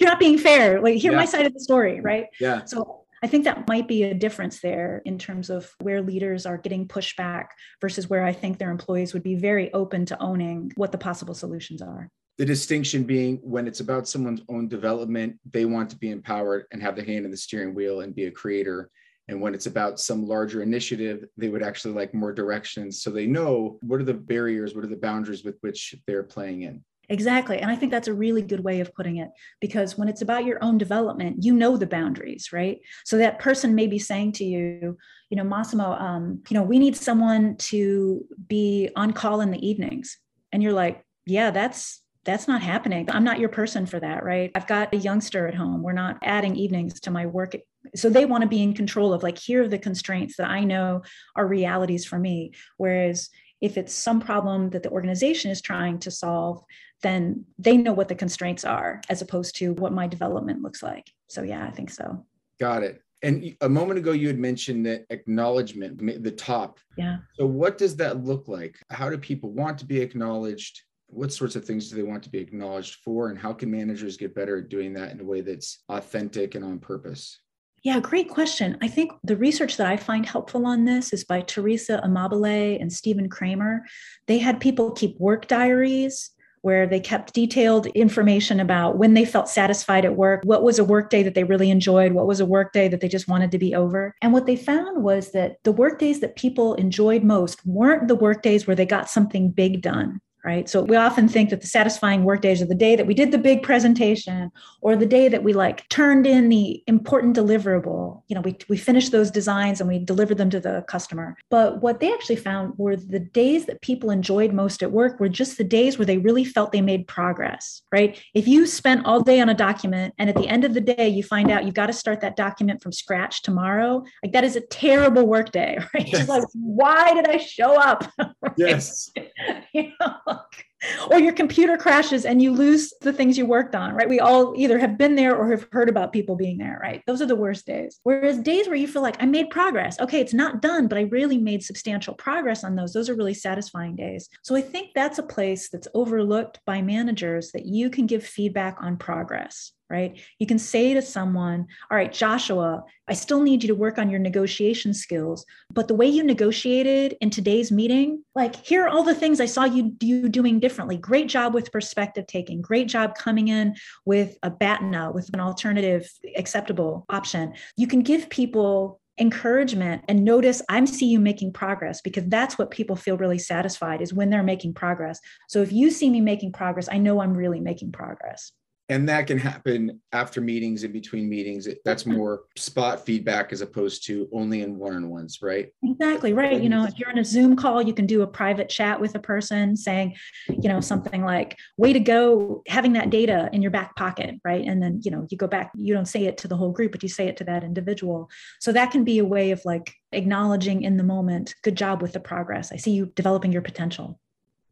you're 0.00 0.08
not 0.08 0.20
being 0.20 0.38
fair. 0.38 0.80
Like, 0.80 0.96
hear 0.96 1.12
yeah. 1.12 1.18
my 1.18 1.24
side 1.24 1.46
of 1.46 1.54
the 1.54 1.60
story, 1.60 2.00
right? 2.00 2.26
Yeah. 2.40 2.64
So 2.64 3.04
I 3.22 3.26
think 3.26 3.44
that 3.44 3.66
might 3.66 3.88
be 3.88 4.04
a 4.04 4.14
difference 4.14 4.60
there 4.60 5.02
in 5.04 5.18
terms 5.18 5.50
of 5.50 5.74
where 5.80 6.02
leaders 6.02 6.46
are 6.46 6.58
getting 6.58 6.86
pushback 6.86 7.48
versus 7.80 8.08
where 8.08 8.24
I 8.24 8.32
think 8.32 8.58
their 8.58 8.70
employees 8.70 9.12
would 9.12 9.22
be 9.22 9.34
very 9.34 9.72
open 9.72 10.06
to 10.06 10.22
owning 10.22 10.72
what 10.76 10.92
the 10.92 10.98
possible 10.98 11.34
solutions 11.34 11.82
are. 11.82 12.08
The 12.38 12.44
distinction 12.44 13.02
being 13.02 13.38
when 13.42 13.66
it's 13.66 13.80
about 13.80 14.06
someone's 14.06 14.42
own 14.48 14.68
development, 14.68 15.40
they 15.50 15.64
want 15.64 15.90
to 15.90 15.96
be 15.96 16.10
empowered 16.10 16.66
and 16.70 16.80
have 16.80 16.94
the 16.94 17.04
hand 17.04 17.24
in 17.24 17.32
the 17.32 17.36
steering 17.36 17.74
wheel 17.74 18.02
and 18.02 18.14
be 18.14 18.26
a 18.26 18.30
creator. 18.30 18.90
And 19.26 19.40
when 19.40 19.54
it's 19.54 19.66
about 19.66 19.98
some 19.98 20.26
larger 20.26 20.62
initiative, 20.62 21.24
they 21.36 21.48
would 21.48 21.62
actually 21.62 21.94
like 21.94 22.14
more 22.14 22.32
directions 22.32 23.02
so 23.02 23.10
they 23.10 23.26
know 23.26 23.78
what 23.82 24.00
are 24.00 24.04
the 24.04 24.14
barriers, 24.14 24.74
what 24.74 24.84
are 24.84 24.88
the 24.88 24.96
boundaries 24.96 25.44
with 25.44 25.56
which 25.60 25.96
they're 26.06 26.22
playing 26.22 26.62
in. 26.62 26.84
Exactly. 27.10 27.58
And 27.58 27.70
I 27.70 27.76
think 27.76 27.90
that's 27.90 28.08
a 28.08 28.14
really 28.14 28.42
good 28.42 28.60
way 28.60 28.80
of 28.80 28.94
putting 28.94 29.16
it 29.16 29.30
because 29.60 29.96
when 29.96 30.08
it's 30.08 30.20
about 30.20 30.44
your 30.44 30.62
own 30.62 30.76
development, 30.76 31.42
you 31.42 31.54
know 31.54 31.76
the 31.76 31.86
boundaries, 31.86 32.52
right? 32.52 32.80
So 33.04 33.16
that 33.18 33.38
person 33.38 33.74
may 33.74 33.86
be 33.86 33.98
saying 33.98 34.32
to 34.32 34.44
you, 34.44 34.98
you 35.30 35.36
know, 35.36 35.44
Massimo, 35.44 35.92
um, 35.92 36.42
you 36.48 36.54
know, 36.54 36.62
we 36.62 36.78
need 36.78 36.96
someone 36.96 37.56
to 37.56 38.24
be 38.46 38.90
on 38.94 39.12
call 39.12 39.40
in 39.40 39.50
the 39.50 39.66
evenings. 39.66 40.18
And 40.52 40.62
you're 40.62 40.72
like, 40.72 41.04
yeah, 41.24 41.50
that's 41.50 42.02
that's 42.24 42.46
not 42.46 42.60
happening. 42.60 43.08
I'm 43.10 43.24
not 43.24 43.38
your 43.38 43.48
person 43.48 43.86
for 43.86 43.98
that, 44.00 44.22
right? 44.22 44.50
I've 44.54 44.66
got 44.66 44.92
a 44.92 44.98
youngster 44.98 45.46
at 45.48 45.54
home. 45.54 45.82
We're 45.82 45.92
not 45.92 46.18
adding 46.22 46.56
evenings 46.56 47.00
to 47.00 47.10
my 47.10 47.24
work. 47.24 47.56
So 47.96 48.10
they 48.10 48.26
want 48.26 48.42
to 48.42 48.48
be 48.48 48.62
in 48.62 48.74
control 48.74 49.14
of 49.14 49.22
like, 49.22 49.38
here 49.38 49.62
are 49.62 49.68
the 49.68 49.78
constraints 49.78 50.36
that 50.36 50.50
I 50.50 50.64
know 50.64 51.02
are 51.36 51.46
realities 51.46 52.04
for 52.04 52.18
me. 52.18 52.52
Whereas 52.76 53.30
if 53.60 53.76
it's 53.76 53.94
some 53.94 54.20
problem 54.20 54.70
that 54.70 54.82
the 54.82 54.90
organization 54.90 55.50
is 55.50 55.60
trying 55.60 55.98
to 56.00 56.10
solve, 56.10 56.62
then 57.02 57.44
they 57.58 57.76
know 57.76 57.92
what 57.92 58.08
the 58.08 58.14
constraints 58.14 58.64
are 58.64 59.00
as 59.08 59.22
opposed 59.22 59.56
to 59.56 59.72
what 59.74 59.92
my 59.92 60.06
development 60.06 60.62
looks 60.62 60.82
like. 60.82 61.10
So, 61.28 61.42
yeah, 61.42 61.66
I 61.66 61.70
think 61.70 61.90
so. 61.90 62.24
Got 62.60 62.82
it. 62.82 63.02
And 63.22 63.56
a 63.60 63.68
moment 63.68 63.98
ago, 63.98 64.12
you 64.12 64.28
had 64.28 64.38
mentioned 64.38 64.86
that 64.86 65.04
acknowledgement, 65.10 66.22
the 66.22 66.30
top. 66.30 66.78
Yeah. 66.96 67.18
So, 67.34 67.46
what 67.46 67.76
does 67.76 67.96
that 67.96 68.24
look 68.24 68.46
like? 68.46 68.76
How 68.90 69.10
do 69.10 69.18
people 69.18 69.50
want 69.50 69.78
to 69.78 69.84
be 69.84 70.00
acknowledged? 70.00 70.82
What 71.08 71.32
sorts 71.32 71.56
of 71.56 71.64
things 71.64 71.88
do 71.88 71.96
they 71.96 72.02
want 72.02 72.22
to 72.24 72.30
be 72.30 72.38
acknowledged 72.38 72.96
for? 73.04 73.30
And 73.30 73.38
how 73.38 73.52
can 73.52 73.70
managers 73.70 74.16
get 74.16 74.34
better 74.34 74.58
at 74.58 74.68
doing 74.68 74.92
that 74.94 75.10
in 75.10 75.20
a 75.20 75.24
way 75.24 75.40
that's 75.40 75.82
authentic 75.88 76.54
and 76.54 76.64
on 76.64 76.78
purpose? 76.78 77.40
Yeah, 77.84 78.00
great 78.00 78.28
question. 78.28 78.76
I 78.82 78.88
think 78.88 79.12
the 79.22 79.36
research 79.36 79.76
that 79.76 79.86
I 79.86 79.96
find 79.96 80.26
helpful 80.26 80.66
on 80.66 80.84
this 80.84 81.12
is 81.12 81.24
by 81.24 81.42
Teresa 81.42 82.00
Amabile 82.04 82.80
and 82.80 82.92
Steven 82.92 83.28
Kramer. 83.28 83.84
They 84.26 84.38
had 84.38 84.60
people 84.60 84.90
keep 84.92 85.18
work 85.18 85.46
diaries 85.46 86.30
where 86.62 86.88
they 86.88 86.98
kept 86.98 87.34
detailed 87.34 87.86
information 87.88 88.58
about 88.58 88.98
when 88.98 89.14
they 89.14 89.24
felt 89.24 89.48
satisfied 89.48 90.04
at 90.04 90.16
work, 90.16 90.42
what 90.44 90.64
was 90.64 90.78
a 90.78 90.84
workday 90.84 91.22
that 91.22 91.34
they 91.34 91.44
really 91.44 91.70
enjoyed, 91.70 92.12
what 92.12 92.26
was 92.26 92.40
a 92.40 92.46
workday 92.46 92.88
that 92.88 93.00
they 93.00 93.08
just 93.08 93.28
wanted 93.28 93.52
to 93.52 93.58
be 93.58 93.76
over. 93.76 94.12
And 94.22 94.32
what 94.32 94.46
they 94.46 94.56
found 94.56 95.04
was 95.04 95.30
that 95.32 95.56
the 95.62 95.72
workdays 95.72 96.18
that 96.20 96.36
people 96.36 96.74
enjoyed 96.74 97.22
most 97.22 97.64
weren't 97.64 98.08
the 98.08 98.16
workdays 98.16 98.66
where 98.66 98.76
they 98.76 98.86
got 98.86 99.08
something 99.08 99.50
big 99.50 99.82
done 99.82 100.20
right? 100.48 100.66
So 100.66 100.80
we 100.80 100.96
often 100.96 101.28
think 101.28 101.50
that 101.50 101.60
the 101.60 101.66
satisfying 101.66 102.24
work 102.24 102.40
days 102.40 102.62
are 102.62 102.64
the 102.64 102.74
day 102.74 102.96
that 102.96 103.06
we 103.06 103.12
did 103.12 103.32
the 103.32 103.36
big 103.50 103.62
presentation 103.62 104.50
or 104.80 104.96
the 104.96 105.04
day 105.04 105.28
that 105.28 105.44
we 105.44 105.52
like 105.52 105.86
turned 105.90 106.26
in 106.26 106.48
the 106.48 106.82
important 106.86 107.36
deliverable. 107.36 108.22
You 108.28 108.34
know, 108.34 108.40
we, 108.40 108.56
we 108.66 108.78
finished 108.78 109.12
those 109.12 109.30
designs 109.30 109.78
and 109.78 109.90
we 109.90 109.98
delivered 109.98 110.38
them 110.38 110.48
to 110.48 110.58
the 110.58 110.86
customer. 110.88 111.36
But 111.50 111.82
what 111.82 112.00
they 112.00 112.10
actually 112.10 112.36
found 112.36 112.72
were 112.78 112.96
the 112.96 113.18
days 113.18 113.66
that 113.66 113.82
people 113.82 114.10
enjoyed 114.10 114.54
most 114.54 114.82
at 114.82 114.90
work 114.90 115.20
were 115.20 115.28
just 115.28 115.58
the 115.58 115.64
days 115.64 115.98
where 115.98 116.06
they 116.06 116.16
really 116.16 116.46
felt 116.46 116.72
they 116.72 116.80
made 116.80 117.06
progress, 117.06 117.82
right? 117.92 118.18
If 118.32 118.48
you 118.48 118.66
spent 118.66 119.04
all 119.04 119.20
day 119.20 119.40
on 119.40 119.50
a 119.50 119.54
document 119.54 120.14
and 120.18 120.30
at 120.30 120.36
the 120.36 120.48
end 120.48 120.64
of 120.64 120.72
the 120.72 120.80
day 120.80 121.10
you 121.10 121.22
find 121.22 121.50
out 121.50 121.64
you've 121.66 121.74
got 121.74 121.88
to 121.88 121.92
start 121.92 122.22
that 122.22 122.36
document 122.36 122.82
from 122.82 122.92
scratch 122.92 123.42
tomorrow, 123.42 124.02
like 124.22 124.32
that 124.32 124.44
is 124.44 124.56
a 124.56 124.62
terrible 124.62 125.26
work 125.26 125.52
day, 125.52 125.76
right? 125.94 126.08
Yes. 126.08 126.20
Just 126.20 126.28
like, 126.30 126.44
why 126.54 127.12
did 127.12 127.28
I 127.28 127.36
show 127.36 127.78
up? 127.78 128.10
right? 128.18 128.54
Yes. 128.56 129.10
you 129.74 129.92
know? 130.00 130.37
look 130.38 130.64
or 131.10 131.18
your 131.18 131.32
computer 131.32 131.76
crashes 131.76 132.24
and 132.24 132.40
you 132.40 132.52
lose 132.52 132.92
the 133.00 133.12
things 133.12 133.36
you 133.36 133.46
worked 133.46 133.74
on, 133.74 133.94
right? 133.94 134.08
We 134.08 134.20
all 134.20 134.54
either 134.56 134.78
have 134.78 134.98
been 134.98 135.14
there 135.14 135.36
or 135.36 135.50
have 135.50 135.66
heard 135.72 135.88
about 135.88 136.12
people 136.12 136.36
being 136.36 136.58
there, 136.58 136.78
right? 136.80 137.02
Those 137.06 137.20
are 137.20 137.26
the 137.26 137.36
worst 137.36 137.66
days. 137.66 137.98
Whereas 138.02 138.38
days 138.38 138.66
where 138.66 138.76
you 138.76 138.88
feel 138.88 139.02
like 139.02 139.20
I 139.22 139.26
made 139.26 139.50
progress. 139.50 139.98
Okay, 140.00 140.20
it's 140.20 140.34
not 140.34 140.62
done, 140.62 140.88
but 140.88 140.98
I 140.98 141.02
really 141.02 141.38
made 141.38 141.62
substantial 141.62 142.14
progress 142.14 142.64
on 142.64 142.76
those. 142.76 142.92
Those 142.92 143.08
are 143.08 143.14
really 143.14 143.34
satisfying 143.34 143.96
days. 143.96 144.28
So 144.42 144.56
I 144.56 144.60
think 144.60 144.90
that's 144.94 145.18
a 145.18 145.22
place 145.22 145.68
that's 145.68 145.88
overlooked 145.94 146.60
by 146.64 146.82
managers 146.82 147.50
that 147.52 147.66
you 147.66 147.90
can 147.90 148.06
give 148.06 148.24
feedback 148.24 148.78
on 148.80 148.96
progress 148.96 149.72
right? 149.90 150.20
You 150.38 150.46
can 150.46 150.58
say 150.58 150.94
to 150.94 151.02
someone, 151.02 151.66
All 151.90 151.96
right, 151.96 152.12
Joshua, 152.12 152.84
I 153.06 153.14
still 153.14 153.42
need 153.42 153.62
you 153.62 153.68
to 153.68 153.74
work 153.74 153.98
on 153.98 154.10
your 154.10 154.20
negotiation 154.20 154.92
skills, 154.92 155.46
but 155.70 155.88
the 155.88 155.94
way 155.94 156.06
you 156.06 156.22
negotiated 156.22 157.16
in 157.20 157.30
today's 157.30 157.72
meeting, 157.72 158.22
like, 158.34 158.56
here 158.56 158.84
are 158.84 158.88
all 158.88 159.02
the 159.02 159.14
things 159.14 159.40
I 159.40 159.46
saw 159.46 159.64
you, 159.64 159.94
you 160.00 160.28
doing 160.28 160.60
differently. 160.68 160.98
Great 160.98 161.28
job 161.28 161.54
with 161.54 161.72
perspective 161.72 162.26
taking, 162.26 162.60
great 162.60 162.88
job 162.88 163.14
coming 163.14 163.48
in 163.48 163.74
with 164.04 164.36
a 164.42 164.50
BATNA, 164.50 165.14
with 165.14 165.30
an 165.32 165.40
alternative 165.40 166.06
acceptable 166.36 167.06
option. 167.08 167.54
You 167.78 167.86
can 167.86 168.02
give 168.02 168.28
people 168.28 169.00
encouragement 169.20 170.00
and 170.06 170.24
notice 170.24 170.62
i'm 170.68 170.86
seeing 170.86 171.10
you 171.10 171.18
making 171.18 171.52
progress 171.52 172.00
because 172.00 172.24
that's 172.26 172.56
what 172.56 172.70
people 172.70 172.94
feel 172.94 173.16
really 173.16 173.36
satisfied 173.36 174.00
is 174.00 174.14
when 174.14 174.30
they're 174.30 174.44
making 174.44 174.72
progress 174.72 175.18
so 175.48 175.60
if 175.60 175.72
you 175.72 175.90
see 175.90 176.08
me 176.08 176.20
making 176.20 176.52
progress 176.52 176.88
i 176.92 176.98
know 176.98 177.20
i'm 177.20 177.34
really 177.34 177.58
making 177.58 177.90
progress 177.90 178.52
and 178.90 179.08
that 179.08 179.26
can 179.26 179.38
happen 179.38 180.00
after 180.12 180.40
meetings 180.40 180.82
in 180.82 180.92
between 180.92 181.28
meetings. 181.28 181.68
That's 181.84 182.06
more 182.06 182.42
spot 182.56 183.04
feedback 183.04 183.52
as 183.52 183.60
opposed 183.60 184.06
to 184.06 184.28
only 184.32 184.62
in 184.62 184.78
one-on-ones 184.78 185.38
right? 185.42 185.68
Exactly 185.82 186.32
right. 186.32 186.60
You 186.60 186.68
know 186.68 186.84
if 186.84 186.98
you're 186.98 187.10
in 187.10 187.18
a 187.18 187.24
zoom 187.24 187.56
call 187.56 187.82
you 187.82 187.92
can 187.92 188.06
do 188.06 188.22
a 188.22 188.26
private 188.26 188.68
chat 188.68 189.00
with 189.00 189.14
a 189.14 189.18
person 189.18 189.76
saying 189.76 190.16
you 190.48 190.68
know 190.68 190.80
something 190.80 191.24
like 191.24 191.56
way 191.76 191.92
to 191.92 192.00
go 192.00 192.62
having 192.66 192.94
that 192.94 193.10
data 193.10 193.50
in 193.52 193.62
your 193.62 193.70
back 193.70 193.94
pocket 193.96 194.36
right? 194.44 194.64
And 194.64 194.82
then 194.82 195.00
you 195.04 195.10
know 195.10 195.26
you 195.30 195.36
go 195.36 195.46
back 195.46 195.70
you 195.74 195.94
don't 195.94 196.06
say 196.06 196.24
it 196.24 196.38
to 196.38 196.48
the 196.48 196.56
whole 196.56 196.72
group 196.72 196.92
but 196.92 197.02
you 197.02 197.08
say 197.08 197.28
it 197.28 197.36
to 197.38 197.44
that 197.44 197.64
individual. 197.64 198.30
So 198.60 198.72
that 198.72 198.90
can 198.90 199.04
be 199.04 199.18
a 199.18 199.24
way 199.24 199.50
of 199.50 199.60
like 199.64 199.94
acknowledging 200.12 200.82
in 200.82 200.96
the 200.96 201.04
moment 201.04 201.54
good 201.62 201.76
job 201.76 202.00
with 202.00 202.12
the 202.12 202.20
progress. 202.20 202.72
I 202.72 202.76
see 202.76 202.92
you 202.92 203.06
developing 203.14 203.52
your 203.52 203.62
potential 203.62 204.18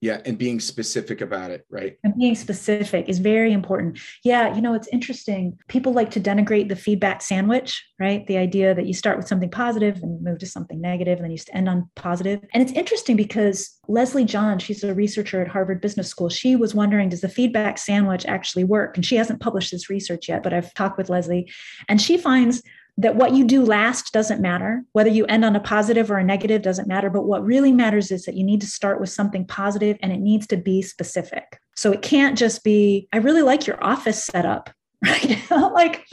yeah, 0.00 0.20
and 0.26 0.36
being 0.36 0.60
specific 0.60 1.22
about 1.22 1.50
it, 1.50 1.64
right? 1.70 1.96
And 2.04 2.14
being 2.16 2.34
specific 2.34 3.08
is 3.08 3.18
very 3.18 3.52
important. 3.52 3.98
Yeah, 4.24 4.54
you 4.54 4.60
know, 4.60 4.74
it's 4.74 4.88
interesting. 4.88 5.58
People 5.68 5.92
like 5.92 6.10
to 6.12 6.20
denigrate 6.20 6.68
the 6.68 6.76
feedback 6.76 7.22
sandwich, 7.22 7.82
right? 7.98 8.26
The 8.26 8.36
idea 8.36 8.74
that 8.74 8.86
you 8.86 8.92
start 8.92 9.16
with 9.16 9.26
something 9.26 9.50
positive 9.50 10.02
and 10.02 10.22
move 10.22 10.38
to 10.40 10.46
something 10.46 10.80
negative 10.80 11.18
and 11.18 11.24
then 11.24 11.30
you 11.30 11.38
end 11.52 11.68
on 11.68 11.88
positive. 11.96 12.40
And 12.52 12.62
it's 12.62 12.72
interesting 12.72 13.16
because 13.16 13.78
Leslie 13.88 14.24
John, 14.26 14.58
she's 14.58 14.84
a 14.84 14.94
researcher 14.94 15.40
at 15.40 15.48
Harvard 15.48 15.80
Business 15.80 16.08
School. 16.08 16.28
She 16.28 16.56
was 16.56 16.74
wondering, 16.74 17.08
does 17.08 17.22
the 17.22 17.28
feedback 17.28 17.78
sandwich 17.78 18.26
actually 18.26 18.64
work? 18.64 18.96
And 18.96 19.06
she 19.06 19.16
hasn't 19.16 19.40
published 19.40 19.70
this 19.70 19.88
research 19.88 20.28
yet, 20.28 20.42
but 20.42 20.52
I've 20.52 20.74
talked 20.74 20.98
with 20.98 21.08
Leslie, 21.08 21.50
and 21.88 22.00
she 22.00 22.18
finds 22.18 22.62
that 22.98 23.16
what 23.16 23.32
you 23.32 23.44
do 23.44 23.62
last 23.62 24.12
doesn't 24.12 24.40
matter. 24.40 24.82
Whether 24.92 25.10
you 25.10 25.26
end 25.26 25.44
on 25.44 25.54
a 25.54 25.60
positive 25.60 26.10
or 26.10 26.16
a 26.16 26.24
negative 26.24 26.62
doesn't 26.62 26.88
matter. 26.88 27.10
But 27.10 27.26
what 27.26 27.44
really 27.44 27.72
matters 27.72 28.10
is 28.10 28.24
that 28.24 28.36
you 28.36 28.44
need 28.44 28.60
to 28.62 28.66
start 28.66 29.00
with 29.00 29.10
something 29.10 29.46
positive 29.46 29.98
and 30.02 30.12
it 30.12 30.20
needs 30.20 30.46
to 30.48 30.56
be 30.56 30.80
specific. 30.82 31.60
So 31.74 31.92
it 31.92 32.02
can't 32.02 32.38
just 32.38 32.64
be, 32.64 33.08
I 33.12 33.18
really 33.18 33.42
like 33.42 33.66
your 33.66 33.82
office 33.84 34.24
setup, 34.24 34.70
right? 35.04 35.38
like, 35.50 36.06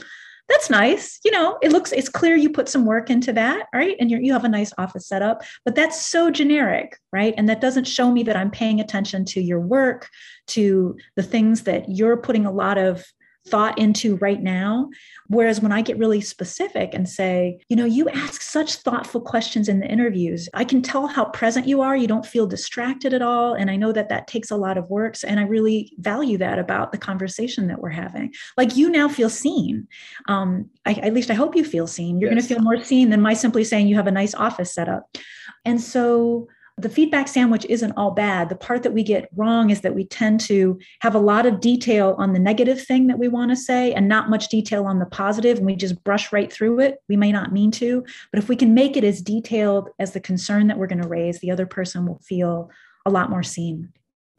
that's 0.46 0.68
nice. 0.68 1.20
You 1.24 1.30
know, 1.30 1.58
it 1.62 1.72
looks, 1.72 1.90
it's 1.90 2.10
clear 2.10 2.36
you 2.36 2.50
put 2.50 2.68
some 2.68 2.84
work 2.84 3.08
into 3.08 3.32
that, 3.32 3.66
right? 3.72 3.96
And 3.98 4.10
you 4.10 4.18
you 4.18 4.34
have 4.34 4.44
a 4.44 4.48
nice 4.48 4.74
office 4.76 5.08
setup, 5.08 5.42
but 5.64 5.74
that's 5.74 6.04
so 6.04 6.30
generic, 6.30 6.98
right? 7.12 7.32
And 7.38 7.48
that 7.48 7.62
doesn't 7.62 7.86
show 7.86 8.12
me 8.12 8.22
that 8.24 8.36
I'm 8.36 8.50
paying 8.50 8.78
attention 8.78 9.24
to 9.26 9.40
your 9.40 9.60
work, 9.60 10.10
to 10.48 10.96
the 11.16 11.22
things 11.22 11.62
that 11.62 11.88
you're 11.88 12.18
putting 12.18 12.44
a 12.44 12.52
lot 12.52 12.76
of 12.76 13.06
thought 13.46 13.78
into 13.78 14.16
right 14.16 14.42
now. 14.42 14.88
Whereas 15.28 15.60
when 15.60 15.72
I 15.72 15.82
get 15.82 15.98
really 15.98 16.20
specific 16.20 16.94
and 16.94 17.08
say, 17.08 17.58
you 17.68 17.76
know, 17.76 17.84
you 17.84 18.08
ask 18.08 18.42
such 18.42 18.76
thoughtful 18.76 19.20
questions 19.20 19.68
in 19.68 19.80
the 19.80 19.86
interviews, 19.86 20.48
I 20.54 20.64
can 20.64 20.82
tell 20.82 21.06
how 21.06 21.26
present 21.26 21.66
you 21.66 21.80
are. 21.80 21.96
You 21.96 22.06
don't 22.06 22.26
feel 22.26 22.46
distracted 22.46 23.14
at 23.14 23.22
all. 23.22 23.54
And 23.54 23.70
I 23.70 23.76
know 23.76 23.92
that 23.92 24.08
that 24.08 24.26
takes 24.26 24.50
a 24.50 24.56
lot 24.56 24.78
of 24.78 24.88
work. 24.90 25.14
And 25.26 25.38
I 25.38 25.44
really 25.44 25.92
value 25.98 26.38
that 26.38 26.58
about 26.58 26.92
the 26.92 26.98
conversation 26.98 27.68
that 27.68 27.80
we're 27.80 27.90
having. 27.90 28.34
Like 28.56 28.76
you 28.76 28.90
now 28.90 29.08
feel 29.08 29.30
seen. 29.30 29.86
Um, 30.26 30.70
I, 30.86 30.94
at 30.94 31.14
least 31.14 31.30
I 31.30 31.34
hope 31.34 31.54
you 31.54 31.64
feel 31.64 31.86
seen. 31.86 32.18
You're 32.18 32.30
yes. 32.30 32.34
going 32.34 32.48
to 32.48 32.54
feel 32.54 32.62
more 32.62 32.84
seen 32.84 33.10
than 33.10 33.20
my 33.20 33.34
simply 33.34 33.64
saying 33.64 33.88
you 33.88 33.96
have 33.96 34.06
a 34.06 34.12
nice 34.12 34.34
office 34.34 34.72
set 34.72 34.88
up. 34.88 35.16
And 35.64 35.80
so 35.80 36.48
the 36.76 36.88
feedback 36.88 37.28
sandwich 37.28 37.64
isn't 37.68 37.92
all 37.92 38.10
bad. 38.10 38.48
The 38.48 38.56
part 38.56 38.82
that 38.82 38.92
we 38.92 39.04
get 39.04 39.28
wrong 39.36 39.70
is 39.70 39.82
that 39.82 39.94
we 39.94 40.04
tend 40.04 40.40
to 40.40 40.78
have 41.00 41.14
a 41.14 41.20
lot 41.20 41.46
of 41.46 41.60
detail 41.60 42.16
on 42.18 42.32
the 42.32 42.40
negative 42.40 42.82
thing 42.82 43.06
that 43.06 43.18
we 43.18 43.28
want 43.28 43.52
to 43.52 43.56
say 43.56 43.92
and 43.94 44.08
not 44.08 44.28
much 44.28 44.48
detail 44.48 44.84
on 44.84 44.98
the 44.98 45.06
positive, 45.06 45.58
and 45.58 45.66
we 45.66 45.76
just 45.76 46.02
brush 46.02 46.32
right 46.32 46.52
through 46.52 46.80
it. 46.80 46.98
We 47.08 47.16
may 47.16 47.30
not 47.30 47.52
mean 47.52 47.70
to, 47.72 48.04
but 48.32 48.42
if 48.42 48.48
we 48.48 48.56
can 48.56 48.74
make 48.74 48.96
it 48.96 49.04
as 49.04 49.22
detailed 49.22 49.90
as 50.00 50.12
the 50.12 50.20
concern 50.20 50.66
that 50.66 50.76
we're 50.76 50.88
going 50.88 51.02
to 51.02 51.08
raise, 51.08 51.38
the 51.38 51.52
other 51.52 51.66
person 51.66 52.06
will 52.06 52.20
feel 52.24 52.70
a 53.06 53.10
lot 53.10 53.30
more 53.30 53.44
seen. 53.44 53.92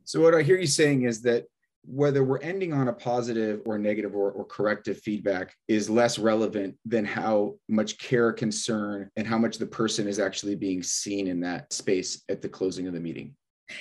So, 0.03 0.19
what 0.21 0.35
I 0.35 0.41
hear 0.41 0.57
you 0.57 0.67
saying 0.67 1.03
is 1.03 1.21
that 1.21 1.47
whether 1.87 2.23
we're 2.23 2.39
ending 2.39 2.73
on 2.73 2.87
a 2.87 2.93
positive 2.93 3.61
or 3.65 3.77
negative 3.77 4.15
or, 4.15 4.31
or, 4.31 4.45
corrective 4.45 4.99
feedback 4.99 5.53
is 5.67 5.89
less 5.89 6.17
relevant 6.17 6.75
than 6.85 7.05
how 7.05 7.55
much 7.67 7.97
care, 7.97 8.31
concern, 8.31 9.09
and 9.15 9.27
how 9.27 9.37
much 9.37 9.57
the 9.57 9.65
person 9.65 10.07
is 10.07 10.19
actually 10.19 10.55
being 10.55 10.81
seen 10.81 11.27
in 11.27 11.39
that 11.41 11.71
space 11.71 12.23
at 12.29 12.41
the 12.41 12.49
closing 12.49 12.87
of 12.87 12.93
the 12.93 12.99
meeting. 12.99 13.35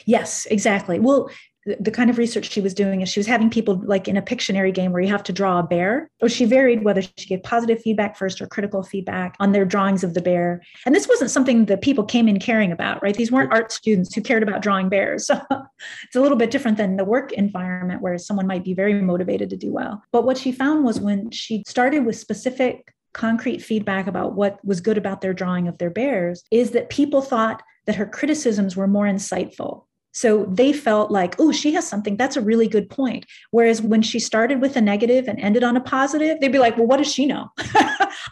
Yes, 0.07 0.47
exactly. 0.47 0.99
Well, 0.99 1.31
the 1.67 1.91
kind 1.91 2.11
of 2.11 2.19
research 2.19 2.51
she 2.51 2.61
was 2.61 2.75
doing 2.75 3.01
is 3.01 3.09
she 3.09 3.21
was 3.21 3.27
having 3.27 3.51
people 3.51 3.81
like 3.85 4.07
in 4.07 4.17
a 4.17 4.23
Pictionary 4.23 4.73
game 4.73 4.93
where 4.93 5.01
you 5.01 5.09
have 5.09 5.23
to 5.25 5.33
draw 5.33 5.59
a 5.59 5.63
bear. 5.63 6.11
Or 6.21 6.29
she 6.29 6.45
varied 6.45 6.85
whether 6.85 7.03
she 7.03 7.27
gave 7.27 7.43
positive 7.43 7.81
feedback 7.81 8.17
first 8.17 8.41
or 8.41 8.47
critical 8.47 8.83
feedback 8.83 9.35
on 9.41 9.53
their 9.53 9.65
drawings 9.65 10.05
of 10.05 10.15
the 10.15 10.21
bear. 10.21 10.63
And 10.85 10.95
this 10.95 11.09
wasn't 11.09 11.31
something 11.31 11.67
that 11.67 11.81
people 11.81 12.05
came 12.05 12.29
in 12.29 12.39
caring 12.39 12.73
about, 12.73 13.03
right? 13.03 13.17
These 13.17 13.33
weren't 13.33 13.53
art 13.53 13.73
students 13.73 14.15
who 14.15 14.21
cared 14.21 14.43
about 14.43 14.63
drawing 14.63 14.89
bears. 14.89 15.31
So 15.45 15.63
it's 16.05 16.17
a 16.17 16.21
little 16.21 16.37
bit 16.37 16.51
different 16.51 16.77
than 16.77 16.97
the 16.97 17.05
work 17.05 17.33
environment 17.33 18.03
where 18.03 18.17
someone 18.19 18.47
might 18.47 18.65
be 18.65 18.75
very 18.75 18.95
motivated 18.95 19.51
to 19.51 19.57
do 19.57 19.73
well. 19.73 20.03
But 20.13 20.25
what 20.25 20.39
she 20.39 20.53
found 20.53 20.85
was 20.85 21.01
when 21.01 21.31
she 21.31 21.65
started 21.67 22.05
with 22.05 22.17
specific 22.17 22.93
concrete 23.13 23.61
feedback 23.63 24.07
about 24.07 24.35
what 24.35 24.65
was 24.65 24.81
good 24.81 24.99
about 24.99 25.21
their 25.21 25.33
drawing 25.33 25.69
of 25.69 25.79
their 25.79 25.91
bears 25.91 26.45
is 26.51 26.73
that 26.73 26.91
people 26.91 27.23
thought 27.23 27.63
that 27.87 27.97
her 27.97 28.07
criticisms 28.07 28.77
were 28.77 28.87
more 28.87 29.07
insightful 29.07 29.85
so 30.15 30.47
they 30.49 30.73
felt 30.73 31.11
like, 31.11 31.35
oh, 31.41 31.51
she 31.51 31.73
has 31.75 31.87
something. 31.87 32.17
That's 32.17 32.37
a 32.37 32.41
really 32.41 32.69
good 32.69 32.89
point. 32.89 33.27
Whereas 33.51 33.83
when 33.83 34.01
she 34.01 34.21
started 34.21 34.61
with 34.61 34.77
a 34.77 34.81
negative 34.81 35.27
and 35.27 35.41
ended 35.41 35.65
on 35.65 35.77
a 35.77 35.81
positive, 35.81 36.39
they'd 36.41 36.53
be 36.53 36.59
like, 36.59 36.77
well, 36.77 36.87
what 36.87 36.99
does 36.99 37.13
she 37.13 37.27
know? 37.27 37.51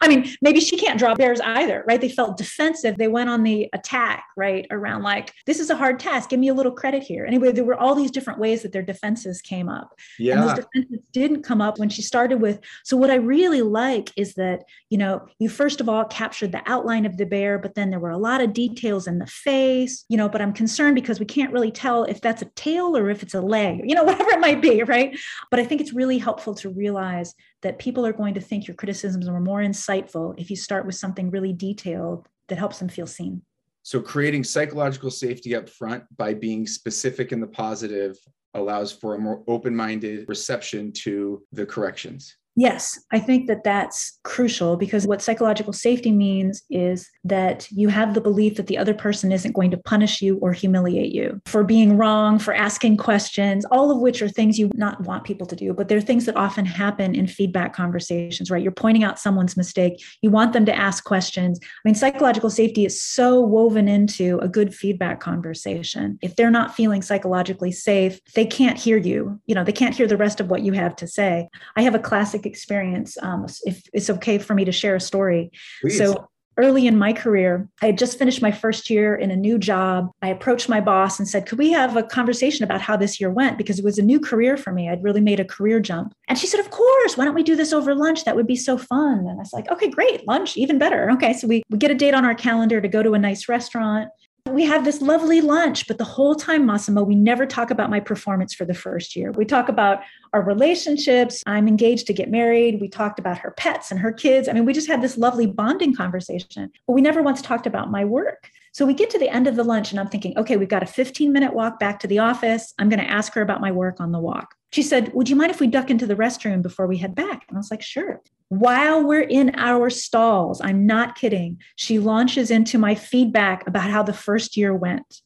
I 0.01 0.07
mean, 0.07 0.33
maybe 0.41 0.61
she 0.61 0.77
can't 0.77 0.99
draw 0.99 1.17
bears 1.17 1.41
either, 1.41 1.85
right? 1.89 2.01
They 2.01 2.09
felt 2.09 2.37
defensive. 2.37 2.99
They 2.99 3.09
went 3.09 3.31
on 3.31 3.43
the 3.43 3.69
attack, 3.73 4.25
right? 4.37 4.65
Around 4.71 5.03
like, 5.03 5.33
this 5.45 5.59
is 5.59 5.71
a 5.71 5.77
hard 5.77 5.99
task. 5.99 6.31
Give 6.31 6.39
me 6.39 6.49
a 6.49 6.55
little 6.55 6.71
credit 6.71 7.03
here. 7.03 7.27
Anyway, 7.27 7.51
there 7.51 7.65
were 7.65 7.79
all 7.79 7.97
these 7.97 8.13
different 8.13 8.39
ways 8.39 8.63
that 8.63 8.71
their 8.71 8.83
defenses 8.83 9.43
came 9.43 9.69
up. 9.69 9.99
Yeah. 10.21 10.35
And 10.35 10.43
those 10.43 10.65
defenses 10.65 11.01
didn't 11.13 11.43
come 11.43 11.61
up 11.61 11.81
when 11.81 11.89
she 11.89 12.03
started 12.03 12.41
with. 12.41 12.61
So 12.85 12.97
what 12.97 13.11
I 13.11 13.17
really 13.17 13.63
like 13.63 14.13
is 14.17 14.35
that, 14.35 14.63
you 14.89 14.99
know, 14.99 15.27
you 15.41 15.49
first 15.49 15.81
of 15.81 15.89
all 15.89 16.05
captured 16.05 16.53
the 16.53 16.63
outline 16.67 17.07
of 17.07 17.17
the 17.17 17.27
bear, 17.27 17.59
but 17.59 17.75
then 17.75 17.91
there 17.91 17.99
were 17.99 18.11
a 18.11 18.19
lot 18.19 18.41
of 18.41 18.53
details 18.53 19.09
in 19.09 19.19
the 19.19 19.27
face, 19.27 20.05
you 20.09 20.17
know, 20.17 20.29
but 20.29 20.41
I'm 20.41 20.53
concerned 20.53 20.95
because 20.95 21.19
we 21.19 21.27
can't 21.27 21.53
really 21.53 21.72
tell 21.73 22.05
if 22.05 22.21
that's 22.21 22.43
a 22.43 22.51
tail 22.57 22.97
or 22.97 23.11
if 23.11 23.23
it's 23.23 23.35
a 23.35 23.41
leg, 23.41 23.83
you 23.85 23.95
know, 23.95 24.05
whatever 24.05 24.31
it 24.31 24.41
might 24.41 24.63
be, 24.63 24.83
right? 24.83 25.19
But 25.51 25.61
I 25.61 25.65
think 25.65 25.81
it's 25.81 25.93
really 25.93 26.19
helpful 26.19 26.55
to 26.57 26.71
realize 26.71 27.35
that 27.63 27.79
people 27.79 28.07
are 28.07 28.13
going 28.13 28.35
to 28.35 28.41
think 28.41 28.67
your 28.67 28.75
criticisms 28.75 29.29
are 29.29 29.41
more 29.41 29.61
insightful 29.61 30.35
if 30.39 30.51
you 30.51 30.57
start 30.57 30.87
with 30.87 30.95
something 30.95 31.31
really 31.31 31.53
detailed 31.53 32.29
that 32.49 32.59
helps 32.59 32.79
them 32.79 32.89
feel 32.89 33.07
seen. 33.07 33.43
So, 33.85 34.01
creating 34.01 34.45
psychological 34.45 35.11
safety 35.11 35.57
up 35.57 35.69
front 35.69 36.05
by 36.17 36.35
being 36.35 36.67
specific 36.67 37.33
in 37.33 37.41
the 37.41 37.49
positive 37.49 38.17
allows 38.55 38.93
for 38.93 39.15
a 39.15 39.19
more 39.19 39.43
open 39.49 39.75
minded 39.75 40.29
reception 40.29 40.93
to 40.93 41.43
the 41.53 41.67
corrections. 41.67 42.37
Yes, 42.55 42.99
I 43.11 43.19
think 43.19 43.47
that 43.47 43.65
that's 43.65 44.19
crucial 44.25 44.77
because 44.77 45.07
what 45.07 45.23
psychological 45.23 45.73
safety 45.73 46.13
means 46.13 46.63
is 46.69 47.09
that 47.25 47.67
you 47.71 47.89
have 47.89 48.13
the 48.13 48.21
belief 48.21 48.57
that 48.57 48.67
the 48.67 48.77
other 48.77 48.93
person 48.93 49.33
isn't 49.33 49.55
going 49.55 49.71
to 49.71 49.79
punish 49.79 50.21
you 50.21 50.37
or 50.39 50.53
humiliate 50.53 51.13
you 51.13 51.41
for 51.47 51.65
being 51.65 51.97
wrong, 51.97 52.39
for 52.39 52.53
asking 52.53 52.99
questions, 52.99 53.65
all 53.71 53.91
of 53.91 54.01
which 54.01 54.21
are 54.21 54.29
things 54.29 54.59
you 54.59 54.71
not 54.75 55.01
want 55.05 55.25
people 55.25 55.47
to 55.47 55.57
do, 55.57 55.73
but 55.73 55.89
they're 55.89 56.01
things 56.01 56.27
that 56.27 56.37
often 56.37 56.67
happen 56.67 57.15
in 57.15 57.27
feedback 57.27 57.73
conversations, 57.73 58.51
right? 58.51 58.63
You're 58.63 58.73
pointing 58.73 59.03
out 59.03 59.19
someone's 59.19 59.57
mistake, 59.57 60.03
you 60.21 60.31
want 60.31 60.53
them 60.53 60.67
to 60.67 60.77
ask 60.77 61.05
questions. 61.05 61.59
I 61.63 61.67
mean, 61.87 61.95
psychological 61.95 62.51
safety 62.51 62.85
is 62.85 63.03
so 63.03 63.41
woven 63.41 63.89
into 63.89 64.39
a 64.41 64.49
good 64.49 64.75
feedback 64.75 65.21
conversation. 65.21 66.19
If 66.21 66.37
they're 66.37 66.51
not 66.51 66.75
feeling 66.75 67.01
psychologically 67.01 67.73
safe, 67.73 68.21
they 68.35 68.45
can't 68.45 68.79
hear 68.79 68.99
you. 68.99 69.41
You 69.47 69.55
know, 69.55 69.65
they 69.65 69.73
can't 69.73 69.95
hear 69.95 70.07
the 70.07 70.19
rest 70.19 70.39
of 70.39 70.51
what 70.51 70.63
you 70.63 70.73
have 70.73 70.95
to 70.97 71.07
say. 71.07 71.49
I 71.77 71.83
have 71.83 71.95
a 71.95 71.99
classic 71.99 72.42
experience. 72.47 73.17
Um, 73.23 73.47
if 73.65 73.83
it's 73.93 74.11
okay 74.11 74.39
for 74.39 74.55
me 74.55 74.65
to 74.65 74.73
share 74.73 74.97
a 74.97 75.01
story. 75.01 75.51
Please. 75.81 75.99
So 75.99 76.29
early 76.59 76.87
in 76.87 76.99
my 76.99 77.13
career, 77.13 77.69
I 77.81 77.87
had 77.87 77.99
just 77.99 78.19
finished 78.19 78.43
my 78.43 78.53
first 78.53 78.91
year 78.91 79.15
in 79.15 79.31
a 79.31 79.37
new 79.37 79.59
job. 79.59 80.11
I 80.21 80.29
approached 80.29 80.69
my 80.69 80.81
boss 80.81 81.19
and 81.19 81.27
said, 81.27 81.47
Could 81.47 81.59
we 81.59 81.73
have 81.73 81.97
a 81.97 82.03
conversation 82.03 82.65
about 82.65 82.81
how 82.81 82.97
this 82.97 83.21
year 83.21 83.31
went? 83.31 83.59
Because 83.59 83.79
it 83.79 83.85
was 83.85 83.99
a 83.99 84.03
new 84.03 84.21
career 84.21 84.57
for 84.57 84.73
me. 84.73 84.89
I'd 84.89 85.03
really 85.03 85.21
made 85.21 85.41
a 85.41 85.45
career 85.45 85.81
jump. 85.81 86.15
And 86.29 86.39
she 86.39 86.47
said, 86.47 86.61
Of 86.61 86.71
course, 86.71 87.17
why 87.17 87.25
don't 87.25 87.35
we 87.35 87.43
do 87.43 87.57
this 87.57 87.73
over 87.73 87.95
lunch? 87.95 88.25
That 88.25 88.37
would 88.37 88.47
be 88.47 88.57
so 88.57 88.77
fun. 88.77 89.21
And 89.21 89.31
I 89.31 89.35
was 89.35 89.53
like, 89.53 89.71
Okay, 89.71 89.89
great. 89.89 90.27
Lunch, 90.27 90.57
even 90.57 90.79
better. 90.79 91.11
Okay. 91.13 91.33
So 91.33 91.47
we, 91.47 91.63
we 91.71 91.79
get 91.79 91.91
a 91.91 91.95
date 91.95 92.15
on 92.15 92.25
our 92.25 92.35
calendar 92.35 92.81
to 92.81 92.89
go 92.89 93.03
to 93.03 93.15
a 93.15 93.19
nice 93.19 93.49
restaurant 93.49 94.11
we 94.53 94.65
have 94.65 94.85
this 94.85 95.01
lovely 95.01 95.41
lunch, 95.41 95.87
but 95.87 95.99
the 95.99 96.05
whole 96.05 96.35
time, 96.35 96.67
Massimo, 96.67 97.03
we 97.03 97.15
never 97.15 97.47
talk 97.47 97.71
about 97.71 97.91
my 97.91 98.01
performance 98.01 98.53
for 98.53 98.65
the 98.65 98.75
first 98.75 99.17
year. 99.17 99.33
We 99.33 99.45
talk 99.45 99.69
about 99.69 100.01
our 100.33 100.43
relationships. 100.43 101.43
I'm 101.47 101.67
engaged 101.67 102.07
to 102.09 102.13
get 102.13 102.31
married. 102.31 102.81
We 102.81 102.89
talked 102.89 103.19
about 103.19 103.39
her 103.39 103.53
pets 103.53 103.91
and 103.91 103.99
her 104.01 104.13
kids. 104.13 104.49
I 104.49 104.53
mean, 104.53 104.65
we 104.65 104.73
just 104.73 104.89
had 104.89 105.03
this 105.03 105.17
lovely 105.17 105.47
bonding 105.47 105.95
conversation, 105.95 106.71
but 106.87 106.93
we 106.93 107.01
never 107.01 107.23
once 107.23 107.41
talked 107.41 107.67
about 107.67 107.91
my 107.91 108.05
work. 108.05 108.51
So 108.73 108.87
we 108.87 108.95
get 108.95 109.11
to 109.11 109.19
the 109.19 109.29
end 109.29 109.47
of 109.47 109.55
the 109.55 109.65
lunch, 109.65 109.91
and 109.91 110.01
I'm 110.01 110.09
thinking, 110.09 110.37
okay, 110.39 110.57
we've 110.57 110.69
got 110.69 110.83
a 110.83 110.87
15 110.87 111.31
minute 111.31 111.53
walk 111.53 111.79
back 111.79 112.01
to 112.01 112.07
the 112.07 112.21
office. 112.21 112.73
I'm 112.79 112.89
going 112.89 113.05
to 113.05 113.11
ask 113.11 113.35
her 113.35 113.43
about 113.43 113.61
my 113.61 113.71
work 113.71 114.01
on 114.01 114.13
the 114.13 114.19
walk. 114.19 114.55
She 114.73 114.83
said, 114.83 115.13
Would 115.13 115.29
you 115.29 115.37
mind 115.37 115.51
if 115.51 115.61
we 115.61 115.67
duck 115.67 115.91
into 115.91 116.07
the 116.07 116.17
restroom 116.17 116.63
before 116.63 116.87
we 116.87 116.97
head 116.97 117.15
back? 117.15 117.45
And 117.49 117.57
I 117.57 117.59
was 117.59 117.71
like, 117.71 117.83
Sure. 117.83 118.23
While 118.49 119.05
we're 119.05 119.21
in 119.21 119.55
our 119.57 119.91
stalls, 119.91 120.61
I'm 120.63 120.87
not 120.87 121.17
kidding, 121.17 121.59
she 121.77 121.99
launches 121.99 122.51
into 122.51 122.79
my 122.79 122.95
feedback 122.95 123.67
about 123.67 123.91
how 123.91 124.03
the 124.03 124.13
first 124.15 124.57
year 124.57 124.75
went. 124.75 125.21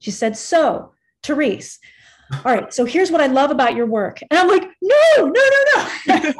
She 0.00 0.10
said, 0.10 0.36
So, 0.36 0.92
Therese, 1.22 1.78
all 2.32 2.52
right, 2.52 2.74
so 2.74 2.84
here's 2.84 3.12
what 3.12 3.20
I 3.20 3.28
love 3.28 3.52
about 3.52 3.76
your 3.76 3.86
work. 3.86 4.20
And 4.28 4.38
I'm 4.38 4.48
like, 4.48 4.68
No, 4.82 5.18
no, 5.18 5.28
no, 5.28 5.88
no. 6.08 6.32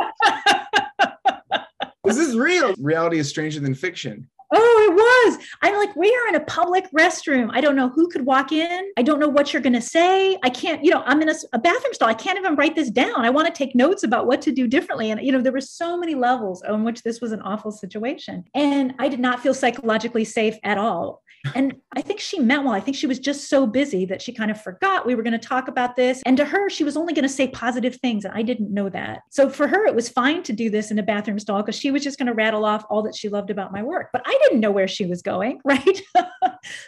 this 2.05 2.19
is 2.19 2.37
real. 2.37 2.75
Reality 2.81 3.21
is 3.21 3.29
stranger 3.29 3.61
than 3.61 3.75
fiction. 3.77 4.29
Oh, 4.55 4.89
it 4.89 4.95
was. 4.95 5.47
I'm 5.63 5.75
like, 5.77 5.97
we 5.97 6.09
are 6.09 6.29
in 6.29 6.35
a 6.35 6.45
public 6.45 6.91
restroom. 6.93 7.51
I 7.53 7.61
don't 7.61 7.75
know 7.75 7.89
who 7.89 8.09
could 8.09 8.27
walk 8.27 8.53
in. 8.53 8.91
I 8.99 9.03
don't 9.03 9.19
know 9.19 9.29
what 9.29 9.53
you're 9.53 9.63
going 9.63 9.73
to 9.73 9.81
say. 9.81 10.39
I 10.43 10.51
can't, 10.51 10.85
you 10.85 10.91
know, 10.91 11.03
I'm 11.07 11.23
in 11.23 11.31
a, 11.31 11.35
a, 11.53 11.59
bathroom 11.59 11.95
stall. 11.95 12.09
I 12.09 12.15
can't 12.15 12.39
even 12.39 12.57
write 12.57 12.77
this 12.77 12.91
down. 12.91 13.25
I 13.25 13.31
want 13.31 13.47
to 13.47 13.53
take 13.53 13.75
notes 13.75 14.03
about 14.03 14.27
what 14.27 14.43
to 14.43 14.53
do 14.53 14.67
differently. 14.67 15.11
And, 15.11 15.23
you 15.23 15.33
know, 15.33 15.41
there 15.41 15.53
were 15.53 15.61
so 15.61 15.97
many 15.97 16.15
levels 16.15 16.63
on 16.63 16.85
which 16.85 17.03
this 17.03 17.21
was 17.21 17.33
an 17.33 17.41
awful 17.43 17.71
situation. 17.71 18.45
And 18.55 18.95
I 18.99 19.09
did 19.09 19.21
not 19.21 19.41
feel 19.41 19.55
psychologically 19.55 20.25
safe 20.25 20.57
at 20.65 20.77
all 20.77 21.23
and 21.55 21.75
I 21.97 22.03
think 22.03 22.21
she 22.21 22.39
meant 22.39 22.65
well. 22.65 22.75
I 22.75 22.81
think 22.81 22.97
she 22.97 23.07
was 23.07 23.19
just 23.19 23.49
so 23.49 23.67
busy 23.67 24.05
that 24.07 24.23
she 24.23 24.33
kind 24.33 24.51
of 24.51 24.61
forgot 24.61 25.07
we 25.07 25.15
were 25.15 25.23
going 25.23 25.39
to 25.39 25.39
talk 25.39 25.69
about 25.69 25.97
this. 25.97 26.23
And 26.25 26.37
to 26.37 26.45
her, 26.45 26.71
she 26.71 26.85
was 26.85 26.97
only 26.97 27.13
going 27.13 27.25
to 27.25 27.29
say 27.29 27.49
positive 27.49 27.97
things. 27.97 28.25
And 28.25 28.35
I 28.35 28.43
didn't 28.43 28.73
know 28.73 28.89
that. 28.91 29.23
So 29.31 29.51
for 29.51 29.67
her, 29.67 29.87
it 29.87 29.95
was 29.95 30.09
fine 30.09 30.43
to 30.45 30.53
do 30.53 30.71
this 30.71 30.91
in 30.91 30.99
a 30.99 31.03
bathroom 31.03 31.39
stall 31.39 31.63
because 31.63 31.77
she 31.77 31.91
was 31.91 32.05
just 32.05 32.19
going 32.19 32.29
to 32.29 32.35
rattle 32.35 32.65
off 32.65 32.85
all 32.89 33.03
that 33.03 33.17
she 33.17 33.29
loved 33.29 33.51
about 33.51 33.73
my 33.73 33.83
work. 33.83 34.11
But 34.13 34.23
I 34.25 34.39
didn't 34.43 34.61
know 34.61 34.71
where 34.71 34.89
she 34.89 35.07
was 35.07 35.23
going, 35.23 35.61
right? 35.65 36.03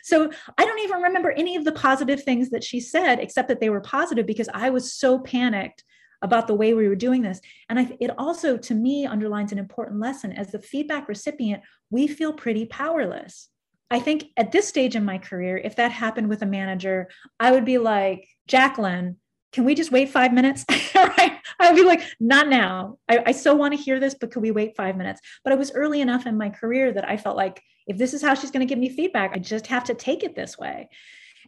so 0.03 0.31
I 0.59 0.65
don't 0.65 0.81
even 0.81 1.03
remember 1.03 1.31
any 1.33 1.57
of 1.57 1.65
the 1.65 1.73
positive 1.73 2.23
things 2.23 2.51
that 2.51 2.65
she 2.65 2.81
said, 2.81 3.21
except 3.21 3.49
that 3.49 3.61
they 3.61 3.71
were 3.71 3.81
positive 3.81 4.27
because 4.27 4.49
I 4.53 4.71
was 4.71 4.93
so 4.93 5.19
panicked 5.19 5.85
about 6.23 6.47
the 6.47 6.55
way 6.55 6.73
we 6.73 6.89
were 6.89 6.95
doing 6.95 7.23
this. 7.23 7.41
And 7.69 7.79
I, 7.79 7.97
it 8.01 8.11
also, 8.17 8.57
to 8.57 8.75
me, 8.75 9.07
underlines 9.07 9.53
an 9.53 9.59
important 9.59 10.01
lesson. 10.01 10.33
As 10.33 10.53
the 10.53 10.59
feedback 10.59 11.09
recipient, 11.09 11.63
we 11.91 12.07
feel 12.07 12.33
pretty 12.33 12.65
powerless 12.67 13.49
I 13.91 14.01
think 14.01 14.25
at 14.37 14.51
this 14.51 14.67
stage 14.67 14.97
in 14.97 15.05
my 15.05 15.19
career, 15.19 15.57
if 15.57 15.77
that 15.77 15.93
happened 15.93 16.29
with 16.29 16.43
a 16.43 16.47
manager, 16.47 17.09
I 17.39 17.53
would 17.53 17.65
be 17.65 17.79
like, 17.79 18.27
Jacqueline, 18.49 19.19
can 19.55 19.63
we 19.65 19.77
just 19.77 19.93
wait 19.93 20.09
five 20.09 20.33
minutes? 20.33 20.65
right? 20.95 21.39
I 21.61 21.71
would 21.71 21.77
be 21.77 21.85
like, 21.85 22.03
not 22.19 22.49
now. 22.49 22.99
I, 23.09 23.23
I 23.27 23.33
so 23.33 23.55
want 23.55 23.73
to 23.73 23.81
hear 23.81 24.01
this, 24.01 24.17
but 24.21 24.33
could 24.33 24.43
we 24.43 24.51
wait 24.51 24.77
five 24.77 24.97
minutes? 24.97 25.21
But 25.45 25.53
I 25.53 25.57
was 25.57 25.71
early 25.73 26.01
enough 26.01 26.27
in 26.27 26.37
my 26.37 26.51
career 26.51 26.93
that 26.93 27.09
I 27.09 27.17
felt 27.17 27.37
like 27.37 27.63
if 27.87 27.97
this 27.97 28.15
is 28.15 28.21
how 28.21 28.35
she's 28.35 28.51
going 28.51 28.67
to 28.67 28.71
give 28.71 28.81
me 28.81 28.89
feedback, 28.89 29.31
I 29.33 29.39
just 29.39 29.69
have 29.69 29.85
to 29.85 29.95
take 29.95 30.25
it 30.25 30.35
this 30.35 30.59
way. 30.59 30.89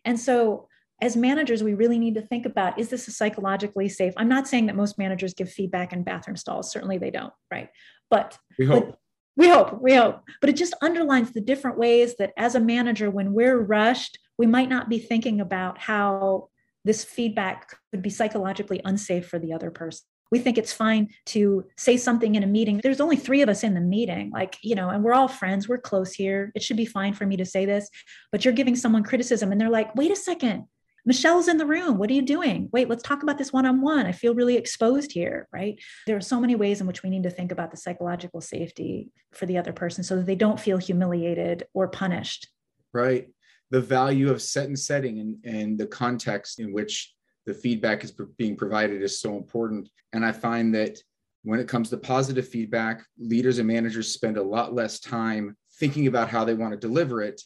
And 0.04 0.18
so 0.20 0.68
as 1.02 1.16
managers, 1.16 1.64
we 1.64 1.74
really 1.74 1.98
need 1.98 2.14
to 2.14 2.22
think 2.22 2.46
about 2.46 2.78
is 2.78 2.90
this 2.90 3.08
a 3.08 3.10
psychologically 3.10 3.88
safe? 3.88 4.14
I'm 4.16 4.28
not 4.28 4.46
saying 4.46 4.66
that 4.66 4.76
most 4.76 4.98
managers 4.98 5.34
give 5.34 5.50
feedback 5.50 5.92
in 5.92 6.04
bathroom 6.04 6.36
stalls. 6.36 6.70
Certainly 6.70 6.98
they 6.98 7.10
don't, 7.10 7.34
right? 7.50 7.70
But 8.08 8.38
we 8.56 8.66
hope. 8.66 8.86
But, 8.86 8.98
we 9.36 9.48
hope, 9.48 9.82
we 9.82 9.94
hope. 9.94 10.22
But 10.40 10.48
it 10.48 10.56
just 10.56 10.74
underlines 10.80 11.32
the 11.32 11.40
different 11.40 11.76
ways 11.76 12.14
that 12.18 12.32
as 12.36 12.54
a 12.54 12.60
manager, 12.60 13.10
when 13.10 13.34
we're 13.34 13.58
rushed, 13.58 14.18
we 14.38 14.46
might 14.46 14.68
not 14.68 14.88
be 14.88 15.00
thinking 15.00 15.40
about 15.40 15.76
how 15.76 16.50
this 16.86 17.04
feedback 17.04 17.76
could 17.90 18.00
be 18.00 18.10
psychologically 18.10 18.80
unsafe 18.84 19.26
for 19.28 19.38
the 19.38 19.52
other 19.52 19.70
person. 19.70 20.06
we 20.32 20.38
think 20.40 20.58
it's 20.58 20.72
fine 20.72 21.08
to 21.24 21.64
say 21.76 21.96
something 21.96 22.34
in 22.34 22.42
a 22.42 22.48
meeting. 22.48 22.80
There's 22.82 23.00
only 23.00 23.16
three 23.16 23.42
of 23.42 23.48
us 23.48 23.62
in 23.62 23.74
the 23.74 23.80
meeting, 23.80 24.30
like, 24.30 24.56
you 24.62 24.74
know, 24.74 24.88
and 24.90 25.04
we're 25.04 25.12
all 25.12 25.28
friends, 25.28 25.68
we're 25.68 25.78
close 25.78 26.12
here. 26.12 26.50
It 26.54 26.62
should 26.62 26.76
be 26.76 26.84
fine 26.84 27.14
for 27.14 27.26
me 27.26 27.36
to 27.36 27.44
say 27.44 27.64
this, 27.64 27.88
but 28.32 28.44
you're 28.44 28.54
giving 28.54 28.74
someone 28.74 29.04
criticism 29.04 29.52
and 29.52 29.60
they're 29.60 29.70
like, 29.70 29.94
wait 29.94 30.10
a 30.10 30.16
second, 30.16 30.64
Michelle's 31.04 31.46
in 31.46 31.58
the 31.58 31.66
room. 31.66 31.98
What 31.98 32.10
are 32.10 32.14
you 32.14 32.22
doing? 32.22 32.68
Wait, 32.72 32.88
let's 32.88 33.04
talk 33.04 33.22
about 33.22 33.38
this 33.38 33.52
one 33.52 33.66
on 33.66 33.80
one. 33.80 34.06
I 34.06 34.12
feel 34.12 34.34
really 34.34 34.56
exposed 34.56 35.12
here, 35.12 35.46
right? 35.52 35.78
There 36.08 36.16
are 36.16 36.20
so 36.20 36.40
many 36.40 36.56
ways 36.56 36.80
in 36.80 36.88
which 36.88 37.04
we 37.04 37.10
need 37.10 37.22
to 37.22 37.30
think 37.30 37.52
about 37.52 37.70
the 37.70 37.76
psychological 37.76 38.40
safety 38.40 39.10
for 39.32 39.46
the 39.46 39.58
other 39.58 39.72
person 39.72 40.02
so 40.02 40.16
that 40.16 40.26
they 40.26 40.34
don't 40.34 40.58
feel 40.58 40.78
humiliated 40.78 41.64
or 41.72 41.86
punished. 41.86 42.48
Right. 42.92 43.28
The 43.70 43.80
value 43.80 44.30
of 44.30 44.42
set 44.42 44.66
and 44.66 44.78
setting 44.78 45.18
and, 45.18 45.44
and 45.44 45.78
the 45.78 45.86
context 45.86 46.60
in 46.60 46.72
which 46.72 47.12
the 47.46 47.54
feedback 47.54 48.04
is 48.04 48.12
being 48.38 48.56
provided 48.56 49.02
is 49.02 49.20
so 49.20 49.36
important. 49.36 49.88
And 50.12 50.24
I 50.24 50.32
find 50.32 50.74
that 50.74 50.98
when 51.42 51.60
it 51.60 51.68
comes 51.68 51.90
to 51.90 51.96
positive 51.96 52.48
feedback, 52.48 53.04
leaders 53.18 53.58
and 53.58 53.68
managers 53.68 54.12
spend 54.12 54.36
a 54.36 54.42
lot 54.42 54.74
less 54.74 54.98
time 54.98 55.56
thinking 55.78 56.06
about 56.06 56.28
how 56.28 56.44
they 56.44 56.54
want 56.54 56.72
to 56.72 56.78
deliver 56.78 57.22
it 57.22 57.40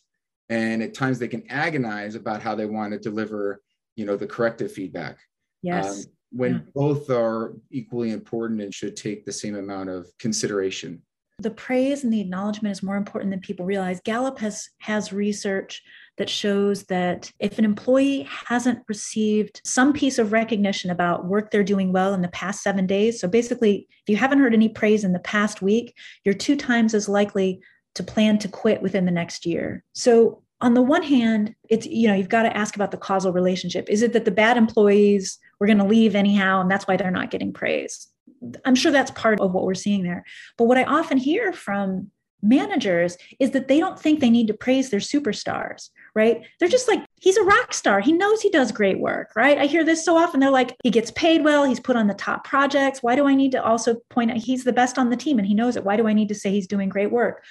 and 0.50 0.82
at 0.82 0.94
times 0.94 1.18
they 1.18 1.28
can 1.28 1.48
agonize 1.50 2.16
about 2.16 2.42
how 2.42 2.54
they 2.54 2.66
want 2.66 2.92
to 2.92 2.98
deliver 2.98 3.62
you 3.96 4.04
know 4.04 4.16
the 4.16 4.26
corrective 4.26 4.70
feedback 4.70 5.18
yes 5.62 6.04
um, 6.06 6.12
when 6.32 6.52
yeah. 6.52 6.60
both 6.74 7.10
are 7.10 7.54
equally 7.70 8.10
important 8.10 8.60
and 8.60 8.74
should 8.74 8.96
take 8.96 9.24
the 9.24 9.32
same 9.32 9.56
amount 9.56 9.88
of 9.88 10.06
consideration 10.18 11.00
the 11.42 11.50
praise 11.50 12.04
and 12.04 12.12
the 12.12 12.20
acknowledgement 12.20 12.72
is 12.72 12.82
more 12.82 12.96
important 12.96 13.30
than 13.30 13.40
people 13.40 13.66
realize 13.66 14.00
gallup 14.04 14.38
has 14.38 14.68
has 14.78 15.12
research 15.12 15.82
that 16.18 16.28
shows 16.28 16.84
that 16.84 17.32
if 17.38 17.58
an 17.58 17.64
employee 17.64 18.28
hasn't 18.28 18.80
received 18.88 19.60
some 19.64 19.92
piece 19.92 20.18
of 20.18 20.32
recognition 20.32 20.90
about 20.90 21.26
work 21.26 21.50
they're 21.50 21.62
doing 21.62 21.92
well 21.92 22.14
in 22.14 22.22
the 22.22 22.28
past 22.28 22.62
seven 22.62 22.86
days 22.86 23.20
so 23.20 23.28
basically 23.28 23.88
if 24.02 24.08
you 24.08 24.16
haven't 24.16 24.40
heard 24.40 24.54
any 24.54 24.68
praise 24.68 25.04
in 25.04 25.12
the 25.12 25.18
past 25.20 25.62
week 25.62 25.94
you're 26.24 26.34
two 26.34 26.56
times 26.56 26.94
as 26.94 27.08
likely 27.08 27.60
to 27.94 28.02
plan 28.02 28.38
to 28.38 28.48
quit 28.48 28.82
within 28.82 29.04
the 29.04 29.10
next 29.10 29.46
year. 29.46 29.84
So 29.92 30.42
on 30.60 30.74
the 30.74 30.82
one 30.82 31.02
hand, 31.02 31.54
it's 31.68 31.86
you 31.86 32.08
know, 32.08 32.14
you've 32.14 32.28
got 32.28 32.42
to 32.42 32.56
ask 32.56 32.74
about 32.76 32.90
the 32.90 32.96
causal 32.96 33.32
relationship. 33.32 33.88
Is 33.88 34.02
it 34.02 34.12
that 34.12 34.24
the 34.24 34.30
bad 34.30 34.56
employees 34.56 35.38
were 35.58 35.66
going 35.66 35.78
to 35.78 35.84
leave 35.84 36.14
anyhow 36.14 36.60
and 36.60 36.70
that's 36.70 36.86
why 36.86 36.96
they're 36.96 37.10
not 37.10 37.30
getting 37.30 37.52
praise? 37.52 38.08
I'm 38.64 38.74
sure 38.74 38.92
that's 38.92 39.10
part 39.12 39.40
of 39.40 39.52
what 39.52 39.64
we're 39.64 39.74
seeing 39.74 40.02
there. 40.02 40.24
But 40.56 40.64
what 40.64 40.78
I 40.78 40.84
often 40.84 41.18
hear 41.18 41.52
from 41.52 42.10
managers 42.42 43.18
is 43.38 43.50
that 43.50 43.68
they 43.68 43.78
don't 43.78 44.00
think 44.00 44.20
they 44.20 44.30
need 44.30 44.46
to 44.46 44.54
praise 44.54 44.90
their 44.90 45.00
superstars, 45.00 45.90
right? 46.14 46.42
They're 46.58 46.68
just 46.68 46.88
like, 46.88 47.04
he's 47.20 47.36
a 47.36 47.44
rock 47.44 47.74
star. 47.74 48.00
He 48.00 48.12
knows 48.12 48.40
he 48.40 48.50
does 48.50 48.72
great 48.72 48.98
work, 48.98 49.32
right? 49.36 49.58
I 49.58 49.66
hear 49.66 49.84
this 49.84 50.04
so 50.04 50.16
often. 50.16 50.40
They're 50.40 50.50
like, 50.50 50.74
he 50.82 50.90
gets 50.90 51.10
paid 51.10 51.44
well. 51.44 51.64
He's 51.64 51.80
put 51.80 51.96
on 51.96 52.06
the 52.06 52.14
top 52.14 52.44
projects. 52.44 53.02
Why 53.02 53.14
do 53.14 53.26
I 53.26 53.34
need 53.34 53.52
to 53.52 53.62
also 53.62 53.96
point 54.08 54.30
out 54.30 54.38
he's 54.38 54.64
the 54.64 54.72
best 54.72 54.98
on 54.98 55.10
the 55.10 55.16
team 55.16 55.38
and 55.38 55.46
he 55.46 55.54
knows 55.54 55.76
it? 55.76 55.84
Why 55.84 55.96
do 55.96 56.08
I 56.08 56.12
need 56.12 56.28
to 56.28 56.34
say 56.34 56.50
he's 56.50 56.66
doing 56.66 56.88
great 56.88 57.10
work? 57.10 57.44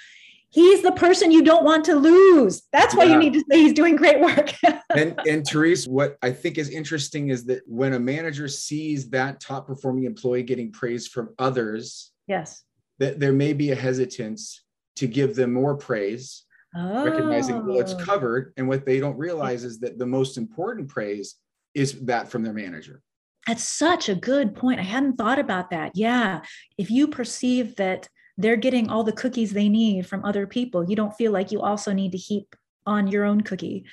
He's 0.50 0.82
the 0.82 0.92
person 0.92 1.30
you 1.30 1.42
don't 1.42 1.64
want 1.64 1.84
to 1.86 1.94
lose. 1.94 2.62
That's 2.72 2.94
why 2.94 3.04
yeah. 3.04 3.12
you 3.12 3.18
need 3.18 3.32
to 3.34 3.44
say 3.50 3.60
he's 3.60 3.72
doing 3.72 3.96
great 3.96 4.20
work. 4.20 4.52
and 4.94 5.18
and 5.26 5.46
Therese, 5.46 5.86
what 5.86 6.18
I 6.22 6.30
think 6.32 6.58
is 6.58 6.68
interesting 6.68 7.30
is 7.30 7.44
that 7.46 7.62
when 7.66 7.94
a 7.94 8.00
manager 8.00 8.48
sees 8.48 9.08
that 9.10 9.40
top 9.40 9.66
performing 9.66 10.04
employee 10.04 10.42
getting 10.42 10.72
praise 10.72 11.06
from 11.06 11.30
others, 11.38 12.12
yes, 12.26 12.64
that 12.98 13.18
there 13.18 13.32
may 13.32 13.52
be 13.52 13.70
a 13.70 13.76
hesitance 13.76 14.64
to 14.96 15.06
give 15.06 15.34
them 15.34 15.52
more 15.52 15.76
praise, 15.76 16.44
oh. 16.76 17.04
recognizing 17.04 17.64
well 17.66 17.80
it's 17.80 17.94
oh. 17.94 18.04
covered. 18.04 18.52
And 18.56 18.68
what 18.68 18.84
they 18.84 19.00
don't 19.00 19.16
realize 19.16 19.64
is 19.64 19.80
that 19.80 19.98
the 19.98 20.06
most 20.06 20.36
important 20.36 20.88
praise 20.88 21.36
is 21.74 22.00
that 22.02 22.28
from 22.28 22.42
their 22.42 22.52
manager. 22.52 23.02
That's 23.46 23.64
such 23.64 24.08
a 24.08 24.14
good 24.14 24.54
point. 24.54 24.80
I 24.80 24.82
hadn't 24.82 25.16
thought 25.16 25.38
about 25.38 25.70
that. 25.70 25.92
Yeah. 25.94 26.42
If 26.76 26.90
you 26.90 27.08
perceive 27.08 27.76
that 27.76 28.08
they're 28.40 28.56
getting 28.56 28.88
all 28.88 29.04
the 29.04 29.12
cookies 29.12 29.52
they 29.52 29.68
need 29.68 30.06
from 30.06 30.24
other 30.24 30.46
people. 30.46 30.88
You 30.88 30.96
don't 30.96 31.14
feel 31.14 31.32
like 31.32 31.52
you 31.52 31.60
also 31.60 31.92
need 31.92 32.12
to 32.12 32.18
heap 32.18 32.56
on 32.86 33.08
your 33.08 33.24
own 33.24 33.42
cookie. 33.42 33.84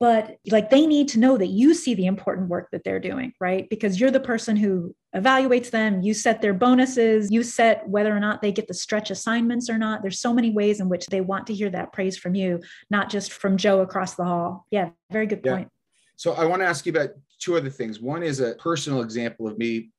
But 0.00 0.38
like 0.48 0.70
they 0.70 0.86
need 0.86 1.08
to 1.08 1.18
know 1.18 1.36
that 1.36 1.48
you 1.48 1.74
see 1.74 1.94
the 1.94 2.06
important 2.06 2.48
work 2.48 2.68
that 2.70 2.84
they're 2.84 3.00
doing, 3.00 3.32
right? 3.40 3.68
Because 3.68 3.98
you're 3.98 4.12
the 4.12 4.20
person 4.20 4.56
who 4.56 4.94
evaluates 5.14 5.70
them, 5.70 6.02
you 6.02 6.14
set 6.14 6.40
their 6.40 6.54
bonuses, 6.54 7.32
you 7.32 7.42
set 7.42 7.88
whether 7.88 8.16
or 8.16 8.20
not 8.20 8.40
they 8.40 8.52
get 8.52 8.68
the 8.68 8.74
stretch 8.74 9.10
assignments 9.10 9.68
or 9.68 9.76
not. 9.76 10.02
There's 10.02 10.20
so 10.20 10.32
many 10.32 10.50
ways 10.50 10.78
in 10.78 10.88
which 10.88 11.06
they 11.06 11.20
want 11.20 11.48
to 11.48 11.54
hear 11.54 11.68
that 11.70 11.92
praise 11.92 12.16
from 12.16 12.36
you, 12.36 12.60
not 12.90 13.10
just 13.10 13.32
from 13.32 13.56
Joe 13.56 13.80
across 13.80 14.14
the 14.14 14.24
hall. 14.24 14.66
Yeah, 14.70 14.90
very 15.10 15.26
good 15.26 15.42
point. 15.42 15.68
So 16.14 16.32
I 16.32 16.44
want 16.44 16.62
to 16.62 16.66
ask 16.66 16.86
you 16.86 16.92
about 16.92 17.10
two 17.40 17.56
other 17.56 17.70
things. 17.70 18.00
One 18.00 18.22
is 18.22 18.38
a 18.38 18.54
personal 18.54 19.02
example 19.02 19.48
of 19.48 19.58
me 19.58 19.90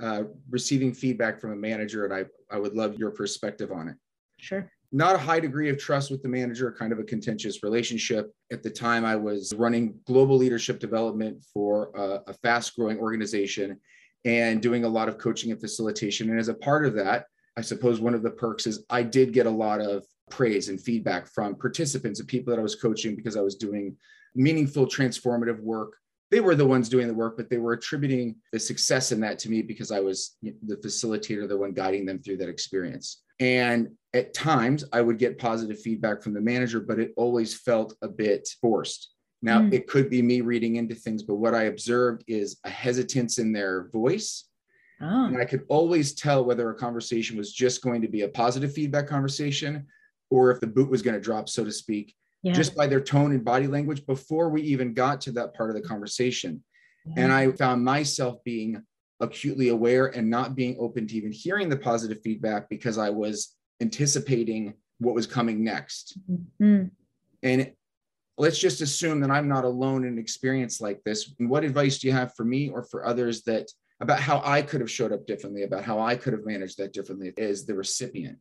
uh, 0.00 0.24
receiving 0.50 0.92
feedback 0.92 1.40
from 1.40 1.52
a 1.52 1.56
manager, 1.56 2.04
and 2.04 2.14
I, 2.14 2.24
I 2.54 2.58
would 2.58 2.74
love 2.74 2.98
your 2.98 3.10
perspective 3.10 3.72
on 3.72 3.88
it. 3.88 3.96
Sure. 4.38 4.70
Not 4.92 5.16
a 5.16 5.18
high 5.18 5.40
degree 5.40 5.68
of 5.68 5.78
trust 5.78 6.10
with 6.10 6.22
the 6.22 6.28
manager, 6.28 6.70
kind 6.72 6.92
of 6.92 6.98
a 6.98 7.04
contentious 7.04 7.62
relationship. 7.62 8.32
At 8.52 8.62
the 8.62 8.70
time, 8.70 9.04
I 9.04 9.16
was 9.16 9.52
running 9.56 9.98
global 10.06 10.36
leadership 10.36 10.78
development 10.78 11.44
for 11.52 11.90
a, 11.94 12.30
a 12.30 12.34
fast 12.34 12.76
growing 12.76 12.98
organization 12.98 13.80
and 14.24 14.62
doing 14.62 14.84
a 14.84 14.88
lot 14.88 15.08
of 15.08 15.18
coaching 15.18 15.50
and 15.50 15.60
facilitation. 15.60 16.30
And 16.30 16.38
as 16.38 16.48
a 16.48 16.54
part 16.54 16.86
of 16.86 16.94
that, 16.94 17.26
I 17.56 17.62
suppose 17.62 18.00
one 18.00 18.14
of 18.14 18.22
the 18.22 18.30
perks 18.30 18.66
is 18.66 18.84
I 18.90 19.02
did 19.02 19.32
get 19.32 19.46
a 19.46 19.50
lot 19.50 19.80
of 19.80 20.04
praise 20.30 20.68
and 20.68 20.80
feedback 20.80 21.26
from 21.26 21.54
participants 21.54 22.20
and 22.20 22.28
people 22.28 22.52
that 22.52 22.60
I 22.60 22.62
was 22.62 22.74
coaching 22.74 23.16
because 23.16 23.36
I 23.36 23.40
was 23.40 23.56
doing 23.56 23.96
meaningful, 24.34 24.86
transformative 24.86 25.60
work 25.60 25.94
they 26.30 26.40
were 26.40 26.54
the 26.54 26.66
ones 26.66 26.88
doing 26.88 27.06
the 27.06 27.14
work, 27.14 27.36
but 27.36 27.48
they 27.48 27.58
were 27.58 27.72
attributing 27.72 28.36
the 28.52 28.58
success 28.58 29.12
in 29.12 29.20
that 29.20 29.38
to 29.40 29.50
me 29.50 29.62
because 29.62 29.92
I 29.92 30.00
was 30.00 30.36
the 30.42 30.76
facilitator, 30.76 31.48
the 31.48 31.56
one 31.56 31.72
guiding 31.72 32.04
them 32.04 32.20
through 32.20 32.38
that 32.38 32.48
experience. 32.48 33.22
And 33.38 33.90
at 34.12 34.34
times 34.34 34.84
I 34.92 35.02
would 35.02 35.18
get 35.18 35.38
positive 35.38 35.80
feedback 35.80 36.22
from 36.22 36.34
the 36.34 36.40
manager, 36.40 36.80
but 36.80 36.98
it 36.98 37.12
always 37.16 37.54
felt 37.54 37.94
a 38.02 38.08
bit 38.08 38.48
forced. 38.60 39.10
Now, 39.42 39.60
mm. 39.60 39.72
it 39.72 39.86
could 39.86 40.10
be 40.10 40.22
me 40.22 40.40
reading 40.40 40.76
into 40.76 40.94
things, 40.94 41.22
but 41.22 41.36
what 41.36 41.54
I 41.54 41.64
observed 41.64 42.24
is 42.26 42.58
a 42.64 42.70
hesitance 42.70 43.38
in 43.38 43.52
their 43.52 43.88
voice. 43.92 44.44
Oh. 45.00 45.26
And 45.26 45.38
I 45.38 45.44
could 45.44 45.64
always 45.68 46.14
tell 46.14 46.44
whether 46.44 46.70
a 46.70 46.74
conversation 46.74 47.36
was 47.36 47.52
just 47.52 47.82
going 47.82 48.00
to 48.02 48.08
be 48.08 48.22
a 48.22 48.28
positive 48.28 48.72
feedback 48.72 49.06
conversation 49.06 49.86
or 50.30 50.50
if 50.50 50.58
the 50.58 50.66
boot 50.66 50.90
was 50.90 51.02
going 51.02 51.14
to 51.14 51.20
drop, 51.20 51.48
so 51.48 51.64
to 51.64 51.70
speak 51.70 52.16
yeah. 52.46 52.52
just 52.52 52.76
by 52.76 52.86
their 52.86 53.00
tone 53.00 53.32
and 53.32 53.44
body 53.44 53.66
language 53.66 54.06
before 54.06 54.48
we 54.50 54.62
even 54.62 54.94
got 54.94 55.20
to 55.22 55.32
that 55.32 55.54
part 55.54 55.68
of 55.68 55.74
the 55.74 55.82
conversation. 55.82 56.62
Yeah. 57.04 57.24
And 57.24 57.32
I 57.32 57.50
found 57.52 57.84
myself 57.84 58.36
being 58.44 58.82
acutely 59.20 59.68
aware 59.70 60.06
and 60.06 60.30
not 60.30 60.54
being 60.54 60.76
open 60.78 61.08
to 61.08 61.16
even 61.16 61.32
hearing 61.32 61.68
the 61.68 61.76
positive 61.76 62.20
feedback 62.22 62.68
because 62.68 62.98
I 62.98 63.10
was 63.10 63.56
anticipating 63.80 64.74
what 64.98 65.14
was 65.14 65.26
coming 65.26 65.64
next. 65.64 66.18
Mm-hmm. 66.30 66.86
And 67.42 67.72
let's 68.38 68.58
just 68.58 68.80
assume 68.80 69.20
that 69.20 69.30
I'm 69.30 69.48
not 69.48 69.64
alone 69.64 70.04
in 70.04 70.12
an 70.12 70.18
experience 70.18 70.80
like 70.80 71.02
this. 71.04 71.34
And 71.40 71.50
what 71.50 71.64
advice 71.64 71.98
do 71.98 72.06
you 72.06 72.12
have 72.12 72.34
for 72.34 72.44
me 72.44 72.68
or 72.68 72.84
for 72.84 73.06
others 73.06 73.42
that 73.42 73.70
about 74.00 74.20
how 74.20 74.40
I 74.44 74.62
could 74.62 74.80
have 74.80 74.90
showed 74.90 75.12
up 75.12 75.26
differently, 75.26 75.64
about 75.64 75.82
how 75.82 75.98
I 75.98 76.14
could 76.16 76.32
have 76.32 76.44
managed 76.44 76.78
that 76.78 76.92
differently 76.92 77.32
as 77.38 77.64
the 77.64 77.74
recipient? 77.74 78.38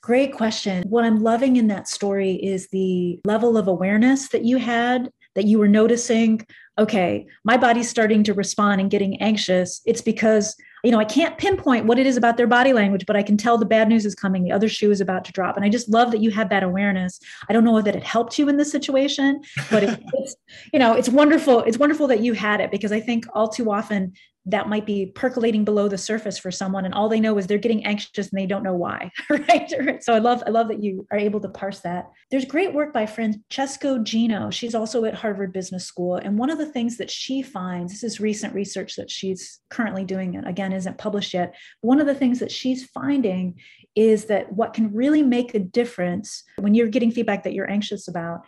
Great 0.00 0.32
question. 0.32 0.84
What 0.88 1.04
I'm 1.04 1.22
loving 1.22 1.56
in 1.56 1.66
that 1.68 1.88
story 1.88 2.32
is 2.34 2.68
the 2.68 3.20
level 3.24 3.56
of 3.56 3.66
awareness 3.66 4.28
that 4.28 4.44
you 4.44 4.58
had, 4.58 5.10
that 5.34 5.44
you 5.44 5.58
were 5.58 5.68
noticing, 5.68 6.46
okay, 6.78 7.26
my 7.44 7.56
body's 7.56 7.90
starting 7.90 8.22
to 8.24 8.32
respond 8.32 8.80
and 8.80 8.90
getting 8.90 9.20
anxious. 9.20 9.80
It's 9.86 10.00
because, 10.00 10.54
you 10.84 10.92
know, 10.92 11.00
I 11.00 11.04
can't 11.04 11.36
pinpoint 11.36 11.86
what 11.86 11.98
it 11.98 12.06
is 12.06 12.16
about 12.16 12.36
their 12.36 12.46
body 12.46 12.72
language, 12.72 13.06
but 13.06 13.16
I 13.16 13.24
can 13.24 13.36
tell 13.36 13.58
the 13.58 13.66
bad 13.66 13.88
news 13.88 14.06
is 14.06 14.14
coming. 14.14 14.44
The 14.44 14.52
other 14.52 14.68
shoe 14.68 14.92
is 14.92 15.00
about 15.00 15.24
to 15.24 15.32
drop. 15.32 15.56
And 15.56 15.64
I 15.64 15.68
just 15.68 15.88
love 15.88 16.12
that 16.12 16.20
you 16.20 16.30
had 16.30 16.48
that 16.50 16.62
awareness. 16.62 17.18
I 17.48 17.52
don't 17.52 17.64
know 17.64 17.82
that 17.82 17.96
it 17.96 18.04
helped 18.04 18.38
you 18.38 18.48
in 18.48 18.56
this 18.56 18.70
situation, 18.70 19.42
but 19.68 19.82
it, 19.82 20.00
it's, 20.14 20.36
you 20.72 20.78
know, 20.78 20.94
it's 20.94 21.08
wonderful. 21.08 21.64
It's 21.64 21.78
wonderful 21.78 22.06
that 22.06 22.20
you 22.20 22.34
had 22.34 22.60
it 22.60 22.70
because 22.70 22.92
I 22.92 23.00
think 23.00 23.26
all 23.34 23.48
too 23.48 23.72
often 23.72 24.12
that 24.46 24.68
might 24.68 24.86
be 24.86 25.06
percolating 25.06 25.64
below 25.64 25.88
the 25.88 25.98
surface 25.98 26.38
for 26.38 26.50
someone 26.50 26.84
and 26.84 26.94
all 26.94 27.08
they 27.08 27.20
know 27.20 27.36
is 27.36 27.46
they're 27.46 27.58
getting 27.58 27.84
anxious 27.84 28.30
and 28.30 28.40
they 28.40 28.46
don't 28.46 28.62
know 28.62 28.74
why 28.74 29.10
right? 29.30 29.72
So 30.02 30.14
i 30.14 30.18
love 30.18 30.42
i 30.46 30.50
love 30.50 30.68
that 30.68 30.82
you 30.82 31.06
are 31.10 31.18
able 31.18 31.40
to 31.40 31.48
parse 31.48 31.80
that. 31.80 32.10
There's 32.30 32.44
great 32.44 32.72
work 32.72 32.92
by 32.92 33.06
francesca 33.06 34.00
gino. 34.02 34.50
She's 34.50 34.74
also 34.74 35.04
at 35.04 35.14
harvard 35.14 35.52
business 35.52 35.84
school 35.84 36.16
and 36.16 36.38
one 36.38 36.50
of 36.50 36.58
the 36.58 36.70
things 36.70 36.96
that 36.98 37.10
she 37.10 37.42
finds 37.42 37.92
this 37.92 38.02
is 38.02 38.20
recent 38.20 38.54
research 38.54 38.96
that 38.96 39.10
she's 39.10 39.60
currently 39.70 40.04
doing 40.04 40.36
and 40.36 40.46
again 40.46 40.72
isn't 40.72 40.98
published 40.98 41.34
yet 41.34 41.54
one 41.80 42.00
of 42.00 42.06
the 42.06 42.14
things 42.14 42.38
that 42.38 42.50
she's 42.50 42.86
finding 42.86 43.54
is 43.94 44.26
that 44.26 44.52
what 44.52 44.74
can 44.74 44.92
really 44.94 45.22
make 45.22 45.54
a 45.54 45.58
difference 45.58 46.44
when 46.56 46.74
you're 46.74 46.88
getting 46.88 47.10
feedback 47.10 47.42
that 47.44 47.52
you're 47.52 47.70
anxious 47.70 48.08
about 48.08 48.40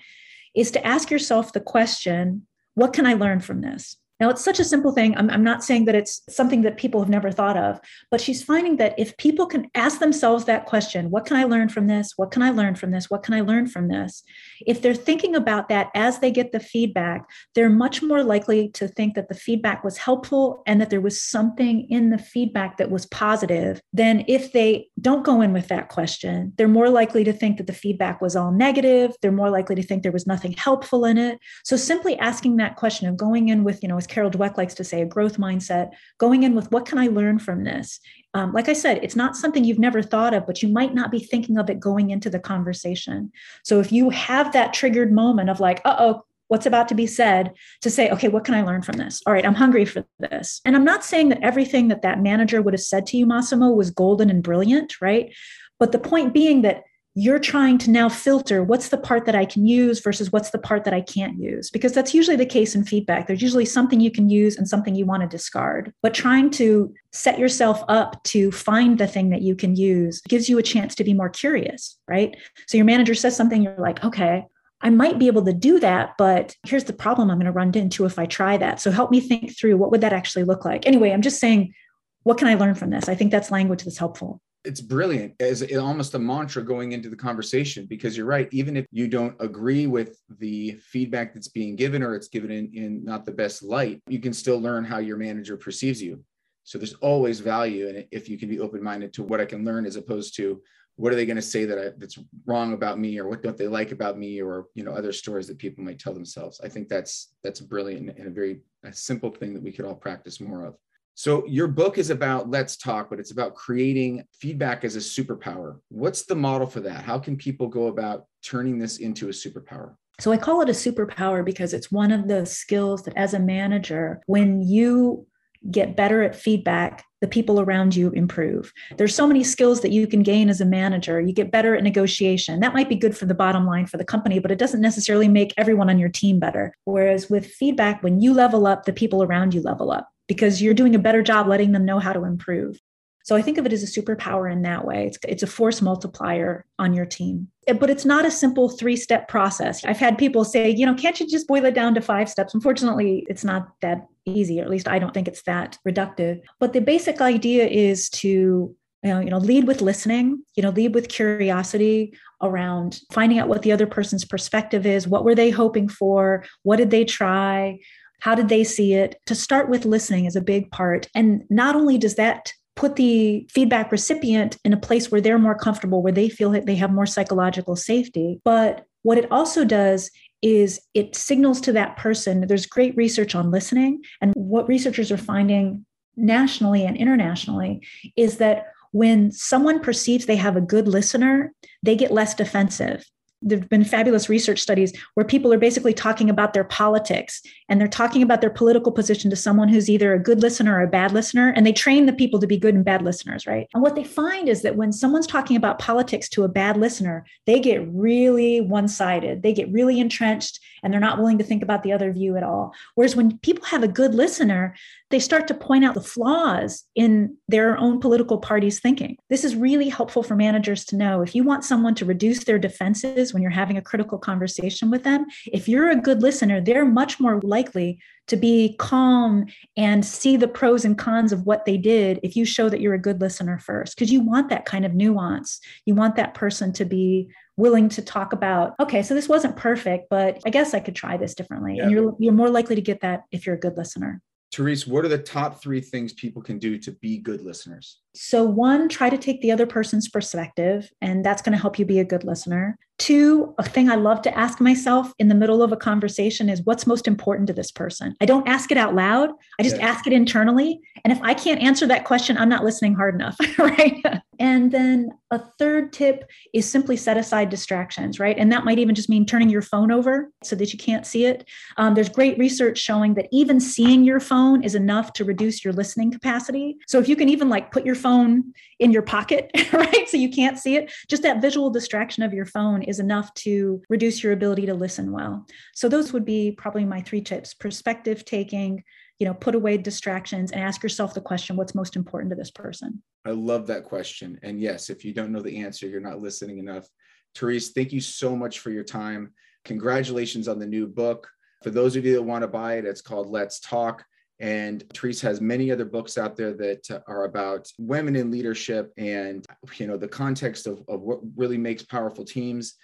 is 0.55 0.71
to 0.71 0.87
ask 0.87 1.11
yourself 1.11 1.53
the 1.53 1.61
question 1.61 2.47
what 2.75 2.93
can 2.93 3.07
i 3.07 3.15
learn 3.15 3.41
from 3.41 3.61
this 3.61 3.97
Now, 4.21 4.29
it's 4.29 4.45
such 4.45 4.61
a 4.61 4.65
simple 4.65 4.93
thing. 4.93 5.17
I'm, 5.17 5.31
I'm 5.31 5.43
not 5.43 5.65
saying 5.65 5.87
that 5.87 5.95
it's 5.95 6.21
something 6.29 6.61
that 6.63 6.77
people 6.77 7.01
have 7.01 7.09
never 7.09 7.33
thought 7.33 7.57
of, 7.57 7.81
but 8.11 8.21
she's 8.21 8.43
finding 8.43 8.77
that 8.77 8.95
if 8.99 9.17
people 9.17 9.47
can 9.47 9.71
ask 9.75 9.99
themselves 9.99 10.45
that 10.45 10.67
question, 10.67 11.11
what 11.11 11.25
can 11.25 11.39
I 11.39 11.45
learn 11.45 11.71
from 11.71 11.87
this? 11.87 12.13
What 12.17 12.31
can 12.31 12.43
I 12.43 12.51
learn 12.51 12.75
from 12.75 12.91
this? 12.91 13.09
What 13.09 13.23
can 13.23 13.33
I 13.33 13.41
learn 13.41 13.67
from 13.67 13.89
this? 13.89 14.23
If 14.67 14.83
they're 14.83 14.95
thinking 14.95 15.35
about 15.35 15.71
that 15.71 15.89
as 15.95 16.19
they 16.19 16.31
get 16.31 16.53
the 16.53 16.61
feedback, 16.61 17.25
they're 17.55 17.71
much 17.71 18.03
more 18.03 18.23
likely 18.23 18.69
to 18.71 18.89
think 18.89 19.15
that 19.15 19.29
the 19.29 19.35
feedback 19.35 19.83
was 19.83 19.97
helpful 19.97 20.63
and 20.67 20.81
that 20.81 20.91
there 20.91 21.01
was 21.01 21.23
something 21.23 21.87
in 21.89 22.11
the 22.11 22.19
feedback 22.19 22.77
that 22.77 22.91
was 22.91 23.07
positive 23.07 23.81
than 23.95 24.25
if 24.29 24.53
they 24.53 24.89
don't 25.01 25.25
go 25.25 25.41
in 25.41 25.55
with 25.55 25.69
that 25.69 25.89
question. 25.89 26.53
They're 26.59 26.69
more 26.69 26.91
likely 26.91 27.25
to 27.25 27.33
think 27.33 27.57
that 27.57 27.67
the 27.67 27.73
feedback 27.73 28.21
was 28.21 28.37
all 28.37 28.53
negative. 28.53 29.15
They're 29.23 29.33
more 29.33 29.51
likely 29.51 29.77
to 29.77 29.83
think 29.83 30.03
there 30.03 30.13
was 30.13 30.27
nothing 30.27 30.53
helpful 30.53 31.07
in 31.07 31.17
it. 31.17 31.39
So 31.65 31.77
simply 31.77 32.19
asking 32.19 32.57
that 32.57 32.77
question 32.77 33.09
of 33.09 33.17
going 33.17 33.49
in 33.49 33.65
with, 33.65 33.83
you 33.83 33.89
know, 33.89 33.97
Carol 34.11 34.31
Dweck 34.31 34.59
likes 34.59 34.75
to 34.75 34.85
say, 34.85 35.01
a 35.01 35.07
growth 35.07 35.39
mindset, 35.39 35.93
going 36.19 36.43
in 36.43 36.55
with 36.55 36.71
what 36.71 36.85
can 36.85 36.99
I 36.99 37.07
learn 37.07 37.39
from 37.39 37.65
this? 37.65 38.01
Um, 38.35 38.53
like 38.53 38.69
I 38.69 38.75
said, 38.75 39.01
it's 39.03 39.17
not 39.17 39.37
something 39.37 39.65
you've 39.65 39.79
never 39.79 40.03
thought 40.03 40.35
of, 40.35 40.47
but 40.47 40.63
you 40.63 40.69
might 40.69 40.95
not 40.95 41.11
be 41.11 41.21
thinking 41.21 41.57
of 41.57 41.71
it 41.71 41.81
going 41.81 42.11
into 42.11 42.29
the 42.29 42.39
conversation. 42.39 43.33
So 43.65 43.81
if 43.81 43.91
you 43.91 44.11
have 44.11 44.53
that 44.53 44.73
triggered 44.73 45.13
moment 45.13 45.51
of 45.51 45.61
like, 45.61 45.81
uh 45.85 45.97
oh, 45.99 46.25
what's 46.49 46.67
about 46.67 46.89
to 46.89 46.95
be 46.95 47.07
said 47.07 47.53
to 47.81 47.89
say, 47.89 48.11
okay, 48.11 48.29
what 48.29 48.45
can 48.45 48.55
I 48.55 48.63
learn 48.63 48.83
from 48.83 48.97
this? 48.97 49.23
All 49.25 49.33
right, 49.33 49.47
I'm 49.47 49.55
hungry 49.55 49.85
for 49.85 50.05
this. 50.19 50.61
And 50.65 50.75
I'm 50.75 50.85
not 50.85 51.05
saying 51.05 51.29
that 51.29 51.43
everything 51.43 51.89
that 51.89 52.03
that 52.03 52.21
manager 52.21 52.61
would 52.61 52.75
have 52.75 52.81
said 52.81 53.07
to 53.07 53.17
you, 53.17 53.25
Massimo, 53.25 53.71
was 53.71 53.91
golden 53.91 54.31
and 54.31 54.43
brilliant, 54.43 55.01
right? 55.01 55.33
But 55.79 55.93
the 55.93 56.01
point 56.01 56.35
being 56.35 56.63
that 56.63 56.83
you're 57.15 57.41
trying 57.41 57.77
to 57.77 57.91
now 57.91 58.09
filter 58.09 58.63
what's 58.63 58.91
the 58.91 58.97
part 58.97 59.27
that 59.27 59.35
I 59.35 59.45
can 59.45 59.67
use 59.67 60.01
versus 60.01 60.31
what's 60.31 60.51
the 60.51 60.59
part 60.59 60.85
that 60.85 60.95
I 60.95 61.01
can't 61.01 61.39
use. 61.39 61.69
Because 61.69 61.93
that's 61.93 62.15
usually 62.15 62.37
the 62.37 62.47
case 62.47 62.75
in 62.75 62.85
feedback. 62.85 63.27
There's 63.27 63.43
usually 63.43 63.65
something 63.65 64.01
you 64.01 64.13
can 64.13 64.31
use 64.31 64.57
and 64.57 64.69
something 64.69 64.95
you 64.95 65.07
want 65.07 65.23
to 65.23 65.29
discard. 65.29 65.93
But 66.03 66.15
trying 66.15 66.51
to 66.53 66.95
set 67.13 67.39
yourself 67.39 67.83
up 67.89 68.23
to 68.25 68.53
find 68.53 68.97
the 68.97 69.09
thing 69.09 69.31
that 69.31 69.43
you 69.43 69.57
can 69.57 69.75
use 69.75 70.21
gives 70.23 70.49
you 70.49 70.59
a 70.59 70.63
chance 70.63 70.95
to 70.97 71.05
be 71.05 71.13
more 71.13 71.29
curious, 71.29 71.99
right? 72.07 72.37
So 72.69 72.77
your 72.77 72.87
manager 72.87 73.15
says 73.15 73.37
something, 73.37 73.63
you're 73.63 73.75
like, 73.77 74.05
okay, 74.05 74.47
I 74.81 74.91
might 74.91 75.19
be 75.19 75.27
able 75.27 75.45
to 75.45 75.53
do 75.53 75.81
that, 75.81 76.15
but 76.17 76.55
here's 76.65 76.85
the 76.85 76.93
problem 76.93 77.31
I'm 77.31 77.39
going 77.39 77.47
to 77.47 77.53
run 77.53 77.73
into 77.75 78.07
if 78.07 78.19
I 78.19 78.27
try 78.27 78.57
that. 78.57 78.81
So 78.81 78.91
help 78.91 79.11
me 79.11 79.21
think 79.21 79.59
through 79.59 79.77
what 79.77 79.91
would 79.91 80.01
that 80.01 80.13
actually 80.13 80.45
look 80.45 80.65
like? 80.65 80.87
Anyway, 80.87 81.11
I'm 81.11 81.23
just 81.23 81.41
saying, 81.41 81.75
what 82.23 82.39
can 82.39 82.49
I 82.49 82.55
learn 82.55 82.75
from 82.75 82.91
this? 82.91 83.09
I 83.09 83.15
think 83.15 83.31
that's 83.31 83.51
language 83.51 83.83
that's 83.83 83.99
helpful 83.99 84.41
it's 84.65 84.81
brilliant 84.81 85.35
as 85.41 85.63
almost 85.77 86.15
a 86.15 86.19
mantra 86.19 86.63
going 86.63 86.93
into 86.93 87.09
the 87.09 87.17
conversation 87.17 87.87
because 87.87 88.17
you're 88.17 88.27
right 88.27 88.49
even 88.53 88.77
if 88.77 88.87
you 88.91 89.09
don't 89.09 89.35
agree 89.41 89.87
with 89.87 90.21
the 90.39 90.73
feedback 90.83 91.33
that's 91.33 91.49
being 91.49 91.77
given 91.77 92.03
or 92.03 92.15
it's 92.15 92.29
given 92.29 92.51
in, 92.51 92.71
in 92.75 93.05
not 93.05 93.25
the 93.25 93.33
best 93.33 93.63
light 93.63 94.03
you 94.07 94.21
can 94.21 94.33
still 94.33 94.61
learn 94.61 94.85
how 94.85 94.99
your 94.99 95.17
manager 95.17 95.57
perceives 95.57 96.03
you. 96.03 96.23
So 96.65 96.79
there's 96.79 96.95
always 96.95 97.41
value 97.41 97.89
in 97.89 97.97
it 97.97 98.09
if 98.13 98.29
you 98.29 98.39
can 98.39 98.49
be 98.49 98.61
open-minded 98.61 99.13
to 99.15 99.23
what 99.23 99.41
i 99.41 99.45
can 99.45 99.65
learn 99.65 99.87
as 99.87 99.97
opposed 99.97 100.37
to 100.37 100.61
what 101.01 101.15
are 101.15 101.17
they 101.17 101.25
going 101.25 101.37
to 101.37 101.43
say 101.43 101.65
that 101.65 101.79
I, 101.79 101.91
that's 101.97 102.19
wrong 102.45 102.75
about 102.75 102.99
me 102.99 103.19
or 103.19 103.27
what 103.27 103.43
don't 103.43 103.57
they 103.57 103.67
like 103.67 103.91
about 103.91 104.19
me 104.19 104.43
or 104.43 104.67
you 104.75 104.85
know 104.85 104.93
other 104.93 105.13
stories 105.13 105.47
that 105.47 105.59
people 105.59 105.83
might 105.83 105.99
tell 105.99 106.13
themselves. 106.13 106.61
I 106.63 106.69
think 106.69 106.89
that's 106.89 107.33
that's 107.43 107.61
brilliant 107.61 108.19
and 108.19 108.27
a 108.27 108.31
very 108.31 108.61
a 108.85 108.93
simple 108.93 109.31
thing 109.31 109.55
that 109.55 109.63
we 109.63 109.73
could 109.73 109.87
all 109.87 109.95
practice 109.95 110.41
more 110.41 110.65
of 110.65 110.77
so 111.15 111.47
your 111.47 111.69
book 111.69 111.99
is 111.99 112.11
about 112.11 112.49
let's 112.49 112.77
talk, 112.77 113.11
but 113.11 113.21
it's 113.21 113.31
about 113.31 113.55
creating 113.55 114.25
feedback 114.33 114.85
as 114.85 114.97
a 114.97 115.01
superpower. 115.01 115.79
What's 115.89 116.23
the 116.23 116.35
model 116.35 116.67
for 116.67 116.81
that? 116.81 117.03
How 117.03 117.19
can 117.19 117.37
people 117.37 117.69
go 117.69 117.89
about 117.89 118.25
turning 118.43 118.79
this 118.79 118.99
into 118.99 119.29
a 119.29 119.33
superpower? 119.33 119.97
So 120.19 120.33
I 120.33 120.37
call 120.37 120.61
it 120.61 120.69
a 120.69 120.73
superpower 120.73 121.45
because 121.45 121.73
it's 121.73 121.91
one 121.91 122.13
of 122.13 122.29
the 122.29 122.45
skills 122.45 123.03
that 123.05 123.17
as 123.17 123.35
a 123.35 123.39
manager, 123.39 124.21
when 124.27 124.61
you 124.61 125.27
get 125.71 125.97
better 125.97 126.23
at 126.23 126.35
feedback, 126.35 127.05
the 127.21 127.29
people 127.29 127.61
around 127.61 127.95
you 127.95 128.11
improve. 128.11 128.73
There's 128.97 129.15
so 129.15 129.27
many 129.27 129.45
skills 129.45 129.83
that 129.83 129.93
you 129.93 130.07
can 130.07 130.23
gain 130.23 130.49
as 130.49 130.63
a 130.63 130.65
manager. 130.65 131.21
You 131.21 131.35
get 131.35 131.51
better 131.51 131.75
at 131.75 131.83
negotiation. 131.83 132.61
That 132.61 132.73
might 132.73 132.89
be 132.89 132.97
good 132.97 133.17
for 133.17 133.27
the 133.27 133.35
bottom 133.35 133.67
line 133.67 133.87
for 133.87 133.99
the 133.99 134.05
company, 134.05 134.39
but 134.39 134.51
it 134.51 134.59
doesn't 134.59 134.81
necessarily 134.81 135.29
make 135.29 135.53
everyone 135.59 135.91
on 135.91 135.99
your 135.99 136.09
team 136.09 136.39
better. 136.39 136.75
Whereas 136.85 137.29
with 137.29 137.47
feedback, 137.47 138.03
when 138.03 138.21
you 138.21 138.33
level 138.33 138.67
up, 138.67 138.85
the 138.85 138.93
people 138.95 139.23
around 139.23 139.53
you 139.53 139.61
level 139.61 139.91
up 139.91 140.09
because 140.31 140.63
you're 140.63 140.75
doing 140.75 140.95
a 140.95 140.99
better 141.01 141.23
job 141.23 141.49
letting 141.49 141.73
them 141.73 141.85
know 141.85 141.99
how 141.99 142.13
to 142.13 142.23
improve. 142.23 142.79
So 143.25 143.35
I 143.35 143.43
think 143.43 143.59
of 143.59 143.67
it 143.67 143.73
as 143.73 143.83
a 143.83 144.01
superpower 144.01 144.51
in 144.51 144.63
that 144.63 144.85
way. 144.85 145.09
It's, 145.09 145.19
it's 145.27 145.43
a 145.43 145.49
force 145.49 145.83
multiplier 145.83 146.65
on 146.79 146.93
your 146.93 147.05
team. 147.05 147.49
But 147.67 147.91
it's 147.91 148.05
not 148.05 148.25
a 148.25 148.31
simple 148.31 148.69
three 148.69 148.95
step 148.95 149.27
process. 149.27 149.85
I've 149.85 149.99
had 149.99 150.19
people 150.19 150.45
say, 150.45 150.71
you 150.71 150.87
know, 150.87 150.95
can't 150.95 151.19
you 151.19 151.27
just 151.27 151.49
boil 151.49 151.65
it 151.65 151.75
down 151.75 151.97
to 151.97 152.01
five 152.01 152.31
steps? 152.31 152.55
Unfortunately, 152.55 153.27
it's 153.29 153.43
not 153.43 153.73
that 153.81 154.07
easy, 154.25 154.61
or 154.61 154.63
at 154.63 154.71
least 154.71 154.87
I 154.87 155.01
don't 155.01 155.13
think 155.13 155.27
it's 155.27 155.43
that 155.43 155.79
reductive. 155.85 156.43
But 156.61 156.75
the 156.75 156.81
basic 156.81 157.21
idea 157.21 157.67
is 157.67 158.09
to 158.11 158.77
you 159.03 159.11
know, 159.11 159.21
you 159.21 159.31
know, 159.31 159.39
lead 159.39 159.67
with 159.67 159.81
listening, 159.81 160.45
you 160.55 160.63
know, 160.63 160.71
lead 160.71 160.95
with 160.95 161.09
curiosity 161.09 162.15
around 162.43 163.01
finding 163.13 163.39
out 163.39 163.49
what 163.49 163.63
the 163.63 163.73
other 163.73 163.87
person's 163.87 164.25
perspective 164.25 164.85
is. 164.85 165.09
What 165.09 165.25
were 165.25 165.35
they 165.35 165.51
hoping 165.51 165.89
for? 165.89 166.45
What 166.63 166.77
did 166.77 166.91
they 166.91 167.05
try? 167.05 167.79
How 168.21 168.35
did 168.35 168.49
they 168.49 168.65
see 168.65 168.95
it? 168.95 169.21
To 169.27 169.35
start 169.35 169.69
with 169.69 169.85
listening 169.85 170.27
is 170.27 170.37
a 170.37 170.41
big 170.41 170.71
part. 170.71 171.09
And 171.15 171.45
not 171.51 171.75
only 171.75 171.99
does 171.99 172.17
that 172.17 172.53
put 172.77 172.97
the 172.97 173.47
feedback 173.51 173.93
recipient 173.93 174.57
in 174.65 174.73
a 174.73 174.79
place 174.79 175.11
where 175.11 175.21
they're 175.21 175.39
more 175.39 175.55
comfortable, 175.55 176.03
where 176.03 176.13
they 176.13 176.29
feel 176.29 176.51
that 176.51 176.67
they 176.67 176.77
have 176.77 176.93
more 176.93 177.07
psychological 177.07 177.77
safety, 177.77 178.41
but 178.45 178.87
what 179.03 179.19
it 179.19 179.31
also 179.31 179.65
does 179.65 180.11
is 180.43 180.81
it 180.95 181.15
signals 181.15 181.61
to 181.61 181.73
that 181.73 181.97
person 181.97 182.47
there's 182.47 182.67
great 182.67 182.97
research 182.97 183.35
on 183.35 183.51
listening 183.51 184.03
and 184.21 184.33
what 184.35 184.69
researchers 184.69 185.13
are 185.13 185.19
finding 185.19 185.85
nationally 186.17 186.85
and 186.85 186.97
internationally 186.97 187.87
is 188.17 188.39
that 188.39 188.65
when 188.93 189.31
someone 189.31 189.81
perceives 189.81 190.27
they 190.27 190.37
have 190.37 190.57
a 190.57 190.61
good 190.61 190.89
listener 190.89 191.53
they 191.83 191.95
get 191.95 192.11
less 192.11 192.35
defensive 192.35 193.05
there've 193.43 193.69
been 193.69 193.85
fabulous 193.85 194.29
research 194.29 194.61
studies 194.61 194.93
where 195.15 195.25
people 195.25 195.53
are 195.53 195.59
basically 195.59 195.95
talking 195.95 196.29
about 196.29 196.53
their 196.53 196.65
politics 196.65 197.41
and 197.69 197.81
they're 197.81 197.89
talking 197.89 198.23
about 198.23 198.41
their 198.41 198.51
political 198.51 198.93
position 198.93 199.31
to 199.31 199.37
someone 199.37 199.69
who's 199.69 199.89
either 199.89 200.13
a 200.13 200.23
good 200.23 200.43
listener 200.43 200.77
or 200.77 200.83
a 200.83 200.89
bad 200.89 201.13
listener 201.13 201.53
and 201.57 201.67
they 201.67 201.73
train 201.73 202.07
the 202.07 202.13
people 202.13 202.39
to 202.39 202.47
be 202.47 202.59
good 202.59 202.75
and 202.75 202.85
bad 202.85 203.03
listeners 203.03 203.47
right? 203.47 203.67
And 203.75 203.83
what 203.83 203.95
they 203.95 204.05
find 204.05 204.49
is 204.49 204.63
that 204.63 204.77
when 204.77 204.93
someone's 204.93 205.27
talking 205.27 205.57
about 205.57 205.79
politics 205.79 206.29
to 206.31 206.45
a 206.45 206.49
bad 206.49 206.77
listener 206.77 207.25
they 207.47 207.61
get 207.61 207.87
really 207.89 208.61
one-sided 208.61 209.43
they 209.43 209.53
get 209.53 209.73
really 209.73 210.01
entrenched 210.01 210.61
and 210.83 210.93
they're 210.93 211.01
not 211.01 211.19
willing 211.19 211.39
to 211.39 211.45
think 211.45 211.63
about 211.63 211.83
the 211.83 211.93
other 211.93 212.13
view 212.13 212.37
at 212.37 212.43
all. 212.43 212.75
Whereas 212.95 213.17
when 213.17 213.39
people 213.39 213.65
have 213.67 213.83
a 213.83 213.89
good 213.89 214.15
listener 214.15 214.75
they 215.11 215.19
start 215.19 215.49
to 215.49 215.55
point 215.55 215.85
out 215.85 215.95
the 215.95 216.01
flaws 216.01 216.85
in 216.95 217.37
their 217.49 217.77
own 217.77 218.01
political 218.01 218.39
party's 218.39 218.79
thinking. 218.79 219.17
This 219.29 219.45
is 219.45 219.57
really 219.57 219.89
helpful 219.89 220.23
for 220.23 220.37
managers 220.37 220.85
to 220.87 220.97
know. 220.97 221.21
If 221.21 221.35
you 221.35 221.43
want 221.43 221.65
someone 221.65 221.97
to 221.97 222.05
reduce 222.05 222.45
their 222.45 222.61
defenses 222.61 223.30
when 223.33 223.43
you're 223.43 223.51
having 223.51 223.77
a 223.77 223.83
critical 223.83 224.19
conversation 224.19 224.91
with 224.91 225.05
them, 225.05 225.27
if 225.47 225.69
you're 225.69 225.91
a 225.91 225.97
good 225.97 226.23
listener, 226.23 226.61
they're 226.61 226.85
much 226.85 227.21
more 227.21 227.41
likely 227.43 228.01
to 228.29 228.37
be 228.37 228.77
calm 228.79 229.47
and 229.77 230.05
see 230.05 230.37
the 230.37 230.49
pros 230.49 230.85
and 230.85 230.97
cons 230.97 231.33
of 231.33 231.47
what 231.47 231.65
they 231.65 231.77
did 231.77 232.21
if 232.23 232.37
you 232.37 232.45
show 232.45 232.69
that 232.69 232.81
you're 232.81 232.95
a 232.95 232.99
good 232.99 233.21
listener 233.21 233.59
first 233.59 233.97
because 233.97 234.13
you 234.13 234.21
want 234.21 234.49
that 234.49 234.65
kind 234.65 234.85
of 234.85 234.95
nuance. 234.95 235.61
You 235.85 235.95
want 235.95 236.17
that 236.17 236.35
person 236.35 236.73
to 236.75 236.85
be 236.85 237.29
willing 237.57 237.89
to 237.91 238.03
talk 238.03 238.33
about, 238.33 238.75
okay, 238.81 239.03
so 239.03 239.15
this 239.15 239.29
wasn't 239.29 239.57
perfect, 239.57 240.09
but 240.09 240.41
I 240.47 240.51
guess 240.51 240.75
I 240.75 240.81
could 240.81 240.97
try 240.97 241.17
this 241.17 241.35
differently. 241.35 241.77
Yeah. 241.77 241.85
And 241.85 241.93
you're 241.93 242.15
you're 242.19 242.33
more 242.33 242.51
likely 242.51 242.77
to 242.77 242.83
get 242.83 243.01
that 243.01 243.25
if 243.33 243.47
you're 243.47 243.57
a 243.57 243.61
good 243.61 243.77
listener. 243.77 244.23
Therese, 244.53 244.87
what 244.87 245.05
are 245.05 245.09
the 245.09 245.19
top 245.19 245.63
three 245.63 245.81
things 245.81 246.13
people 246.13 246.43
can 246.43 246.59
do 246.59 246.77
to 246.79 246.91
be 246.93 247.19
good 247.19 247.41
listeners? 247.43 248.01
So, 248.15 248.45
one, 248.45 248.89
try 248.89 249.09
to 249.09 249.19
take 249.19 249.41
the 249.41 249.53
other 249.53 249.67
person's 249.67 250.09
perspective, 250.09 250.91
and 251.01 251.25
that's 251.25 251.43
going 251.43 251.53
to 251.53 251.61
help 251.61 251.79
you 251.79 251.85
be 251.85 252.01
a 252.01 252.05
good 252.05 252.25
listener. 252.25 252.77
Two, 252.99 253.55
a 253.57 253.63
thing 253.63 253.89
I 253.89 253.95
love 253.95 254.21
to 254.23 254.39
ask 254.39 254.61
myself 254.61 255.11
in 255.19 255.29
the 255.29 255.35
middle 255.35 255.63
of 255.63 255.73
a 255.73 255.77
conversation 255.77 256.51
is 256.51 256.61
what's 256.65 256.87
most 256.87 257.09
important 257.09 257.47
to 257.47 257.55
this 257.55 257.71
person? 257.71 258.15
I 258.21 258.27
don't 258.27 258.47
ask 258.47 258.71
it 258.71 258.77
out 258.77 258.95
loud, 258.95 259.31
I 259.59 259.63
just 259.63 259.79
ask 259.79 260.07
it 260.07 260.13
internally. 260.13 260.81
And 261.03 261.11
if 261.11 261.19
I 261.23 261.33
can't 261.33 261.63
answer 261.63 261.87
that 261.87 262.05
question, 262.05 262.37
I'm 262.37 262.51
not 262.51 262.63
listening 262.63 262.95
hard 262.95 263.15
enough, 263.15 263.39
right? 263.59 264.05
And 264.39 264.73
then 264.73 265.11
a 265.31 265.39
third 265.59 265.93
tip 265.93 266.29
is 266.53 266.71
simply 266.71 266.97
set 266.97 267.17
aside 267.17 267.51
distractions, 267.51 268.19
right? 268.19 268.37
And 268.39 268.53
that 268.53 268.65
might 268.65 268.79
even 268.79 268.95
just 268.95 269.09
mean 269.09 269.25
turning 269.25 269.49
your 269.49 269.63
phone 269.63 269.91
over 269.91 270.31
so 270.43 270.57
that 270.57 270.73
you 270.73 270.79
can't 270.79 271.07
see 271.07 271.27
it. 271.27 271.49
Um, 271.77 271.95
there's 271.95 272.09
great 272.09 272.39
research 272.39 272.79
showing 272.79 273.15
that 273.15 273.29
even 273.33 273.61
seeing 273.61 274.03
your 274.03 274.21
phone 274.21 274.63
is 274.63 274.75
enough 274.75 275.13
to 275.15 275.25
reduce 275.25 275.65
your 275.65 275.73
listening 275.73 276.11
capacity. 276.11 276.77
So 276.87 276.99
if 276.99 277.09
you 277.09 277.17
can 277.17 277.29
even 277.29 277.49
like 277.49 277.71
put 277.71 277.87
your 277.87 277.95
phone 278.01 278.53
in 278.79 278.91
your 278.91 279.03
pocket, 279.03 279.51
right? 279.73 280.09
So 280.09 280.17
you 280.17 280.31
can't 280.31 280.59
see 280.59 280.77
it, 280.77 280.93
just 281.09 281.23
that 281.23 281.41
visual 281.41 281.71
distraction 281.71 282.23
of 282.23 282.33
your 282.33 282.47
phone 282.47 282.83
is 282.83 282.99
enough 282.99 283.33
to 283.35 283.83
reduce 283.89 284.23
your 284.23 284.33
ability 284.33 284.67
to 284.67 284.75
listen 284.75 285.13
well. 285.13 285.47
So 285.75 285.89
those 285.89 286.13
would 286.13 286.25
be 286.25 286.53
probably 286.53 286.85
my 286.85 287.01
three 287.01 287.21
tips 287.21 287.55
perspective 287.55 288.25
taking, 288.25 288.83
you 289.19 289.27
know, 289.27 289.35
put 289.35 289.55
away 289.55 289.77
distractions 289.77 290.51
and 290.53 290.61
ask 290.61 290.83
yourself 290.83 291.15
the 291.15 291.21
question 291.21 291.57
what's 291.57 291.75
most 291.75 291.97
important 291.97 292.31
to 292.31 292.37
this 292.37 292.51
person? 292.51 293.03
I 293.25 293.31
love 293.31 293.67
that 293.67 293.85
question. 293.85 294.39
And 294.43 294.61
yes, 294.61 294.91
if 294.91 295.05
you 295.05 295.13
don't 295.13 295.33
know 295.33 295.43
the 295.43 295.63
answer, 295.63 295.87
you're 295.87 296.01
not 296.01 296.21
listening 296.21 296.59
enough. 296.59 296.89
Therese, 297.35 297.71
thank 297.71 297.93
you 297.93 298.01
so 298.01 298.35
much 298.35 298.61
for 298.61 298.71
your 298.71 298.85
time. 298.85 299.33
Congratulations 299.65 300.49
on 300.49 300.59
the 300.59 300.67
new 300.67 300.87
book. 300.87 301.29
For 301.63 301.71
those 301.71 301.97
of 301.97 302.05
you 302.07 302.15
that 302.15 302.23
want 302.23 302.43
to 302.43 302.49
buy 302.49 302.79
it, 302.79 302.87
it's 302.87 303.03
called 303.03 303.29
Let's 303.29 303.61
Talk. 303.61 304.05
And 304.41 304.83
Therese 304.95 305.21
has 305.21 305.41
many 305.41 305.71
other 305.71 305.85
books 305.85 306.17
out 306.17 306.35
there 306.35 306.55
that 306.55 307.03
are 307.07 307.25
about 307.25 307.71
women 307.79 308.17
in 308.17 308.31
leadership 308.31 308.93
and 308.97 309.47
you 309.77 309.87
know 309.87 309.99
the 309.99 310.09
context 310.09 310.67
of, 310.67 310.83
of 310.89 311.03
what 311.03 311.21
really 311.37 311.59
makes 311.59 311.83
powerful 311.83 312.25
teams. 312.25 312.75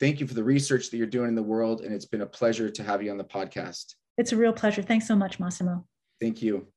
Thank 0.00 0.18
you 0.18 0.26
for 0.26 0.34
the 0.34 0.44
research 0.44 0.90
that 0.90 0.96
you're 0.96 1.06
doing 1.06 1.28
in 1.28 1.34
the 1.34 1.42
world. 1.42 1.82
And 1.82 1.94
it's 1.94 2.06
been 2.06 2.22
a 2.22 2.26
pleasure 2.26 2.70
to 2.70 2.82
have 2.82 3.02
you 3.02 3.10
on 3.10 3.18
the 3.18 3.24
podcast. 3.24 3.94
It's 4.16 4.32
a 4.32 4.36
real 4.36 4.52
pleasure. 4.52 4.82
Thanks 4.82 5.06
so 5.06 5.14
much, 5.14 5.38
Massimo. 5.38 5.84
Thank 6.20 6.40
you. 6.40 6.68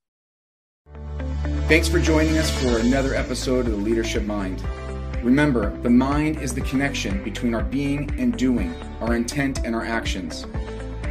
Thanks 1.68 1.88
for 1.88 2.00
joining 2.00 2.38
us 2.38 2.50
for 2.62 2.80
another 2.80 3.14
episode 3.14 3.66
of 3.66 3.72
The 3.72 3.78
Leadership 3.78 4.24
Mind. 4.24 4.62
Remember, 5.24 5.78
the 5.82 5.90
mind 5.90 6.42
is 6.42 6.54
the 6.54 6.62
connection 6.62 7.24
between 7.24 7.54
our 7.54 7.64
being 7.64 8.10
and 8.20 8.38
doing, 8.38 8.74
our 9.02 9.16
intent 9.16 9.60
and 9.66 9.76
our 9.76 9.84
actions. 9.84 10.46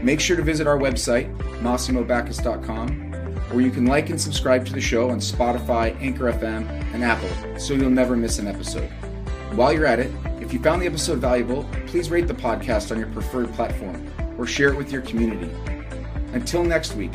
Make 0.02 0.20
sure 0.20 0.36
to 0.36 0.42
visit 0.42 0.66
our 0.66 0.78
website, 0.78 1.36
MassimoBackus.com, 1.60 3.05
where 3.50 3.60
you 3.60 3.70
can 3.70 3.86
like 3.86 4.10
and 4.10 4.20
subscribe 4.20 4.66
to 4.66 4.72
the 4.72 4.80
show 4.80 5.10
on 5.10 5.18
Spotify, 5.18 6.00
Anchor 6.00 6.32
FM, 6.32 6.68
and 6.92 7.04
Apple 7.04 7.58
so 7.58 7.74
you'll 7.74 7.90
never 7.90 8.16
miss 8.16 8.38
an 8.38 8.46
episode. 8.46 8.90
While 9.52 9.72
you're 9.72 9.86
at 9.86 9.98
it, 9.98 10.10
if 10.40 10.52
you 10.52 10.58
found 10.58 10.82
the 10.82 10.86
episode 10.86 11.18
valuable, 11.18 11.68
please 11.86 12.10
rate 12.10 12.28
the 12.28 12.34
podcast 12.34 12.90
on 12.90 12.98
your 12.98 13.08
preferred 13.08 13.52
platform 13.54 14.10
or 14.38 14.46
share 14.46 14.68
it 14.68 14.76
with 14.76 14.92
your 14.92 15.02
community. 15.02 15.50
Until 16.32 16.62
next 16.64 16.94
week, 16.94 17.12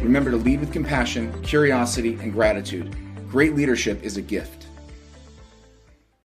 remember 0.00 0.30
to 0.30 0.36
lead 0.36 0.60
with 0.60 0.72
compassion, 0.72 1.42
curiosity, 1.42 2.14
and 2.20 2.32
gratitude. 2.32 2.94
Great 3.28 3.54
leadership 3.54 4.02
is 4.02 4.16
a 4.16 4.22
gift. 4.22 4.59